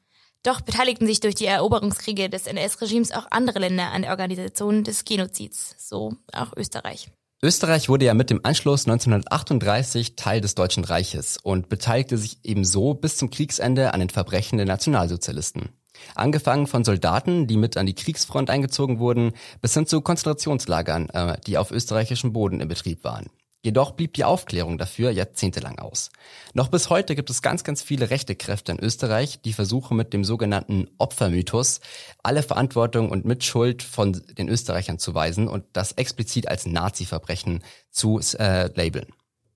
Doch 0.42 0.60
beteiligten 0.60 1.06
sich 1.06 1.20
durch 1.20 1.36
die 1.36 1.46
Eroberungskriege 1.46 2.28
des 2.28 2.46
NS-Regimes 2.46 3.12
auch 3.12 3.26
andere 3.30 3.60
Länder 3.60 3.92
an 3.92 4.02
der 4.02 4.10
Organisation 4.10 4.82
des 4.82 5.04
Genozids, 5.04 5.76
so 5.78 6.14
auch 6.32 6.52
Österreich. 6.56 7.08
Österreich 7.44 7.88
wurde 7.88 8.04
ja 8.04 8.14
mit 8.14 8.30
dem 8.30 8.40
Anschluss 8.44 8.86
1938 8.86 10.16
Teil 10.16 10.40
des 10.40 10.54
Deutschen 10.54 10.84
Reiches 10.84 11.38
und 11.38 11.68
beteiligte 11.68 12.16
sich 12.16 12.38
ebenso 12.44 12.94
bis 12.94 13.16
zum 13.16 13.30
Kriegsende 13.30 13.94
an 13.94 14.00
den 14.00 14.10
Verbrechen 14.10 14.58
der 14.58 14.66
Nationalsozialisten. 14.66 15.70
Angefangen 16.14 16.66
von 16.66 16.84
Soldaten, 16.84 17.46
die 17.46 17.56
mit 17.56 17.76
an 17.76 17.86
die 17.86 17.94
Kriegsfront 17.94 18.50
eingezogen 18.50 18.98
wurden, 18.98 19.32
bis 19.60 19.74
hin 19.74 19.86
zu 19.86 20.00
Konzentrationslagern, 20.00 21.10
äh, 21.10 21.36
die 21.46 21.58
auf 21.58 21.70
österreichischem 21.70 22.32
Boden 22.32 22.60
in 22.60 22.68
Betrieb 22.68 23.04
waren. 23.04 23.30
Jedoch 23.64 23.92
blieb 23.92 24.14
die 24.14 24.24
Aufklärung 24.24 24.76
dafür 24.76 25.12
jahrzehntelang 25.12 25.78
aus. 25.78 26.10
Noch 26.52 26.66
bis 26.66 26.90
heute 26.90 27.14
gibt 27.14 27.30
es 27.30 27.42
ganz, 27.42 27.62
ganz 27.62 27.80
viele 27.80 28.10
rechte 28.10 28.34
Kräfte 28.34 28.72
in 28.72 28.80
Österreich, 28.80 29.40
die 29.40 29.52
versuchen 29.52 29.96
mit 29.96 30.12
dem 30.12 30.24
sogenannten 30.24 30.88
Opfermythos 30.98 31.80
alle 32.24 32.42
Verantwortung 32.42 33.10
und 33.10 33.24
Mitschuld 33.24 33.84
von 33.84 34.20
den 34.36 34.48
Österreichern 34.48 34.98
zu 34.98 35.14
weisen 35.14 35.46
und 35.46 35.64
das 35.74 35.92
explizit 35.92 36.48
als 36.48 36.66
Nazi-Verbrechen 36.66 37.62
zu 37.90 38.20
äh, 38.36 38.68
labeln. 38.74 39.06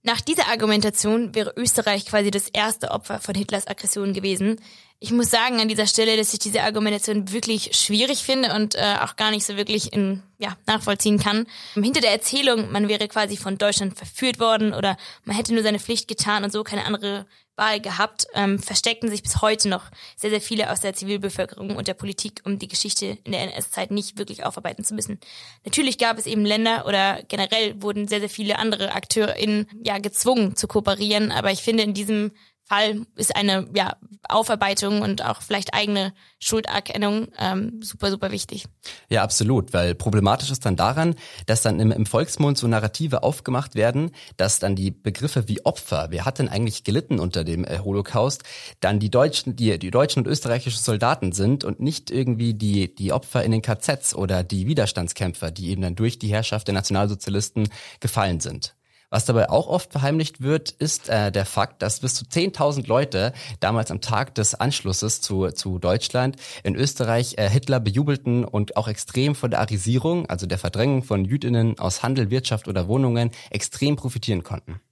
Nach 0.06 0.20
dieser 0.20 0.46
Argumentation 0.46 1.34
wäre 1.34 1.52
Österreich 1.56 2.06
quasi 2.06 2.30
das 2.30 2.46
erste 2.48 2.92
Opfer 2.92 3.18
von 3.18 3.34
Hitlers 3.34 3.66
Aggression 3.66 4.14
gewesen. 4.14 4.60
Ich 5.00 5.10
muss 5.10 5.30
sagen 5.30 5.58
an 5.58 5.66
dieser 5.66 5.88
Stelle, 5.88 6.16
dass 6.16 6.32
ich 6.32 6.38
diese 6.38 6.62
Argumentation 6.62 7.32
wirklich 7.32 7.76
schwierig 7.76 8.22
finde 8.22 8.54
und 8.54 8.76
äh, 8.76 8.98
auch 9.02 9.16
gar 9.16 9.32
nicht 9.32 9.44
so 9.44 9.56
wirklich 9.56 9.92
in, 9.92 10.22
ja, 10.38 10.56
nachvollziehen 10.64 11.18
kann. 11.18 11.46
Hinter 11.74 12.02
der 12.02 12.12
Erzählung, 12.12 12.70
man 12.70 12.86
wäre 12.86 13.08
quasi 13.08 13.36
von 13.36 13.58
Deutschland 13.58 13.98
verführt 13.98 14.38
worden 14.38 14.74
oder 14.74 14.96
man 15.24 15.34
hätte 15.34 15.52
nur 15.52 15.64
seine 15.64 15.80
Pflicht 15.80 16.06
getan 16.06 16.44
und 16.44 16.52
so 16.52 16.62
keine 16.62 16.84
andere 16.84 17.26
Wahl 17.56 17.80
gehabt, 17.80 18.26
ähm, 18.34 18.58
versteckten 18.58 19.10
sich 19.10 19.22
bis 19.22 19.40
heute 19.42 19.68
noch 19.68 19.84
sehr, 20.16 20.30
sehr 20.30 20.40
viele 20.40 20.70
aus 20.70 20.80
der 20.80 20.94
Zivilbevölkerung 20.94 21.76
und 21.76 21.88
der 21.88 21.94
Politik, 21.94 22.42
um 22.44 22.58
die 22.58 22.68
Geschichte 22.68 23.18
in 23.24 23.32
der 23.32 23.42
NS-Zeit 23.42 23.90
nicht 23.90 24.18
wirklich 24.18 24.44
aufarbeiten 24.44 24.84
zu 24.84 24.94
müssen. 24.94 25.18
Natürlich 25.64 25.98
gab 25.98 26.18
es 26.18 26.26
eben 26.26 26.44
Länder 26.44 26.86
oder 26.86 27.22
generell 27.28 27.80
wurden 27.82 28.08
sehr, 28.08 28.20
sehr 28.20 28.28
viele 28.28 28.58
andere 28.58 28.92
AkteurInnen 28.92 29.68
ja 29.82 29.98
gezwungen 29.98 30.56
zu 30.56 30.68
kooperieren, 30.68 31.32
aber 31.32 31.50
ich 31.50 31.62
finde 31.62 31.82
in 31.82 31.94
diesem 31.94 32.32
Fall 32.66 33.06
ist 33.14 33.36
eine 33.36 33.68
ja, 33.74 33.96
Aufarbeitung 34.28 35.02
und 35.02 35.24
auch 35.24 35.40
vielleicht 35.40 35.72
eigene 35.72 36.12
Schulderkennung 36.40 37.28
ähm, 37.38 37.80
super, 37.80 38.10
super 38.10 38.32
wichtig. 38.32 38.66
Ja, 39.08 39.22
absolut, 39.22 39.72
weil 39.72 39.94
problematisch 39.94 40.50
ist 40.50 40.66
dann 40.66 40.74
daran, 40.74 41.14
dass 41.46 41.62
dann 41.62 41.78
im, 41.78 41.92
im 41.92 42.06
Volksmund 42.06 42.58
so 42.58 42.66
Narrative 42.66 43.22
aufgemacht 43.22 43.76
werden, 43.76 44.10
dass 44.36 44.58
dann 44.58 44.74
die 44.74 44.90
Begriffe 44.90 45.48
wie 45.48 45.64
Opfer, 45.64 46.08
wer 46.10 46.24
hat 46.24 46.40
denn 46.40 46.48
eigentlich 46.48 46.82
gelitten 46.82 47.20
unter 47.20 47.44
dem 47.44 47.64
äh, 47.64 47.78
Holocaust, 47.78 48.42
dann 48.80 48.98
die 48.98 49.10
Deutschen, 49.10 49.54
die, 49.54 49.78
die 49.78 49.90
deutschen 49.92 50.24
und 50.24 50.30
österreichischen 50.30 50.82
Soldaten 50.82 51.30
sind 51.32 51.62
und 51.62 51.78
nicht 51.78 52.10
irgendwie 52.10 52.54
die, 52.54 52.92
die 52.92 53.12
Opfer 53.12 53.44
in 53.44 53.52
den 53.52 53.62
KZs 53.62 54.14
oder 54.14 54.42
die 54.42 54.66
Widerstandskämpfer, 54.66 55.52
die 55.52 55.70
eben 55.70 55.82
dann 55.82 55.94
durch 55.94 56.18
die 56.18 56.28
Herrschaft 56.28 56.66
der 56.66 56.74
Nationalsozialisten 56.74 57.68
gefallen 58.00 58.40
sind. 58.40 58.74
Was 59.16 59.24
dabei 59.24 59.48
auch 59.48 59.66
oft 59.68 59.92
verheimlicht 59.92 60.42
wird, 60.42 60.72
ist 60.72 61.08
äh, 61.08 61.32
der 61.32 61.46
Fakt, 61.46 61.80
dass 61.80 62.00
bis 62.00 62.14
zu 62.14 62.26
10.000 62.26 62.86
Leute 62.86 63.32
damals 63.60 63.90
am 63.90 64.02
Tag 64.02 64.34
des 64.34 64.54
Anschlusses 64.54 65.22
zu, 65.22 65.52
zu 65.52 65.78
Deutschland 65.78 66.36
in 66.64 66.74
Österreich 66.76 67.38
äh, 67.38 67.48
Hitler 67.48 67.80
bejubelten 67.80 68.44
und 68.44 68.76
auch 68.76 68.88
extrem 68.88 69.34
von 69.34 69.50
der 69.50 69.60
Arisierung, 69.60 70.28
also 70.28 70.44
der 70.44 70.58
Verdrängung 70.58 71.02
von 71.02 71.24
Jüdinnen 71.24 71.78
aus 71.78 72.02
Handel, 72.02 72.28
Wirtschaft 72.28 72.68
oder 72.68 72.88
Wohnungen, 72.88 73.30
extrem 73.48 73.96
profitieren 73.96 74.42
konnten. 74.42 74.82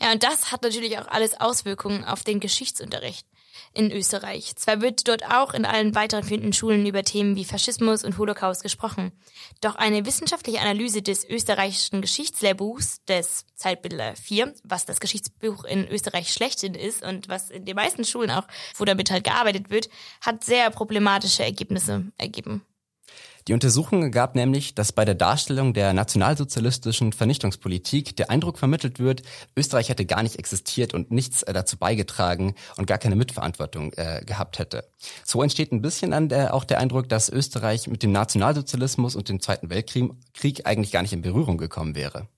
Ja, 0.00 0.10
und 0.10 0.22
das 0.22 0.52
hat 0.52 0.62
natürlich 0.62 0.98
auch 0.98 1.08
alles 1.08 1.38
Auswirkungen 1.38 2.02
auf 2.04 2.24
den 2.24 2.40
Geschichtsunterricht 2.40 3.26
in 3.72 3.92
Österreich. 3.92 4.56
Zwar 4.56 4.80
wird 4.80 5.06
dort 5.06 5.24
auch 5.24 5.54
in 5.54 5.64
allen 5.64 5.94
weiterführenden 5.94 6.52
Schulen 6.52 6.86
über 6.86 7.02
Themen 7.04 7.36
wie 7.36 7.44
Faschismus 7.44 8.04
und 8.04 8.18
Holocaust 8.18 8.62
gesprochen, 8.62 9.12
doch 9.60 9.76
eine 9.76 10.04
wissenschaftliche 10.06 10.60
Analyse 10.60 11.02
des 11.02 11.28
österreichischen 11.28 12.00
Geschichtslehrbuchs 12.00 13.04
des 13.04 13.46
Zeitbilder 13.54 14.16
4, 14.16 14.54
was 14.64 14.86
das 14.86 15.00
Geschichtsbuch 15.00 15.64
in 15.64 15.86
Österreich 15.88 16.32
schlechthin 16.32 16.74
ist 16.74 17.02
und 17.02 17.28
was 17.28 17.50
in 17.50 17.64
den 17.64 17.76
meisten 17.76 18.04
Schulen 18.04 18.30
auch, 18.30 18.46
wo 18.76 18.84
damit 18.84 19.10
halt 19.10 19.24
gearbeitet 19.24 19.70
wird, 19.70 19.88
hat 20.20 20.44
sehr 20.44 20.70
problematische 20.70 21.44
Ergebnisse 21.44 22.10
ergeben. 22.18 22.64
Die 23.50 23.54
Untersuchung 23.54 24.04
ergab 24.04 24.36
nämlich, 24.36 24.76
dass 24.76 24.92
bei 24.92 25.04
der 25.04 25.16
Darstellung 25.16 25.74
der 25.74 25.92
nationalsozialistischen 25.92 27.12
Vernichtungspolitik 27.12 28.14
der 28.14 28.30
Eindruck 28.30 28.60
vermittelt 28.60 29.00
wird, 29.00 29.22
Österreich 29.56 29.88
hätte 29.88 30.06
gar 30.06 30.22
nicht 30.22 30.38
existiert 30.38 30.94
und 30.94 31.10
nichts 31.10 31.42
äh, 31.42 31.52
dazu 31.52 31.76
beigetragen 31.76 32.54
und 32.76 32.86
gar 32.86 32.98
keine 32.98 33.16
Mitverantwortung 33.16 33.92
äh, 33.94 34.22
gehabt 34.24 34.60
hätte. 34.60 34.88
So 35.24 35.42
entsteht 35.42 35.72
ein 35.72 35.82
bisschen 35.82 36.12
an 36.12 36.28
der, 36.28 36.54
auch 36.54 36.62
der 36.62 36.78
Eindruck, 36.78 37.08
dass 37.08 37.28
Österreich 37.28 37.88
mit 37.88 38.04
dem 38.04 38.12
Nationalsozialismus 38.12 39.16
und 39.16 39.28
dem 39.28 39.40
Zweiten 39.40 39.68
Weltkrieg 39.68 40.12
Krieg 40.32 40.64
eigentlich 40.64 40.92
gar 40.92 41.02
nicht 41.02 41.12
in 41.12 41.22
Berührung 41.22 41.58
gekommen 41.58 41.96
wäre. 41.96 42.28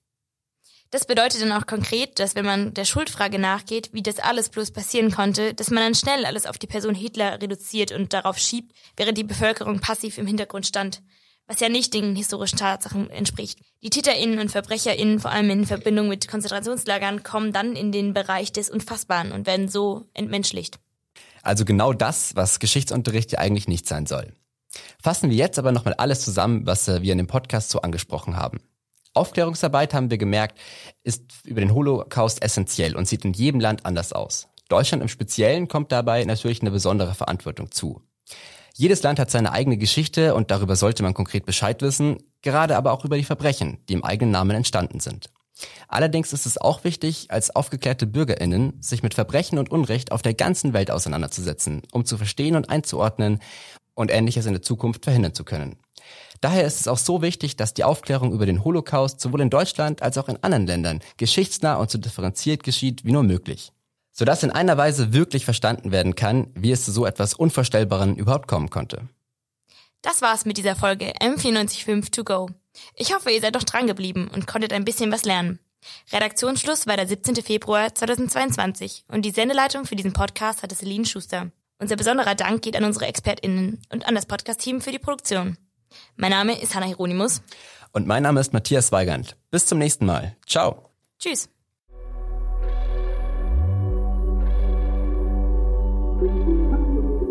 Das 0.93 1.05
bedeutet 1.05 1.41
dann 1.41 1.51
auch 1.53 1.65
konkret, 1.65 2.19
dass 2.19 2.35
wenn 2.35 2.45
man 2.45 2.75
der 2.75 2.85
Schuldfrage 2.85 3.39
nachgeht, 3.39 3.89
wie 3.93 4.03
das 4.03 4.19
alles 4.19 4.49
bloß 4.49 4.69
passieren 4.69 5.09
konnte, 5.09 5.55
dass 5.55 5.71
man 5.71 5.81
dann 5.81 5.95
schnell 5.95 6.23
alles 6.23 6.45
auf 6.45 6.59
die 6.59 6.67
Person 6.67 6.93
Hitler 6.93 7.41
reduziert 7.41 7.91
und 7.91 8.13
darauf 8.13 8.37
schiebt, 8.37 8.75
während 8.95 9.17
die 9.17 9.23
Bevölkerung 9.23 9.79
passiv 9.79 10.19
im 10.19 10.27
Hintergrund 10.27 10.67
stand. 10.67 11.01
Was 11.47 11.61
ja 11.61 11.67
nicht 11.67 11.95
den 11.95 12.15
historischen 12.15 12.59
Tatsachen 12.59 13.09
entspricht. 13.09 13.57
Die 13.81 13.89
TäterInnen 13.89 14.37
und 14.37 14.51
VerbrecherInnen, 14.51 15.19
vor 15.19 15.31
allem 15.31 15.49
in 15.49 15.65
Verbindung 15.65 16.09
mit 16.09 16.27
Konzentrationslagern, 16.27 17.23
kommen 17.23 17.53
dann 17.53 17.75
in 17.75 17.91
den 17.91 18.13
Bereich 18.13 18.51
des 18.51 18.69
Unfassbaren 18.69 19.31
und 19.31 19.47
werden 19.47 19.69
so 19.69 20.05
entmenschlicht. 20.13 20.77
Also 21.41 21.65
genau 21.65 21.93
das, 21.93 22.35
was 22.35 22.59
Geschichtsunterricht 22.59 23.31
ja 23.31 23.39
eigentlich 23.39 23.67
nicht 23.67 23.87
sein 23.87 24.05
soll. 24.05 24.31
Fassen 25.01 25.31
wir 25.31 25.37
jetzt 25.37 25.57
aber 25.57 25.71
nochmal 25.71 25.95
alles 25.95 26.23
zusammen, 26.23 26.67
was 26.67 26.87
äh, 26.87 27.01
wir 27.01 27.13
in 27.13 27.17
dem 27.17 27.25
Podcast 27.25 27.71
so 27.71 27.81
angesprochen 27.81 28.37
haben. 28.37 28.59
Aufklärungsarbeit, 29.13 29.93
haben 29.93 30.09
wir 30.09 30.17
gemerkt, 30.17 30.57
ist 31.03 31.23
über 31.45 31.61
den 31.61 31.73
Holocaust 31.73 32.43
essentiell 32.43 32.95
und 32.95 33.07
sieht 33.07 33.25
in 33.25 33.33
jedem 33.33 33.59
Land 33.59 33.85
anders 33.85 34.13
aus. 34.13 34.47
Deutschland 34.69 35.03
im 35.03 35.09
Speziellen 35.09 35.67
kommt 35.67 35.91
dabei 35.91 36.23
natürlich 36.25 36.61
eine 36.61 36.71
besondere 36.71 37.13
Verantwortung 37.13 37.71
zu. 37.71 38.01
Jedes 38.75 39.03
Land 39.03 39.19
hat 39.19 39.29
seine 39.29 39.51
eigene 39.51 39.77
Geschichte 39.77 40.33
und 40.33 40.49
darüber 40.49 40.75
sollte 40.75 41.03
man 41.03 41.13
konkret 41.13 41.45
Bescheid 41.45 41.81
wissen, 41.83 42.17
gerade 42.41 42.75
aber 42.75 42.91
auch 42.91 43.05
über 43.05 43.17
die 43.17 43.23
Verbrechen, 43.23 43.77
die 43.87 43.93
im 43.93 44.03
eigenen 44.03 44.31
Namen 44.31 44.55
entstanden 44.55 44.99
sind. 44.99 45.29
Allerdings 45.87 46.33
ist 46.33 46.47
es 46.47 46.57
auch 46.57 46.83
wichtig, 46.83 47.27
als 47.29 47.55
aufgeklärte 47.55 48.07
Bürgerinnen 48.07 48.81
sich 48.81 49.03
mit 49.03 49.13
Verbrechen 49.13 49.59
und 49.59 49.69
Unrecht 49.69 50.11
auf 50.11 50.23
der 50.23 50.33
ganzen 50.33 50.73
Welt 50.73 50.89
auseinanderzusetzen, 50.89 51.83
um 51.91 52.05
zu 52.05 52.17
verstehen 52.17 52.55
und 52.55 52.69
einzuordnen 52.69 53.39
und 53.93 54.09
Ähnliches 54.09 54.47
in 54.47 54.53
der 54.53 54.63
Zukunft 54.63 55.03
verhindern 55.03 55.35
zu 55.35 55.43
können. 55.43 55.77
Daher 56.43 56.65
ist 56.65 56.81
es 56.81 56.89
auch 56.89 56.97
so 56.97 57.21
wichtig, 57.21 57.55
dass 57.55 57.73
die 57.73 57.85
Aufklärung 57.85 58.33
über 58.33 58.45
den 58.45 58.65
Holocaust 58.65 59.21
sowohl 59.21 59.39
in 59.39 59.49
Deutschland 59.49 60.01
als 60.01 60.17
auch 60.17 60.27
in 60.27 60.43
anderen 60.43 60.67
Ländern 60.67 60.99
geschichtsnah 61.15 61.75
und 61.75 61.89
so 61.89 61.97
differenziert 61.97 62.63
geschieht 62.63 63.05
wie 63.05 63.13
nur 63.13 63.23
möglich. 63.23 63.71
Sodass 64.11 64.43
in 64.43 64.51
einer 64.51 64.75
Weise 64.75 65.13
wirklich 65.13 65.45
verstanden 65.45 65.93
werden 65.93 66.15
kann, 66.15 66.47
wie 66.53 66.73
es 66.73 66.83
zu 66.83 66.91
so 66.91 67.05
etwas 67.05 67.33
Unvorstellbaren 67.33 68.17
überhaupt 68.17 68.49
kommen 68.49 68.69
konnte. 68.69 69.07
Das 70.01 70.21
war's 70.21 70.43
mit 70.43 70.57
dieser 70.57 70.75
Folge 70.75 71.13
M945 71.21 72.11
To 72.11 72.23
Go. 72.25 72.49
Ich 72.97 73.15
hoffe, 73.15 73.31
ihr 73.31 73.39
seid 73.39 73.55
doch 73.55 73.63
dran 73.63 73.87
geblieben 73.87 74.29
und 74.33 74.45
konntet 74.45 74.73
ein 74.73 74.83
bisschen 74.83 75.13
was 75.13 75.23
lernen. 75.23 75.59
Redaktionsschluss 76.11 76.87
war 76.87 76.97
der 76.97 77.07
17. 77.07 77.37
Februar 77.37 77.95
2022 77.95 79.05
und 79.07 79.23
die 79.23 79.31
Sendeleitung 79.31 79.85
für 79.85 79.95
diesen 79.95 80.11
Podcast 80.11 80.61
hatte 80.61 80.75
Celine 80.75 81.05
Schuster. 81.05 81.51
Unser 81.79 81.95
besonderer 81.95 82.35
Dank 82.35 82.61
geht 82.63 82.75
an 82.75 82.83
unsere 82.83 83.07
ExpertInnen 83.07 83.81
und 83.93 84.05
an 84.05 84.15
das 84.15 84.25
Podcast-Team 84.25 84.81
für 84.81 84.91
die 84.91 84.99
Produktion. 84.99 85.57
Mein 86.15 86.31
Name 86.31 86.59
ist 86.59 86.75
Hanna 86.75 86.85
Hieronymus. 86.85 87.41
Und 87.91 88.07
mein 88.07 88.23
Name 88.23 88.39
ist 88.39 88.53
Matthias 88.53 88.91
Weigand. 88.91 89.37
Bis 89.51 89.65
zum 89.65 89.77
nächsten 89.77 90.05
Mal. 90.05 90.35
Ciao. 90.47 90.89
Tschüss. 91.19 91.49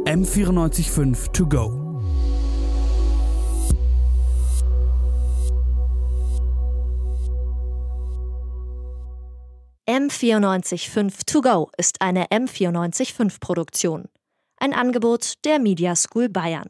M945 0.05 1.33
To 1.33 1.47
Go. 1.47 1.83
M945 9.89 11.27
To 11.27 11.41
Go 11.41 11.71
ist 11.77 12.01
eine 12.01 12.27
M945 12.27 13.41
Produktion. 13.41 14.05
Ein 14.59 14.75
Angebot 14.75 15.45
der 15.45 15.59
Media 15.59 15.97
School 15.97 16.29
Bayern. 16.29 16.69